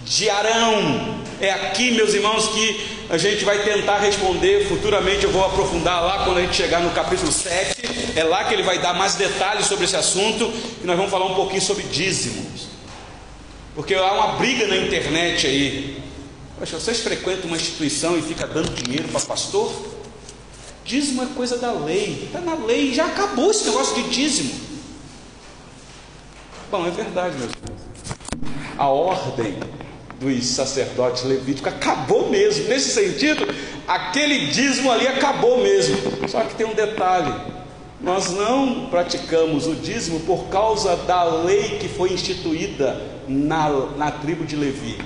de 0.05 0.31
Arão. 0.31 1.23
É 1.41 1.51
aqui, 1.51 1.91
meus 1.91 2.15
irmãos, 2.15 2.49
que 2.51 3.03
a 3.11 3.19
gente 3.19 3.45
vai 3.45 3.65
tentar 3.65 3.99
responder. 3.99 4.69
Futuramente 4.69 5.25
eu 5.25 5.31
vou 5.31 5.45
aprofundar 5.45 6.03
lá 6.05 6.25
quando 6.25 6.39
a 6.39 6.43
gente 6.43 6.55
chegar 6.55 6.81
no 6.81 6.91
capítulo 6.91 7.33
7. 7.33 7.83
É 8.15 8.23
lá 8.23 8.45
que 8.45 8.55
ele 8.55 8.63
vai 8.63 8.79
dar 8.79 8.95
mais 8.95 9.15
detalhes 9.15 9.67
sobre 9.67 9.87
esse 9.87 9.97
assunto 9.97 10.53
e 10.83 10.87
nós 10.87 10.97
vamos 10.97 11.11
falar 11.11 11.27
um 11.27 11.35
pouquinho 11.35 11.63
sobre 11.63 11.83
dízimos. 11.85 12.69
Porque 13.75 13.95
há 13.95 14.13
uma 14.13 14.37
briga 14.37 14.69
na 14.69 14.77
internet 14.77 15.47
aí. 15.47 16.01
Poxa, 16.59 16.79
vocês 16.79 17.01
frequentam 17.01 17.47
uma 17.47 17.57
instituição 17.57 18.17
e 18.17 18.23
fica 18.23 18.47
dando 18.47 18.71
dinheiro 18.71 19.09
para 19.09 19.21
pastor? 19.21 19.73
Dízimo 20.85 21.23
é 21.23 21.27
coisa 21.35 21.59
da 21.59 21.71
lei, 21.71 22.25
está 22.27 22.41
na 22.41 22.55
lei, 22.55 22.93
já 22.93 23.07
acabou 23.07 23.51
esse 23.51 23.65
negócio 23.67 23.95
de 24.03 24.11
dízimo. 24.11 24.53
Bom, 26.71 26.87
é 26.87 26.91
verdade, 26.91 27.37
meus 27.37 27.53
irmãos. 27.53 27.83
A 28.77 28.89
ordem 28.89 29.57
dos 30.19 30.47
sacerdotes 30.47 31.23
levíticos 31.23 31.73
acabou 31.73 32.31
mesmo. 32.31 32.67
Nesse 32.69 32.91
sentido, 32.91 33.47
aquele 33.87 34.47
dízimo 34.47 34.91
ali 34.91 35.07
acabou 35.07 35.63
mesmo. 35.63 35.97
Só 36.29 36.41
que 36.41 36.55
tem 36.57 36.67
um 36.67 36.75
detalhe: 36.75 37.33
nós 38.01 38.31
não 38.31 38.87
praticamos 38.87 39.69
o 39.69 39.77
dízimo 39.77 40.21
por 40.21 40.47
causa 40.49 40.97
da 40.97 41.23
lei 41.23 41.79
que 41.79 41.89
foi 41.89 42.13
instituída 42.13 43.01
na, 43.29 43.69
na 43.97 44.11
tribo 44.11 44.45
de 44.45 44.57
Levi, 44.57 44.99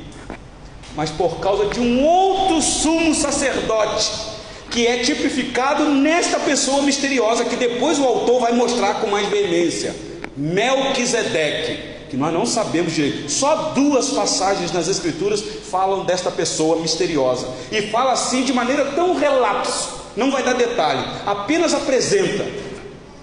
mas 0.95 1.11
por 1.11 1.39
causa 1.41 1.67
de 1.67 1.81
um 1.81 2.03
outro 2.03 2.63
sumo 2.63 3.15
sacerdote 3.15 4.36
que 4.77 4.87
é 4.87 4.99
tipificado 4.99 5.87
nesta 5.87 6.39
pessoa 6.39 6.83
misteriosa 6.83 7.47
que 7.47 7.57
depois 7.57 7.99
o 7.99 8.05
autor 8.05 8.43
vai 8.43 8.53
mostrar 8.53 9.01
com 9.01 9.07
mais 9.07 9.27
veemência, 9.27 9.97
Melquisedeque, 10.37 12.11
que 12.11 12.17
nós 12.19 12.31
não 12.31 12.45
sabemos 12.45 12.93
direito. 12.93 13.31
Só 13.31 13.73
duas 13.75 14.11
passagens 14.11 14.71
nas 14.73 14.87
escrituras 14.87 15.43
falam 15.71 16.05
desta 16.05 16.31
pessoa 16.31 16.79
misteriosa 16.79 17.49
e 17.73 17.89
fala 17.91 18.13
assim 18.13 18.45
de 18.45 18.53
maneira 18.53 18.85
tão 18.95 19.15
relapso, 19.15 19.95
não 20.15 20.31
vai 20.31 20.43
dar 20.43 20.53
detalhe, 20.53 21.03
apenas 21.25 21.73
apresenta. 21.73 22.45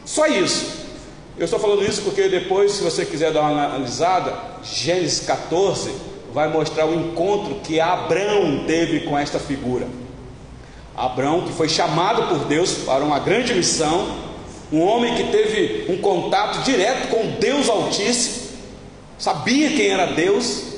Só 0.04 0.26
isso. 0.26 0.88
Eu 1.38 1.45
estou 1.45 1.60
falando 1.60 1.86
isso 1.86 2.01
porque 2.01 2.30
depois, 2.30 2.72
se 2.72 2.84
você 2.84 3.06
quiser 3.06 3.32
dar 3.32 3.41
uma 3.41 3.66
analisada, 3.66 4.34
Gênesis 4.64 5.20
14 5.20 5.91
vai 6.34 6.47
mostrar 6.47 6.88
o 6.88 6.95
encontro 6.95 7.60
que 7.64 7.80
Abraão 7.80 8.64
teve 8.66 9.01
com 9.01 9.16
esta 9.16 9.38
figura. 9.38 9.86
Abraão, 10.96 11.41
que 11.41 11.54
foi 11.54 11.68
chamado 11.68 12.28
por 12.28 12.46
Deus 12.46 12.74
para 12.86 13.04
uma 13.04 13.20
grande 13.20 13.54
missão, 13.54 14.08
um 14.72 14.82
homem 14.82 15.16
que 15.16 15.24
teve 15.26 15.91
um 15.91 15.98
contato 15.98 16.64
direto 16.64 17.10
com 17.10 17.28
Deus 17.39 17.68
Altíssimo, 17.68 18.48
sabia 19.18 19.70
quem 19.70 19.88
era 19.88 20.08
Deus. 20.08 20.74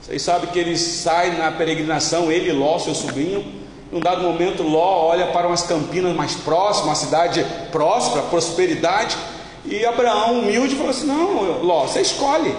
Vocês 0.00 0.22
sabem 0.22 0.50
que 0.50 0.58
ele 0.58 0.76
sai 0.76 1.36
na 1.36 1.52
peregrinação, 1.52 2.30
ele 2.30 2.48
e 2.48 2.52
Ló, 2.52 2.78
seu 2.78 2.94
sobrinho. 2.94 3.44
Num 3.90 4.00
dado 4.00 4.22
momento, 4.22 4.62
Ló 4.62 5.06
olha 5.08 5.26
para 5.28 5.46
umas 5.46 5.62
campinas 5.62 6.14
mais 6.16 6.34
próximas, 6.34 6.86
uma 6.86 6.94
cidade 6.94 7.46
próspera, 7.70 8.22
prosperidade. 8.22 9.16
E 9.64 9.84
Abraão, 9.84 10.40
humilde, 10.40 10.74
falou 10.74 10.90
assim: 10.90 11.06
Não, 11.06 11.62
Ló, 11.62 11.86
você 11.86 12.00
escolhe. 12.00 12.54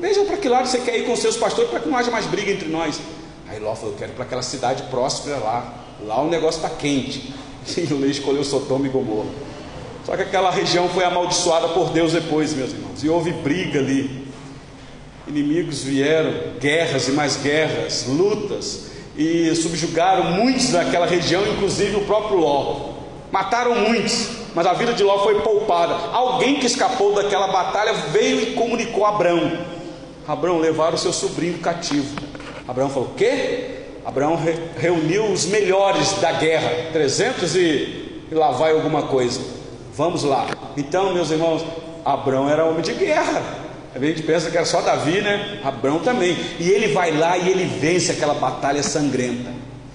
Veja 0.00 0.24
para 0.24 0.36
que 0.36 0.48
lado 0.48 0.66
você 0.66 0.78
quer 0.78 0.96
ir 0.98 1.06
com 1.06 1.16
seus 1.16 1.36
pastores 1.36 1.68
para 1.68 1.80
que 1.80 1.88
não 1.88 1.98
haja 1.98 2.10
mais 2.10 2.26
briga 2.26 2.52
entre 2.52 2.68
nós. 2.68 3.00
Aí 3.48 3.58
Ló 3.58 3.74
falou: 3.74 3.92
Eu 3.92 3.98
quero 3.98 4.12
para 4.12 4.24
aquela 4.24 4.42
cidade 4.42 4.84
próspera 4.84 5.36
lá. 5.38 5.87
Lá 6.06 6.22
o 6.22 6.28
negócio 6.28 6.58
está 6.58 6.70
quente. 6.70 7.34
E 7.76 7.92
o 7.92 8.00
Lê 8.00 8.08
escolheu 8.08 8.42
Sodoma 8.42 8.86
e 8.86 8.88
Gomorra. 8.88 9.28
Só 10.06 10.16
que 10.16 10.22
aquela 10.22 10.50
região 10.50 10.88
foi 10.88 11.04
amaldiçoada 11.04 11.68
por 11.68 11.90
Deus 11.90 12.12
depois, 12.12 12.54
meus 12.54 12.72
irmãos. 12.72 13.04
E 13.04 13.10
houve 13.10 13.30
briga 13.30 13.78
ali. 13.78 14.26
Inimigos 15.26 15.82
vieram, 15.82 16.32
guerras 16.58 17.08
e 17.08 17.12
mais 17.12 17.36
guerras, 17.36 18.06
lutas, 18.08 18.86
e 19.14 19.54
subjugaram 19.54 20.32
muitos 20.32 20.70
daquela 20.70 21.04
região, 21.04 21.46
inclusive 21.46 21.96
o 21.96 22.06
próprio 22.06 22.38
Ló. 22.38 22.92
Mataram 23.30 23.74
muitos, 23.74 24.30
mas 24.54 24.66
a 24.66 24.72
vida 24.72 24.94
de 24.94 25.02
Ló 25.02 25.18
foi 25.18 25.42
poupada. 25.42 25.92
Alguém 26.10 26.58
que 26.58 26.64
escapou 26.64 27.14
daquela 27.14 27.48
batalha 27.48 27.92
veio 27.92 28.40
e 28.40 28.54
comunicou 28.54 29.04
a 29.04 29.10
Abraão. 29.10 29.58
Abraão 30.26 30.58
levaram 30.58 30.94
o 30.94 30.98
seu 30.98 31.12
sobrinho 31.12 31.58
cativo. 31.58 32.16
Abraão 32.66 32.88
falou: 32.88 33.12
"Quê?" 33.14 33.77
Abraão 34.08 34.36
re 34.36 34.54
reuniu 34.78 35.26
os 35.26 35.44
melhores 35.44 36.14
da 36.14 36.32
guerra, 36.32 36.90
300 36.94 37.54
e, 37.54 37.60
e 37.60 38.34
lá 38.34 38.52
vai 38.52 38.72
alguma 38.72 39.02
coisa. 39.02 39.38
Vamos 39.94 40.24
lá. 40.24 40.46
Então, 40.78 41.12
meus 41.12 41.30
irmãos, 41.30 41.62
Abraão 42.02 42.48
era 42.48 42.64
homem 42.64 42.80
de 42.80 42.94
guerra. 42.94 43.42
A 43.94 43.98
gente 43.98 44.22
pensa 44.22 44.50
que 44.50 44.56
era 44.56 44.64
só 44.64 44.80
Davi, 44.80 45.20
né? 45.20 45.60
Abraão 45.62 45.98
também. 45.98 46.34
E 46.58 46.70
ele 46.70 46.94
vai 46.94 47.14
lá 47.18 47.36
e 47.36 47.50
ele 47.50 47.64
vence 47.64 48.10
aquela 48.10 48.32
batalha 48.32 48.82
sangrenta. 48.82 49.52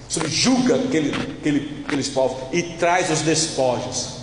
Subjuga 0.08 0.76
aquele, 0.76 1.12
aquele, 1.40 1.84
aqueles 1.84 2.08
povos 2.08 2.36
e 2.52 2.62
traz 2.62 3.10
os 3.10 3.22
despojos. 3.22 4.18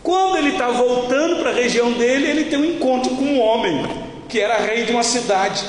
Quando 0.00 0.36
ele 0.38 0.50
está 0.50 0.70
voltando 0.70 1.40
para 1.40 1.50
a 1.50 1.54
região 1.54 1.90
dele, 1.94 2.28
ele 2.28 2.44
tem 2.44 2.58
um 2.60 2.64
encontro 2.64 3.16
com 3.16 3.24
um 3.24 3.40
homem 3.40 3.84
que 4.28 4.38
era 4.38 4.58
rei 4.58 4.84
de 4.84 4.92
uma 4.92 5.02
cidade, 5.02 5.64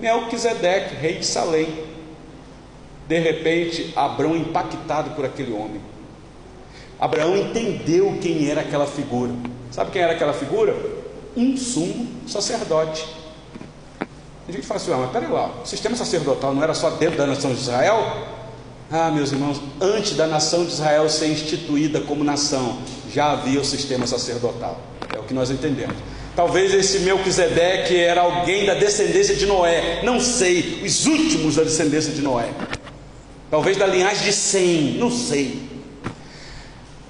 Melquisedeque, 0.00 0.94
rei 0.94 1.18
de 1.18 1.26
Salém. 1.26 1.88
De 3.08 3.18
repente, 3.18 3.92
Abraão, 3.96 4.36
impactado 4.36 5.10
por 5.10 5.24
aquele 5.24 5.52
homem, 5.52 5.80
Abraão 7.00 7.36
entendeu 7.36 8.18
quem 8.20 8.50
era 8.50 8.60
aquela 8.60 8.86
figura. 8.86 9.32
Sabe 9.70 9.90
quem 9.90 10.02
era 10.02 10.12
aquela 10.12 10.34
figura? 10.34 10.76
Um 11.34 11.56
sumo 11.56 12.06
sacerdote. 12.26 13.06
A 14.46 14.52
gente 14.52 14.66
fala 14.66 14.80
assim, 14.80 14.92
ah, 14.92 14.96
mas 14.98 15.10
peraí 15.10 15.30
lá, 15.30 15.50
o 15.62 15.66
sistema 15.66 15.96
sacerdotal 15.96 16.54
não 16.54 16.62
era 16.62 16.74
só 16.74 16.90
dentro 16.90 17.16
da 17.16 17.26
nação 17.26 17.52
de 17.52 17.60
Israel? 17.60 18.26
Ah, 18.90 19.10
meus 19.10 19.32
irmãos, 19.32 19.60
antes 19.80 20.14
da 20.14 20.26
nação 20.26 20.64
de 20.64 20.72
Israel 20.72 21.08
ser 21.08 21.28
instituída 21.28 22.00
como 22.00 22.24
nação, 22.24 22.78
já 23.12 23.32
havia 23.32 23.60
o 23.60 23.64
sistema 23.64 24.06
sacerdotal. 24.06 24.80
É 25.14 25.18
o 25.18 25.22
que 25.22 25.34
nós 25.34 25.50
entendemos. 25.50 25.96
Talvez 26.34 26.72
esse 26.72 27.00
Melquisedeque 27.00 27.96
era 27.96 28.22
alguém 28.22 28.64
da 28.64 28.74
descendência 28.74 29.34
de 29.34 29.44
Noé, 29.44 30.02
não 30.04 30.20
sei, 30.20 30.82
os 30.84 31.06
últimos 31.06 31.56
da 31.56 31.64
descendência 31.64 32.12
de 32.12 32.22
Noé. 32.22 32.48
Talvez 33.50 33.76
da 33.76 33.86
linhagem 33.86 34.24
de 34.24 34.32
Sem, 34.32 34.96
não 34.98 35.10
sei. 35.10 35.68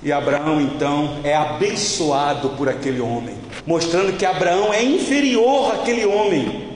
E 0.01 0.13
Abraão 0.13 0.61
então 0.61 1.19
é 1.25 1.35
abençoado 1.35 2.51
por 2.51 2.69
aquele 2.69 3.01
homem, 3.01 3.37
mostrando 3.67 4.17
que 4.17 4.25
Abraão 4.25 4.73
é 4.73 4.81
inferior 4.81 5.73
àquele 5.73 6.07
homem, 6.07 6.69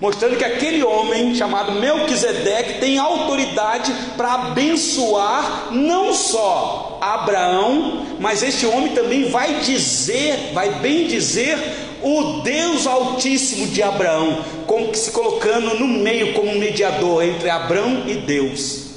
mostrando 0.00 0.36
que 0.36 0.44
aquele 0.44 0.82
homem 0.82 1.36
chamado 1.36 1.72
Melquisedeque 1.72 2.80
tem 2.80 2.98
autoridade 2.98 3.94
para 4.16 4.34
abençoar 4.34 5.68
não 5.70 6.12
só 6.12 6.98
Abraão, 7.00 8.04
mas 8.18 8.42
este 8.42 8.66
homem 8.66 8.88
também 8.88 9.30
vai 9.30 9.60
dizer, 9.60 10.50
vai 10.52 10.80
bem 10.80 11.06
dizer 11.06 11.56
o 12.02 12.40
Deus 12.42 12.88
Altíssimo 12.88 13.68
de 13.68 13.84
Abraão, 13.84 14.44
como 14.66 14.88
que 14.88 14.98
se 14.98 15.12
colocando 15.12 15.78
no 15.78 15.86
meio 15.86 16.34
como 16.34 16.58
mediador 16.58 17.22
entre 17.22 17.48
Abraão 17.48 18.02
e 18.08 18.14
Deus. 18.14 18.87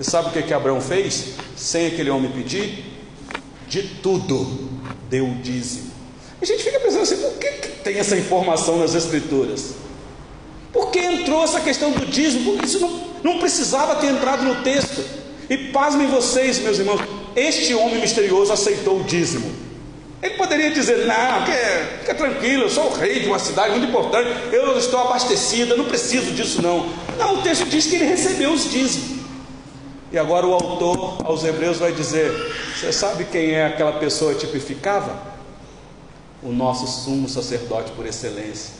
E 0.00 0.04
sabe 0.04 0.30
o 0.30 0.32
que, 0.32 0.42
que 0.42 0.54
Abraão 0.54 0.80
fez? 0.80 1.34
Sem 1.54 1.88
aquele 1.88 2.08
homem 2.08 2.32
pedir? 2.32 2.86
De 3.68 3.82
tudo 3.82 4.70
deu 5.10 5.26
o 5.26 5.34
dízimo. 5.34 5.90
A 6.40 6.44
gente 6.46 6.62
fica 6.62 6.80
pensando 6.80 7.02
assim, 7.02 7.18
por 7.18 7.34
que, 7.34 7.46
que 7.46 7.68
tem 7.82 7.98
essa 7.98 8.16
informação 8.16 8.78
nas 8.78 8.94
Escrituras? 8.94 9.74
Por 10.72 10.90
que 10.90 11.00
entrou 11.00 11.44
essa 11.44 11.60
questão 11.60 11.90
do 11.90 12.06
dízimo? 12.06 12.52
Porque 12.52 12.64
isso 12.64 12.80
não, 12.80 13.00
não 13.22 13.38
precisava 13.38 13.96
ter 13.96 14.06
entrado 14.06 14.42
no 14.42 14.62
texto. 14.62 15.04
E 15.50 15.58
pasmem 15.68 16.06
vocês, 16.06 16.58
meus 16.60 16.78
irmãos, 16.78 17.02
este 17.36 17.74
homem 17.74 18.00
misterioso 18.00 18.54
aceitou 18.54 19.00
o 19.00 19.04
dízimo. 19.04 19.52
Ele 20.22 20.34
poderia 20.34 20.70
dizer: 20.70 21.06
Não, 21.06 21.44
fica, 21.44 21.98
fica 22.00 22.14
tranquilo, 22.14 22.64
eu 22.64 22.70
sou 22.70 22.86
o 22.86 22.94
rei 22.94 23.20
de 23.20 23.26
uma 23.26 23.38
cidade 23.38 23.70
muito 23.70 23.88
importante, 23.88 24.30
eu 24.52 24.78
estou 24.78 25.00
abastecido, 25.00 25.74
eu 25.74 25.78
não 25.78 25.86
preciso 25.86 26.30
disso, 26.30 26.62
não. 26.62 26.88
Não, 27.18 27.40
o 27.40 27.42
texto 27.42 27.66
diz 27.66 27.86
que 27.86 27.96
ele 27.96 28.04
recebeu 28.04 28.52
os 28.52 28.70
dízimos. 28.70 29.19
E 30.12 30.18
agora 30.18 30.46
o 30.46 30.52
autor 30.52 31.18
aos 31.24 31.44
Hebreus 31.44 31.78
vai 31.78 31.92
dizer: 31.92 32.32
Você 32.74 32.92
sabe 32.92 33.24
quem 33.24 33.52
é 33.52 33.66
aquela 33.66 33.92
pessoa 33.92 34.34
tipificava? 34.34 35.16
O 36.42 36.50
nosso 36.50 36.86
sumo 36.86 37.28
sacerdote 37.28 37.92
por 37.92 38.06
excelência. 38.06 38.74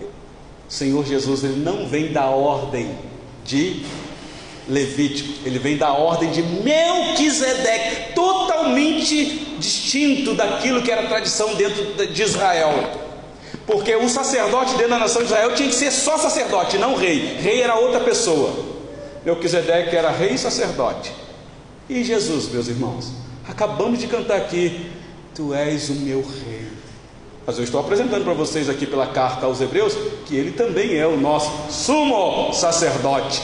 O 0.00 0.72
Senhor 0.72 1.06
Jesus 1.06 1.44
ele 1.44 1.62
não 1.62 1.86
vem 1.86 2.12
da 2.12 2.26
ordem 2.26 2.98
de 3.44 3.84
Levítico, 4.68 5.46
ele 5.46 5.60
vem 5.60 5.76
da 5.76 5.92
ordem 5.92 6.28
de 6.32 6.42
Melquisedeque, 6.42 8.14
totalmente 8.14 9.56
distinto 9.60 10.34
daquilo 10.34 10.82
que 10.82 10.90
era 10.90 11.02
a 11.02 11.06
tradição 11.06 11.54
dentro 11.54 12.04
de 12.08 12.22
Israel. 12.22 12.72
Porque 13.64 13.94
o 13.94 14.08
sacerdote 14.08 14.72
dentro 14.72 14.90
da 14.90 14.98
nação 14.98 15.22
de 15.22 15.28
Israel 15.28 15.54
tinha 15.54 15.68
que 15.68 15.74
ser 15.74 15.92
só 15.92 16.18
sacerdote, 16.18 16.78
não 16.78 16.96
rei. 16.96 17.36
Rei 17.40 17.62
era 17.62 17.76
outra 17.76 18.00
pessoa. 18.00 18.65
Melquisedeque 19.26 19.96
era 19.96 20.12
rei 20.12 20.34
e 20.34 20.38
sacerdote. 20.38 21.12
E 21.88 22.04
Jesus, 22.04 22.48
meus 22.48 22.68
irmãos, 22.68 23.10
acabamos 23.48 23.98
de 23.98 24.06
cantar 24.06 24.36
aqui: 24.36 24.88
Tu 25.34 25.52
és 25.52 25.90
o 25.90 25.94
meu 25.94 26.20
rei. 26.20 26.68
Mas 27.44 27.58
eu 27.58 27.64
estou 27.64 27.80
apresentando 27.80 28.22
para 28.22 28.34
vocês 28.34 28.68
aqui 28.68 28.86
pela 28.86 29.08
carta 29.08 29.46
aos 29.46 29.60
Hebreus 29.60 29.96
que 30.26 30.36
ele 30.36 30.52
também 30.52 30.96
é 30.96 31.06
o 31.06 31.16
nosso 31.16 31.50
sumo 31.72 32.52
sacerdote. 32.52 33.42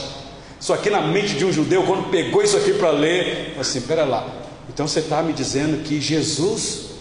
Isso 0.57 0.71
aqui 0.71 0.89
na 0.89 1.01
mente 1.01 1.35
de 1.35 1.43
um 1.43 1.51
judeu, 1.51 1.83
quando 1.83 2.09
pegou 2.09 2.41
isso 2.41 2.55
aqui 2.55 2.73
para 2.73 2.91
ler, 2.91 3.57
assim: 3.59 3.81
pera 3.81 4.05
lá, 4.05 4.25
então 4.69 4.87
você 4.87 4.99
está 5.01 5.21
me 5.21 5.33
dizendo 5.33 5.83
que 5.83 5.99
Jesus 5.99 6.91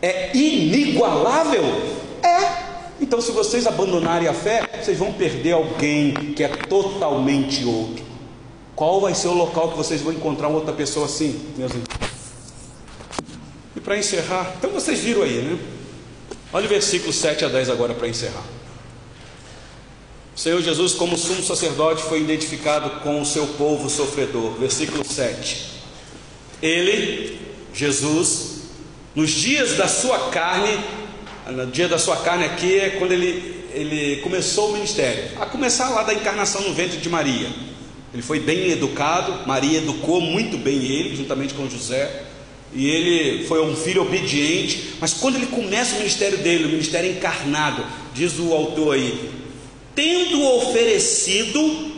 é 0.00 0.34
inigualável? 0.34 1.62
Então, 3.02 3.20
se 3.20 3.32
vocês 3.32 3.66
abandonarem 3.66 4.28
a 4.28 4.32
fé, 4.32 4.62
vocês 4.80 4.96
vão 4.96 5.12
perder 5.12 5.52
alguém 5.52 6.14
que 6.36 6.44
é 6.44 6.48
totalmente 6.48 7.64
outro. 7.64 8.04
Qual 8.76 9.00
vai 9.00 9.12
ser 9.12 9.26
o 9.26 9.34
local 9.34 9.72
que 9.72 9.76
vocês 9.76 10.00
vão 10.00 10.12
encontrar 10.12 10.46
outra 10.46 10.72
pessoa 10.72 11.06
assim, 11.06 11.52
meus 11.56 11.72
irmãos? 11.72 11.88
E 13.74 13.80
para 13.80 13.98
encerrar, 13.98 14.54
então 14.56 14.70
vocês 14.70 15.00
viram 15.00 15.22
aí, 15.22 15.42
né? 15.42 15.58
Olha 16.52 16.66
o 16.66 16.68
versículo 16.68 17.12
7 17.12 17.44
a 17.44 17.48
10 17.48 17.70
agora 17.70 17.92
para 17.92 18.06
encerrar. 18.06 18.44
O 20.34 20.38
Senhor 20.38 20.62
Jesus, 20.62 20.94
como 20.94 21.18
sumo 21.18 21.42
sacerdote, 21.42 22.04
foi 22.04 22.20
identificado 22.20 23.00
com 23.00 23.20
o 23.20 23.26
seu 23.26 23.48
povo 23.48 23.90
sofredor. 23.90 24.52
Versículo 24.52 25.04
7. 25.04 25.72
Ele, 26.62 27.40
Jesus, 27.74 28.60
nos 29.12 29.30
dias 29.30 29.76
da 29.76 29.88
sua 29.88 30.30
carne, 30.30 31.01
no 31.50 31.66
dia 31.66 31.88
da 31.88 31.98
sua 31.98 32.16
carne 32.18 32.44
aqui 32.44 32.78
é 32.78 32.90
quando 32.90 33.12
ele, 33.12 33.64
ele 33.72 34.20
começou 34.22 34.70
o 34.70 34.72
ministério, 34.74 35.30
a 35.40 35.46
começar 35.46 35.88
lá 35.90 36.02
da 36.02 36.14
encarnação 36.14 36.62
no 36.62 36.72
ventre 36.72 36.98
de 36.98 37.08
Maria. 37.08 37.48
Ele 38.12 38.22
foi 38.22 38.38
bem 38.38 38.70
educado, 38.70 39.46
Maria 39.46 39.78
educou 39.78 40.20
muito 40.20 40.58
bem 40.58 40.76
ele, 40.76 41.16
juntamente 41.16 41.54
com 41.54 41.68
José, 41.68 42.24
e 42.74 42.88
ele 42.88 43.46
foi 43.46 43.62
um 43.64 43.74
filho 43.74 44.02
obediente, 44.02 44.94
mas 45.00 45.14
quando 45.14 45.36
ele 45.36 45.46
começa 45.46 45.94
o 45.94 45.98
ministério 45.98 46.38
dele, 46.38 46.64
o 46.64 46.68
ministério 46.68 47.10
encarnado, 47.10 47.84
diz 48.14 48.38
o 48.38 48.52
autor 48.52 48.94
aí, 48.94 49.30
tendo 49.94 50.42
oferecido 50.42 51.90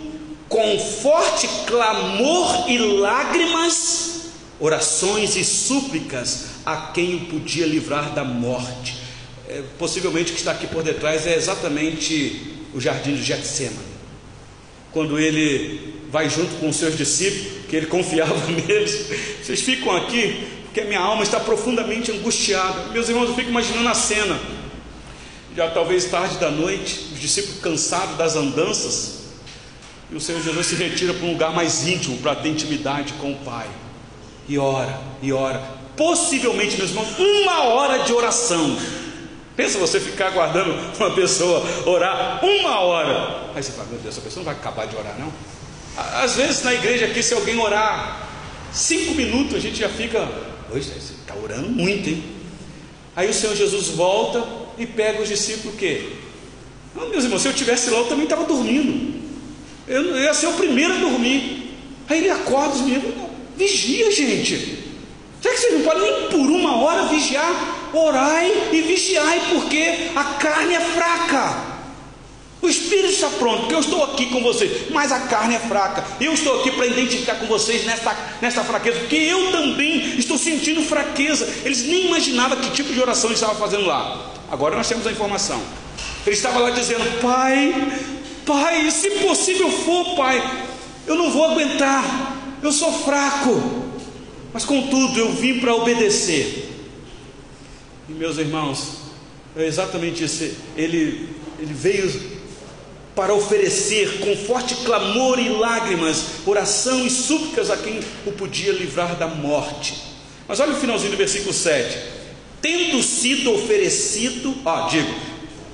com 0.49 0.79
forte 0.79 1.49
clamor 1.67 2.71
e 2.71 2.79
lágrimas, 2.79 4.31
orações 4.61 5.37
e 5.37 5.45
súplicas 5.45 6.47
a 6.65 6.93
quem 6.93 7.17
o 7.17 7.21
podia 7.27 7.67
livrar 7.67 8.15
da 8.15 8.25
morte 8.25 8.94
é, 9.55 9.63
possivelmente 9.79 10.33
o 10.33 10.35
que 10.35 10.41
está 10.41 10.51
aqui 10.51 10.67
por 10.67 10.83
detrás 10.83 11.29
é 11.29 11.37
exatamente 11.37 12.43
o 12.75 12.81
jardim 12.81 13.15
de 13.15 13.23
Getsemane. 13.23 13.95
Quando 14.93 15.17
ele 15.17 15.95
vai 16.11 16.29
junto 16.29 16.57
com 16.57 16.69
os 16.69 16.77
seus 16.77 16.99
discípulos, 16.99 17.65
que 17.69 17.77
ele 17.77 17.87
confiava 17.87 18.35
neles. 18.51 19.07
Vocês 19.41 19.61
ficam 19.61 19.95
aqui 19.95 20.49
porque 20.65 20.81
a 20.81 20.85
minha 20.87 20.99
alma 20.99 21.23
está 21.23 21.39
profundamente 21.39 22.11
angustiada. 22.11 22.89
Meus 22.93 23.09
irmãos, 23.09 23.29
eu 23.29 23.37
fico 23.37 23.49
imaginando 23.49 23.89
a 23.89 23.95
cena. 23.95 24.41
Já 25.57 25.71
talvez 25.71 26.07
tarde 26.07 26.37
da 26.39 26.51
noite, 26.51 27.11
os 27.13 27.21
discípulos 27.21 27.61
cansados 27.61 28.17
das 28.17 28.35
andanças, 28.35 29.21
e 30.11 30.17
o 30.17 30.21
Senhor 30.21 30.43
Jesus 30.43 30.67
se 30.67 30.75
retira 30.75 31.15
para 31.15 31.25
um 31.27 31.31
lugar 31.31 31.53
mais 31.53 31.87
íntimo, 31.87 32.19
para 32.19 32.35
ter 32.35 32.49
intimidade 32.49 33.13
com 33.15 33.31
o 33.31 33.37
Pai. 33.37 33.69
E 34.49 34.59
ora, 34.59 34.99
e 35.23 35.33
ora. 35.33 35.63
Possivelmente, 35.97 36.77
meus 36.77 36.91
irmãos, 36.91 37.17
uma 37.21 37.63
hora 37.63 38.03
de 38.03 38.13
oração 38.13 38.77
Pensa 39.57 39.79
você 39.79 40.01
ficar 40.01 40.29
aguardando 40.29 40.75
uma 40.99 41.15
pessoa 41.15 41.63
orar 41.87 42.45
uma 42.45 42.81
hora. 42.81 43.53
Aí 43.55 43.63
você 43.63 43.73
fala, 43.73 43.89
meu 43.89 43.99
Deus, 44.01 44.15
essa 44.15 44.21
pessoa 44.21 44.45
não 44.45 44.53
vai 44.53 44.61
acabar 44.61 44.87
de 44.87 44.97
orar, 44.97 45.17
não? 45.19 45.33
Às 45.97 46.35
vezes 46.35 46.65
na 46.65 46.75
igreja 46.75 47.07
aqui, 47.07 47.23
se 47.23 47.35
alguém 47.35 47.59
orar 47.59 48.29
cinco 48.73 49.15
minutos, 49.15 49.55
a 49.55 49.61
gente 49.61 49.77
já 49.77 49.89
fica, 49.89 50.29
poxa, 50.69 50.91
você 50.91 51.15
está 51.15 51.35
orando 51.37 51.69
muito, 51.69 52.09
hein? 52.09 52.25
Aí 53.15 53.31
o 53.31 53.35
Senhor 53.35 53.55
Jesus 53.55 53.89
volta 53.89 54.45
e 54.77 54.87
pega 54.87 55.23
os 55.23 55.29
discípulos 55.29 55.75
o 55.75 55.79
quê? 55.79 56.11
Não, 56.97 57.09
meus 57.09 57.23
irmãos, 57.23 57.43
se 57.43 57.49
eu 57.49 57.53
tivesse 57.53 57.91
lá, 57.91 57.99
eu 57.99 58.07
também 58.07 58.25
estava 58.25 58.45
dormindo. 58.45 59.23
Eu, 59.87 60.03
eu 60.03 60.23
ia 60.23 60.35
ser 60.35 60.49
o 60.49 60.55
primeiro 60.55 60.95
a 60.95 60.99
dormir. 60.99 61.77
Aí 62.09 62.19
ele 62.19 62.31
acorda 62.31 62.75
os 62.75 62.81
meninos, 62.81 63.15
vigia, 63.57 64.11
gente. 64.11 64.74
Será 65.45 65.55
que 65.57 65.61
vocês 65.61 65.75
não 65.75 65.83
podem 65.83 66.11
nem 66.11 66.29
por 66.29 66.51
uma 66.51 66.79
hora 66.79 67.05
vigiar? 67.05 67.91
Orai 67.93 68.71
e 68.73 68.81
vigiai, 68.81 69.43
porque 69.51 70.09
a 70.17 70.25
carne 70.25 70.73
é 70.73 70.81
fraca. 70.81 71.55
O 72.63 72.67
espírito 72.67 73.13
está 73.13 73.29
pronto, 73.29 73.59
porque 73.59 73.75
eu 73.75 73.81
estou 73.81 74.03
aqui 74.05 74.25
com 74.31 74.43
vocês, 74.43 74.89
mas 74.89 75.13
a 75.13 75.21
carne 75.21 75.57
é 75.57 75.59
fraca. 75.59 76.03
Eu 76.19 76.33
estou 76.33 76.61
aqui 76.61 76.71
para 76.71 76.87
identificar 76.87 77.35
com 77.35 77.45
vocês 77.45 77.85
nessa, 77.85 78.17
nessa 78.41 78.65
fraqueza, 78.65 79.01
porque 79.01 79.17
eu 79.17 79.53
também 79.53 80.19
estou 80.19 80.39
sentindo 80.39 80.81
fraqueza. 80.81 81.47
Eles 81.63 81.83
nem 81.83 82.07
imaginavam 82.07 82.57
que 82.57 82.71
tipo 82.71 82.91
de 82.91 82.99
oração 83.03 83.29
ele 83.29 83.35
estava 83.35 83.55
fazendo 83.55 83.85
lá. 83.85 84.33
Agora 84.51 84.75
nós 84.75 84.89
temos 84.89 85.07
a 85.07 85.13
informação. 85.13 85.61
Ele 86.27 86.35
estava 86.35 86.59
lá 86.59 86.71
dizendo: 86.71 87.21
Pai, 87.21 88.01
Pai, 88.47 88.91
se 88.91 89.11
possível 89.11 89.71
for, 89.71 90.17
Pai, 90.17 90.43
eu 91.07 91.17
não 91.17 91.31
vou 91.31 91.45
aguentar, 91.45 92.35
eu 92.63 92.73
sou 92.73 92.91
fraco, 92.91 93.84
mas 94.55 94.65
contudo 94.65 95.19
eu 95.19 95.33
vim 95.33 95.59
para 95.59 95.75
obedecer. 95.75 96.71
E 98.09 98.13
meus 98.13 98.39
irmãos, 98.39 98.99
é 99.57 99.67
exatamente 99.67 100.23
isso. 100.23 100.49
Ele, 100.77 101.29
ele 101.59 101.75
veio 101.75 102.35
para 103.17 103.35
oferecer 103.35 104.21
com 104.21 104.37
forte 104.37 104.77
clamor 104.77 105.41
e 105.41 105.49
lágrimas, 105.49 106.25
oração 106.47 107.05
e 107.05 107.11
súplicas 107.11 107.69
a 107.69 107.77
quem 107.77 107.99
o 108.25 108.31
podia 108.31 108.73
livrar 108.73 109.17
da 109.17 109.27
morte. 109.27 110.01
Mas 110.47 110.61
olha 110.61 110.73
o 110.73 110.81
finalzinho 110.81 111.11
do 111.11 111.17
versículo 111.17 111.53
7. 111.53 111.99
Tendo 112.63 113.03
sido 113.03 113.53
oferecido, 113.53 114.55
ó, 114.65 114.87
digo, 114.87 115.13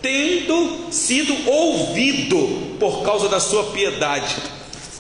tendo 0.00 0.90
sido 0.90 1.34
ouvido 1.46 2.76
por 2.78 3.02
causa 3.02 3.28
da 3.28 3.40
sua 3.40 3.64
piedade. 3.64 4.36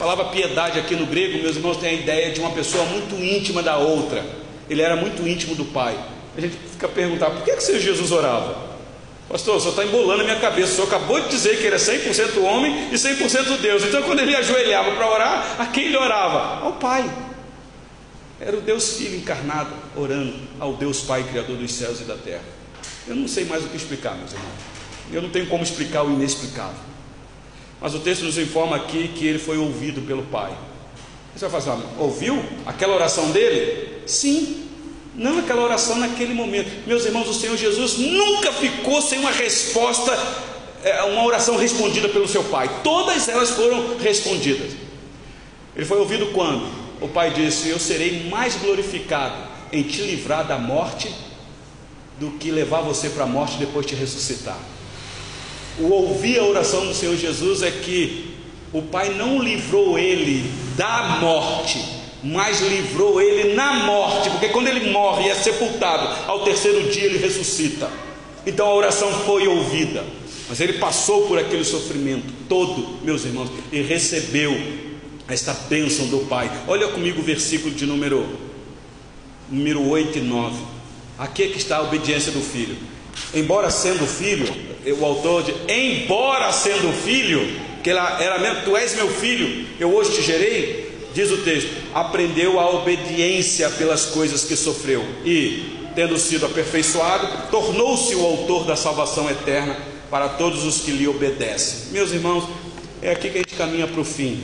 Palavra 0.00 0.24
piedade 0.30 0.78
aqui 0.78 0.96
no 0.96 1.04
grego, 1.04 1.42
meus 1.42 1.56
irmãos, 1.56 1.76
tem 1.76 1.90
a 1.90 1.92
ideia 1.92 2.32
de 2.32 2.40
uma 2.40 2.52
pessoa 2.52 2.86
muito 2.86 3.16
íntima 3.16 3.62
da 3.62 3.76
outra. 3.76 4.24
Ele 4.66 4.80
era 4.80 4.96
muito 4.96 5.28
íntimo 5.28 5.54
do 5.54 5.66
Pai. 5.66 5.94
A 6.34 6.40
gente 6.40 6.56
fica 6.56 6.86
a 6.86 6.88
perguntar, 6.88 7.28
por 7.28 7.44
que, 7.44 7.52
que 7.52 7.58
o 7.58 7.60
Senhor 7.60 7.80
Jesus 7.80 8.10
orava? 8.10 8.70
Pastor, 9.28 9.56
o 9.56 9.60
senhor 9.60 9.72
está 9.72 9.84
embolando 9.84 10.22
a 10.22 10.24
minha 10.24 10.40
cabeça. 10.40 10.72
O 10.72 10.74
senhor 10.76 10.86
acabou 10.86 11.20
de 11.20 11.28
dizer 11.28 11.58
que 11.58 11.66
ele 11.66 11.76
é 11.76 11.78
100% 11.78 12.42
homem 12.42 12.88
e 12.90 12.94
100% 12.94 13.58
Deus. 13.58 13.84
Então, 13.84 14.02
quando 14.04 14.20
ele 14.20 14.34
ajoelhava 14.34 14.90
para 14.92 15.06
orar, 15.06 15.56
a 15.58 15.66
quem 15.66 15.84
ele 15.84 15.98
orava? 15.98 16.64
Ao 16.64 16.72
Pai. 16.72 17.04
Era 18.40 18.56
o 18.56 18.62
Deus 18.62 18.96
Filho 18.96 19.16
encarnado, 19.18 19.70
orando 19.94 20.34
ao 20.58 20.72
Deus 20.72 21.02
Pai, 21.02 21.24
Criador 21.24 21.58
dos 21.58 21.74
céus 21.74 22.00
e 22.00 22.04
da 22.04 22.16
terra. 22.16 22.42
Eu 23.06 23.16
não 23.16 23.28
sei 23.28 23.44
mais 23.44 23.62
o 23.62 23.68
que 23.68 23.76
explicar, 23.76 24.16
meus 24.16 24.32
irmãos. 24.32 24.50
Eu 25.12 25.20
não 25.20 25.28
tenho 25.28 25.46
como 25.46 25.62
explicar 25.62 26.04
o 26.04 26.10
inexplicável. 26.10 26.89
Mas 27.80 27.94
o 27.94 28.00
texto 28.00 28.24
nos 28.24 28.36
informa 28.36 28.76
aqui 28.76 29.08
que 29.08 29.26
ele 29.26 29.38
foi 29.38 29.56
ouvido 29.56 30.02
pelo 30.02 30.22
Pai. 30.24 30.52
Você 31.34 31.48
vai 31.48 31.60
falar, 31.60 31.80
ouviu 31.98 32.42
aquela 32.66 32.94
oração 32.94 33.30
dele? 33.30 34.02
Sim, 34.06 34.66
não 35.14 35.38
aquela 35.38 35.62
oração 35.62 35.96
naquele 35.96 36.34
momento. 36.34 36.70
Meus 36.86 37.04
irmãos, 37.04 37.28
o 37.28 37.34
Senhor 37.34 37.56
Jesus 37.56 37.96
nunca 37.96 38.52
ficou 38.52 39.00
sem 39.00 39.18
uma 39.18 39.30
resposta, 39.30 40.12
é, 40.84 41.02
uma 41.04 41.24
oração 41.24 41.56
respondida 41.56 42.08
pelo 42.08 42.28
seu 42.28 42.44
Pai. 42.44 42.68
Todas 42.82 43.28
elas 43.28 43.50
foram 43.50 43.96
respondidas. 43.98 44.72
Ele 45.74 45.86
foi 45.86 45.98
ouvido 45.98 46.26
quando? 46.32 46.68
O 47.00 47.08
Pai 47.08 47.30
disse: 47.30 47.68
Eu 47.68 47.78
serei 47.78 48.28
mais 48.28 48.56
glorificado 48.56 49.48
em 49.72 49.82
te 49.82 50.02
livrar 50.02 50.46
da 50.46 50.58
morte 50.58 51.10
do 52.18 52.32
que 52.32 52.50
levar 52.50 52.82
você 52.82 53.08
para 53.08 53.24
a 53.24 53.26
morte 53.26 53.56
e 53.56 53.58
depois 53.58 53.86
te 53.86 53.94
ressuscitar. 53.94 54.58
O 55.80 55.90
ouvir 55.90 56.38
a 56.38 56.44
oração 56.44 56.86
do 56.86 56.94
Senhor 56.94 57.16
Jesus 57.16 57.62
é 57.62 57.70
que 57.70 58.34
o 58.72 58.82
Pai 58.82 59.14
não 59.14 59.42
livrou 59.42 59.98
ele 59.98 60.50
da 60.76 61.18
morte, 61.20 61.82
mas 62.22 62.60
livrou 62.60 63.20
ele 63.20 63.54
na 63.54 63.84
morte, 63.84 64.30
porque 64.30 64.50
quando 64.50 64.68
ele 64.68 64.90
morre 64.90 65.26
e 65.26 65.30
é 65.30 65.34
sepultado, 65.34 66.30
ao 66.30 66.44
terceiro 66.44 66.90
dia 66.90 67.04
ele 67.04 67.18
ressuscita. 67.18 67.90
Então 68.46 68.66
a 68.66 68.74
oração 68.74 69.10
foi 69.24 69.48
ouvida, 69.48 70.04
mas 70.48 70.60
ele 70.60 70.74
passou 70.74 71.26
por 71.26 71.38
aquele 71.38 71.64
sofrimento 71.64 72.32
todo, 72.48 72.98
meus 73.02 73.24
irmãos, 73.24 73.50
e 73.72 73.80
recebeu 73.80 74.56
esta 75.28 75.54
bênção 75.68 76.06
do 76.08 76.26
Pai. 76.26 76.50
Olha 76.66 76.88
comigo 76.88 77.20
o 77.20 77.24
versículo 77.24 77.74
de 77.74 77.86
número, 77.86 78.26
número 79.48 79.88
8 79.88 80.18
e 80.18 80.20
9. 80.20 80.56
Aqui 81.18 81.44
é 81.44 81.48
que 81.48 81.58
está 81.58 81.78
a 81.78 81.82
obediência 81.82 82.32
do 82.32 82.40
filho. 82.40 82.76
Embora 83.34 83.70
sendo 83.70 84.06
filho, 84.06 84.46
o 84.98 85.04
autor 85.04 85.42
de 85.42 85.54
embora 85.72 86.52
sendo 86.52 86.92
filho, 86.92 87.46
que 87.82 87.90
ela 87.90 88.20
era 88.22 88.38
mesmo, 88.38 88.62
tu 88.64 88.76
és 88.76 88.94
meu 88.94 89.08
filho, 89.08 89.66
eu 89.78 89.94
hoje 89.94 90.12
te 90.12 90.22
gerei, 90.22 90.90
diz 91.14 91.30
o 91.30 91.38
texto, 91.38 91.70
aprendeu 91.94 92.58
a 92.58 92.70
obediência 92.70 93.70
pelas 93.70 94.06
coisas 94.06 94.44
que 94.44 94.56
sofreu 94.56 95.04
e, 95.24 95.88
tendo 95.94 96.18
sido 96.18 96.46
aperfeiçoado, 96.46 97.50
tornou-se 97.50 98.14
o 98.14 98.24
autor 98.24 98.64
da 98.64 98.76
salvação 98.76 99.30
eterna 99.30 99.76
para 100.10 100.28
todos 100.28 100.64
os 100.64 100.80
que 100.80 100.90
lhe 100.90 101.06
obedecem. 101.06 101.92
Meus 101.92 102.12
irmãos, 102.12 102.48
é 103.00 103.12
aqui 103.12 103.30
que 103.30 103.38
a 103.38 103.40
gente 103.42 103.54
caminha 103.54 103.86
para 103.86 104.00
o 104.00 104.04
fim. 104.04 104.42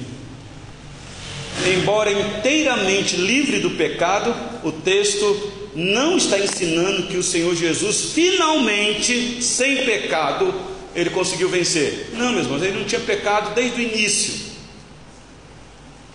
Embora 1.66 2.12
inteiramente 2.12 3.16
livre 3.16 3.59
do 3.59 3.70
pecado, 3.70 4.35
o 4.62 4.70
texto 4.70 5.53
não 5.77 6.16
está 6.16 6.39
ensinando 6.39 7.07
que 7.07 7.18
o 7.18 7.22
Senhor 7.22 7.55
Jesus 7.55 8.12
finalmente, 8.12 9.43
sem 9.43 9.85
pecado, 9.85 10.53
ele 10.95 11.11
conseguiu 11.11 11.51
vencer. 11.51 12.12
Não, 12.14 12.33
meus 12.33 12.47
irmãos, 12.47 12.62
ele 12.62 12.79
não 12.79 12.87
tinha 12.87 13.01
pecado 13.03 13.55
desde 13.55 13.79
o 13.79 13.85
início. 13.85 14.47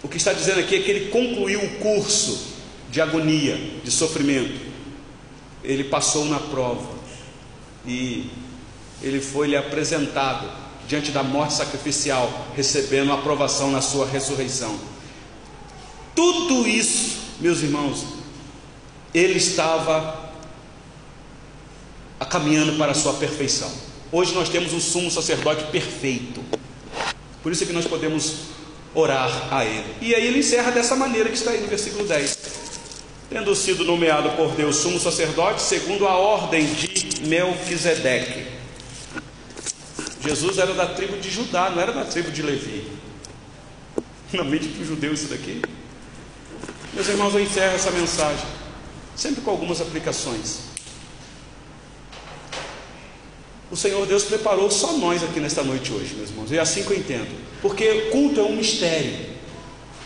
O 0.01 0.07
que 0.07 0.17
está 0.17 0.33
dizendo 0.33 0.59
aqui 0.59 0.75
é 0.77 0.79
que 0.79 0.89
ele 0.89 1.09
concluiu 1.11 1.61
o 1.61 1.69
curso 1.75 2.55
de 2.89 2.99
agonia, 2.99 3.55
de 3.83 3.91
sofrimento. 3.91 4.59
Ele 5.63 5.83
passou 5.83 6.25
na 6.25 6.39
prova 6.39 6.89
e 7.85 8.25
ele 9.03 9.21
foi 9.21 9.47
lhe 9.47 9.55
apresentado 9.55 10.49
diante 10.87 11.11
da 11.11 11.21
morte 11.21 11.53
sacrificial, 11.53 12.47
recebendo 12.55 13.13
aprovação 13.13 13.69
na 13.69 13.79
sua 13.79 14.07
ressurreição. 14.07 14.75
Tudo 16.15 16.67
isso, 16.67 17.19
meus 17.39 17.61
irmãos, 17.61 18.20
ele 19.13 19.37
estava 19.37 20.31
caminhando 22.29 22.77
para 22.77 22.91
a 22.91 22.95
sua 22.95 23.13
perfeição. 23.13 23.71
Hoje 24.11 24.33
nós 24.33 24.49
temos 24.49 24.73
um 24.73 24.79
sumo 24.79 25.09
sacerdote 25.09 25.65
perfeito. 25.65 26.43
Por 27.41 27.51
isso 27.51 27.63
é 27.63 27.67
que 27.67 27.73
nós 27.73 27.85
podemos 27.85 28.51
orar 28.93 29.53
a 29.53 29.65
ele. 29.65 29.95
E 30.01 30.13
aí 30.13 30.27
ele 30.27 30.39
encerra 30.39 30.71
dessa 30.71 30.95
maneira 30.95 31.29
que 31.29 31.35
está 31.35 31.51
aí 31.51 31.61
no 31.61 31.67
versículo 31.67 32.05
10. 32.05 32.37
Tendo 33.29 33.55
sido 33.55 33.85
nomeado 33.85 34.29
por 34.31 34.51
Deus 34.51 34.75
sumo 34.75 34.99
sacerdote, 34.99 35.61
segundo 35.61 36.07
a 36.07 36.17
ordem 36.17 36.65
de 36.73 37.25
Melquisedeque. 37.27 38.45
Jesus 40.23 40.57
era 40.59 40.73
da 40.73 40.87
tribo 40.87 41.17
de 41.17 41.29
Judá, 41.29 41.69
não 41.69 41.81
era 41.81 41.91
da 41.91 42.05
tribo 42.05 42.31
de 42.31 42.41
Levi. 42.41 42.87
Na 44.33 44.43
mente 44.43 44.67
para 44.69 44.83
o 44.83 44.85
judeu 44.85 45.13
isso 45.13 45.27
daqui. 45.27 45.61
Meus 46.93 47.07
irmãos, 47.07 47.33
eu 47.33 47.41
encerro 47.41 47.75
essa 47.75 47.91
mensagem, 47.91 48.45
sempre 49.21 49.41
com 49.41 49.51
algumas 49.51 49.79
aplicações. 49.79 50.61
O 53.69 53.77
Senhor 53.77 54.05
Deus 54.07 54.23
preparou 54.23 54.69
só 54.71 54.93
nós 54.93 55.23
aqui 55.23 55.39
nesta 55.39 55.63
noite 55.63 55.93
hoje, 55.93 56.15
meus 56.15 56.31
irmãos. 56.31 56.51
E 56.51 56.57
é 56.57 56.59
assim 56.59 56.83
que 56.83 56.91
eu 56.91 56.97
entendo. 56.97 57.29
Porque 57.61 58.09
culto 58.11 58.39
é 58.39 58.43
um 58.43 58.55
mistério. 58.55 59.13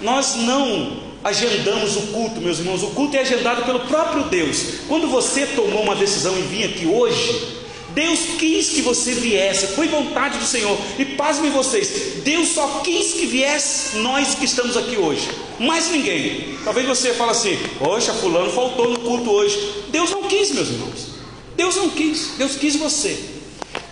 Nós 0.02 0.36
não 0.36 1.16
agendamos 1.24 1.96
o 1.96 2.02
culto, 2.08 2.42
meus 2.42 2.60
irmãos. 2.60 2.84
O 2.84 2.92
culto 2.92 3.16
é 3.16 3.22
agendado 3.22 3.64
pelo 3.66 3.80
próprio 3.88 4.26
Deus. 4.26 4.82
Quando 4.88 5.08
você 5.08 5.48
tomou 5.48 5.82
uma 5.82 5.96
decisão 5.96 6.38
e 6.38 6.42
vinha 6.42 6.68
aqui 6.68 6.86
hoje, 6.86 7.55
Deus 7.96 8.20
quis 8.38 8.70
que 8.70 8.82
você 8.82 9.14
viesse, 9.14 9.68
foi 9.68 9.88
vontade 9.88 10.38
do 10.38 10.46
Senhor. 10.46 10.78
E 11.00 11.06
pasmem 11.06 11.50
vocês, 11.50 12.22
Deus 12.24 12.50
só 12.50 12.82
quis 12.84 13.14
que 13.14 13.26
viesse 13.26 13.96
nós 13.98 14.36
que 14.36 14.44
estamos 14.44 14.76
aqui 14.76 14.98
hoje. 14.98 15.30
Mais 15.58 15.90
ninguém. 15.90 16.58
Talvez 16.66 16.86
você 16.86 17.14
fale 17.14 17.32
assim: 17.32 17.58
Poxa, 17.80 18.14
fulano 18.14 18.52
faltou 18.52 18.90
no 18.90 19.00
culto 19.00 19.32
hoje. 19.32 19.58
Deus 19.90 20.12
não 20.12 20.24
quis, 20.24 20.52
meus 20.52 20.68
irmãos. 20.68 21.08
Deus 21.56 21.78
não 21.78 21.90
quis, 21.90 22.32
Deus 22.38 22.58
quis 22.58 22.76
você. 22.76 23.18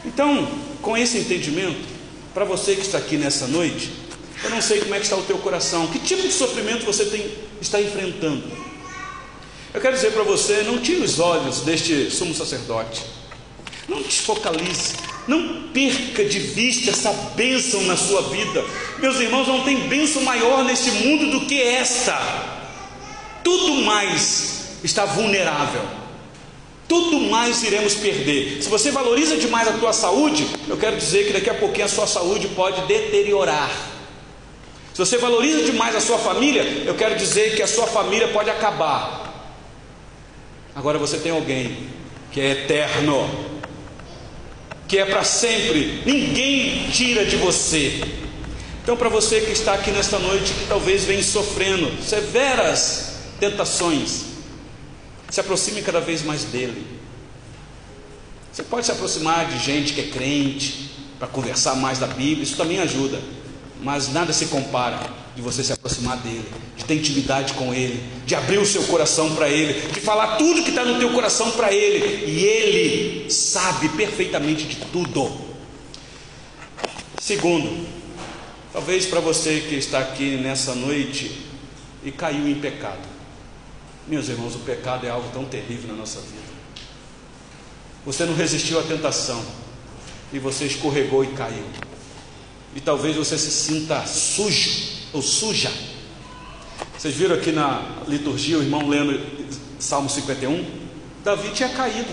Então, 0.06 0.49
com 0.82 0.97
esse 0.97 1.18
entendimento, 1.18 1.80
para 2.34 2.43
você 2.43 2.76
que 2.76 2.82
está 2.82 2.97
aqui 2.97 3.16
nessa 3.16 3.47
noite, 3.47 3.89
eu 4.43 4.49
não 4.49 4.62
sei 4.62 4.82
como 4.82 4.93
é 4.93 4.97
que 4.97 5.06
está 5.06 5.16
o 5.16 5.22
teu 5.22 5.38
coração, 5.38 5.88
que 5.88 5.99
tipo 5.99 6.22
de 6.22 6.32
sofrimento 6.34 6.86
você 6.86 7.06
tem, 7.06 7.26
está 7.62 7.82
enfrentando. 7.82 8.43
Eu 9.74 9.80
quero 9.80 9.95
dizer 9.95 10.12
para 10.12 10.24
você, 10.24 10.64
não 10.64 10.78
tire 10.80 11.01
os 11.01 11.20
olhos 11.20 11.62
deste 11.62 12.12
sumo 12.12 12.34
sacerdote. 12.34 13.01
Não 13.88 14.02
desfocalize, 14.02 14.96
não 15.28 15.64
perca 15.74 16.24
de 16.24 16.40
vista 16.40 16.92
essa 16.92 17.12
bênção 17.36 17.82
na 17.84 17.98
sua 17.98 18.22
vida. 18.24 18.64
Meus 19.00 19.20
irmãos, 19.20 19.48
não 19.48 19.64
tem 19.64 19.88
bênção 19.88 20.22
maior 20.24 20.64
neste 20.64 20.90
mundo 20.92 21.32
do 21.32 21.46
que 21.46 21.62
esta. 21.62 22.18
Tudo 23.44 23.82
mais 23.84 24.78
está 24.84 25.06
vulnerável. 25.06 25.82
Tudo 26.88 27.20
mais 27.22 27.64
iremos 27.64 27.96
perder. 27.96 28.62
Se 28.62 28.70
você 28.70 28.92
valoriza 28.92 29.38
demais 29.38 29.68
a 29.68 29.74
tua 29.74 29.94
saúde, 29.94 30.48
eu 30.68 30.78
quero 30.78 30.98
dizer 30.98 31.28
que 31.28 31.34
daqui 31.34 31.50
a 31.50 31.54
pouquinho 31.54 31.86
a 31.86 31.90
sua 31.90 32.08
saúde 32.08 32.48
pode 32.50 32.82
deteriorar. 32.88 33.72
Se 34.94 35.00
você 35.00 35.18
valoriza 35.18 35.64
demais 35.64 35.96
a 35.96 36.02
sua 36.02 36.20
família, 36.20 36.62
eu 36.86 36.94
quero 36.94 37.16
dizer 37.16 37.56
que 37.56 37.64
a 37.64 37.68
sua 37.68 37.88
família 37.88 38.28
pode 38.28 38.50
acabar. 38.50 39.24
Agora 40.76 41.00
você 41.00 41.18
tem 41.18 41.32
alguém 41.32 41.90
que 42.32 42.40
é 42.40 42.52
eterno, 42.52 43.28
que 44.94 45.00
é 45.00 45.06
para 45.06 45.24
sempre, 45.24 46.04
ninguém 46.06 46.88
tira 46.91 47.26
de 47.26 47.36
você. 47.36 48.00
Então, 48.84 48.96
para 48.96 49.10
você 49.10 49.41
que 49.41 49.52
está 49.52 49.74
aqui 49.74 49.89
nesta 49.89 50.20
noite, 50.20 50.54
que 50.54 50.68
talvez 50.68 51.04
venha 51.04 51.24
sofrendo 51.24 51.91
severas 52.00 53.16
tentações, 53.39 54.26
se 55.32 55.39
aproxime 55.39 55.82
cada 55.82 56.00
vez 56.00 56.22
mais 56.22 56.44
dele. 56.44 56.86
Você 58.52 58.62
pode 58.62 58.86
se 58.86 58.91
aproximar 58.91 59.48
de 59.48 59.58
gente 59.58 59.94
que 59.94 60.02
é 60.02 60.08
crente, 60.10 60.91
para 61.18 61.28
conversar 61.28 61.74
mais 61.74 61.98
da 61.98 62.06
Bíblia, 62.06 62.44
isso 62.44 62.56
também 62.56 62.80
ajuda, 62.80 63.20
mas 63.82 64.14
nada 64.14 64.32
se 64.32 64.46
compara 64.46 65.00
de 65.36 65.42
você 65.42 65.64
se 65.64 65.74
aproximar 65.74 66.18
dele, 66.18 66.46
de 66.78 66.86
ter 66.86 66.96
intimidade 66.96 67.54
com 67.54 67.74
ele, 67.74 68.04
de 68.26 68.36
abrir 68.36 68.60
o 68.60 68.66
seu 68.66 68.84
coração 68.84 69.36
para 69.36 69.50
ele, 69.50 69.92
de 69.92 70.00
falar 70.00 70.38
tudo 70.38 70.64
que 70.64 70.70
está 70.70 70.86
no 70.86 71.00
teu 71.00 71.12
coração 71.12 71.52
para 71.52 71.74
ele, 71.74 72.26
e 72.32 72.44
ele 72.44 73.32
sabe 73.32 73.90
perfeitamente 73.90 74.66
de 74.66 74.76
tudo. 74.92 75.32
Segundo, 77.20 77.88
talvez 78.72 79.06
para 79.06 79.20
você 79.20 79.62
que 79.62 79.76
está 79.76 80.00
aqui 80.00 80.38
nessa 80.38 80.76
noite 80.76 81.32
e 82.04 82.12
caiu 82.12 82.48
em 82.48 82.56
pecado, 82.56 83.14
meus 84.08 84.30
irmãos, 84.30 84.56
o 84.56 84.60
pecado 84.60 85.08
é 85.08 85.10
algo 85.10 85.30
tão 85.34 85.46
terrível 85.46 85.88
na 85.88 85.96
nossa 85.96 86.20
vida. 86.20 86.54
Você 88.06 88.26
não 88.26 88.36
resistiu 88.36 88.80
à 88.80 88.84
tentação 88.84 89.44
e 90.32 90.38
você 90.38 90.66
escorregou 90.66 91.24
e 91.24 91.28
caiu. 91.28 91.64
E 92.76 92.82
talvez 92.82 93.16
você 93.16 93.38
se 93.38 93.50
sinta 93.50 94.06
sujo 94.06 94.93
ou 95.14 95.22
suja. 95.22 95.72
Vocês 96.97 97.14
viram 97.14 97.36
aqui 97.36 97.51
na 97.51 97.82
liturgia 98.07 98.57
o 98.57 98.61
irmão 98.61 98.88
lendo 98.88 99.20
Salmo 99.80 100.09
51? 100.09 100.66
Davi 101.24 101.49
tinha 101.53 101.70
caído, 101.70 102.11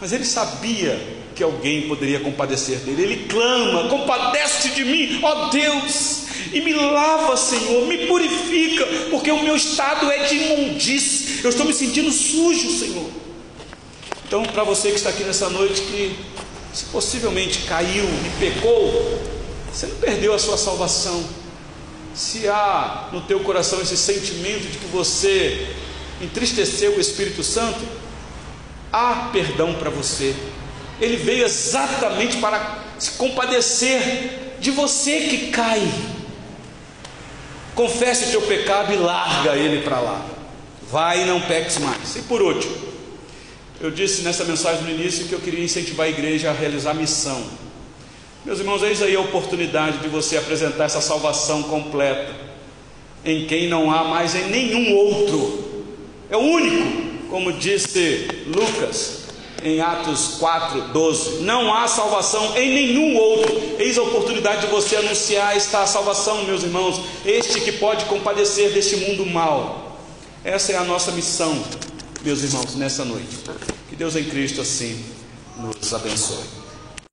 mas 0.00 0.12
ele 0.12 0.24
sabia 0.24 0.98
que 1.34 1.42
alguém 1.42 1.88
poderia 1.88 2.20
compadecer 2.20 2.78
dele. 2.78 3.02
Ele 3.02 3.28
clama: 3.28 3.88
compadece 3.88 4.70
de 4.70 4.84
mim, 4.84 5.20
ó 5.22 5.48
Deus, 5.48 6.22
e 6.52 6.60
me 6.60 6.72
lava, 6.72 7.36
Senhor, 7.36 7.86
me 7.86 8.06
purifica, 8.06 8.86
porque 9.10 9.30
o 9.30 9.42
meu 9.42 9.56
estado 9.56 10.10
é 10.10 10.24
de 10.24 10.36
imundície. 10.36 11.40
Eu 11.42 11.50
estou 11.50 11.66
me 11.66 11.74
sentindo 11.74 12.10
sujo, 12.10 12.70
Senhor. 12.70 13.10
Então, 14.26 14.42
para 14.42 14.64
você 14.64 14.90
que 14.90 14.96
está 14.96 15.10
aqui 15.10 15.22
nessa 15.24 15.50
noite, 15.50 15.82
que 15.82 16.16
se 16.72 16.86
possivelmente 16.86 17.60
caiu 17.60 18.04
e 18.04 18.40
pecou, 18.40 19.20
você 19.72 19.86
não 19.86 19.96
perdeu 19.96 20.34
a 20.34 20.38
sua 20.38 20.56
salvação. 20.56 21.24
Se 22.14 22.48
há 22.48 23.08
no 23.12 23.22
teu 23.22 23.40
coração 23.40 23.80
esse 23.80 23.96
sentimento 23.96 24.70
de 24.70 24.78
que 24.78 24.86
você 24.86 25.66
entristeceu 26.22 26.96
o 26.96 27.00
Espírito 27.00 27.42
Santo, 27.42 27.80
há 28.92 29.30
perdão 29.32 29.74
para 29.74 29.90
você. 29.90 30.34
Ele 31.00 31.16
veio 31.16 31.44
exatamente 31.44 32.36
para 32.36 32.78
se 32.98 33.12
compadecer 33.12 34.56
de 34.60 34.70
você 34.70 35.22
que 35.22 35.50
cai. 35.50 35.82
Confesse 37.74 38.26
o 38.26 38.30
teu 38.30 38.42
pecado 38.42 38.92
e 38.92 38.96
larga 38.96 39.56
ele 39.56 39.82
para 39.82 39.98
lá. 39.98 40.24
Vai 40.88 41.22
e 41.22 41.24
não 41.24 41.40
peques 41.40 41.78
mais. 41.78 42.14
E 42.14 42.22
por 42.22 42.40
último, 42.40 42.76
eu 43.80 43.90
disse 43.90 44.22
nessa 44.22 44.44
mensagem 44.44 44.84
no 44.84 44.90
início 44.90 45.26
que 45.26 45.32
eu 45.32 45.40
queria 45.40 45.64
incentivar 45.64 46.06
a 46.06 46.10
igreja 46.10 46.50
a 46.50 46.52
realizar 46.52 46.94
missão. 46.94 47.44
Meus 48.44 48.58
irmãos, 48.58 48.82
eis 48.82 49.00
aí 49.00 49.16
a 49.16 49.20
oportunidade 49.20 49.98
de 49.98 50.08
você 50.08 50.36
apresentar 50.36 50.84
essa 50.84 51.00
salvação 51.00 51.62
completa, 51.62 52.30
em 53.24 53.46
quem 53.46 53.70
não 53.70 53.90
há 53.90 54.04
mais 54.04 54.34
em 54.34 54.50
nenhum 54.50 54.94
outro. 54.94 55.86
É 56.28 56.36
o 56.36 56.40
único, 56.40 57.28
como 57.30 57.54
disse 57.54 58.28
Lucas, 58.46 59.22
em 59.62 59.80
Atos 59.80 60.36
4, 60.38 60.88
12: 60.88 61.42
Não 61.42 61.72
há 61.72 61.88
salvação 61.88 62.54
em 62.54 62.74
nenhum 62.74 63.16
outro. 63.16 63.62
Eis 63.78 63.96
a 63.96 64.02
oportunidade 64.02 64.60
de 64.60 64.66
você 64.66 64.96
anunciar 64.96 65.56
esta 65.56 65.86
salvação, 65.86 66.44
meus 66.44 66.62
irmãos, 66.64 67.00
este 67.24 67.62
que 67.62 67.72
pode 67.72 68.04
compadecer 68.04 68.72
deste 68.72 68.96
mundo 68.96 69.24
mal. 69.24 69.98
Essa 70.44 70.72
é 70.72 70.76
a 70.76 70.84
nossa 70.84 71.12
missão, 71.12 71.64
meus 72.22 72.42
irmãos, 72.42 72.74
nessa 72.74 73.06
noite. 73.06 73.38
Que 73.88 73.96
Deus 73.96 74.14
em 74.16 74.24
Cristo 74.24 74.60
assim 74.60 75.02
nos 75.56 75.94
abençoe. 75.94 76.63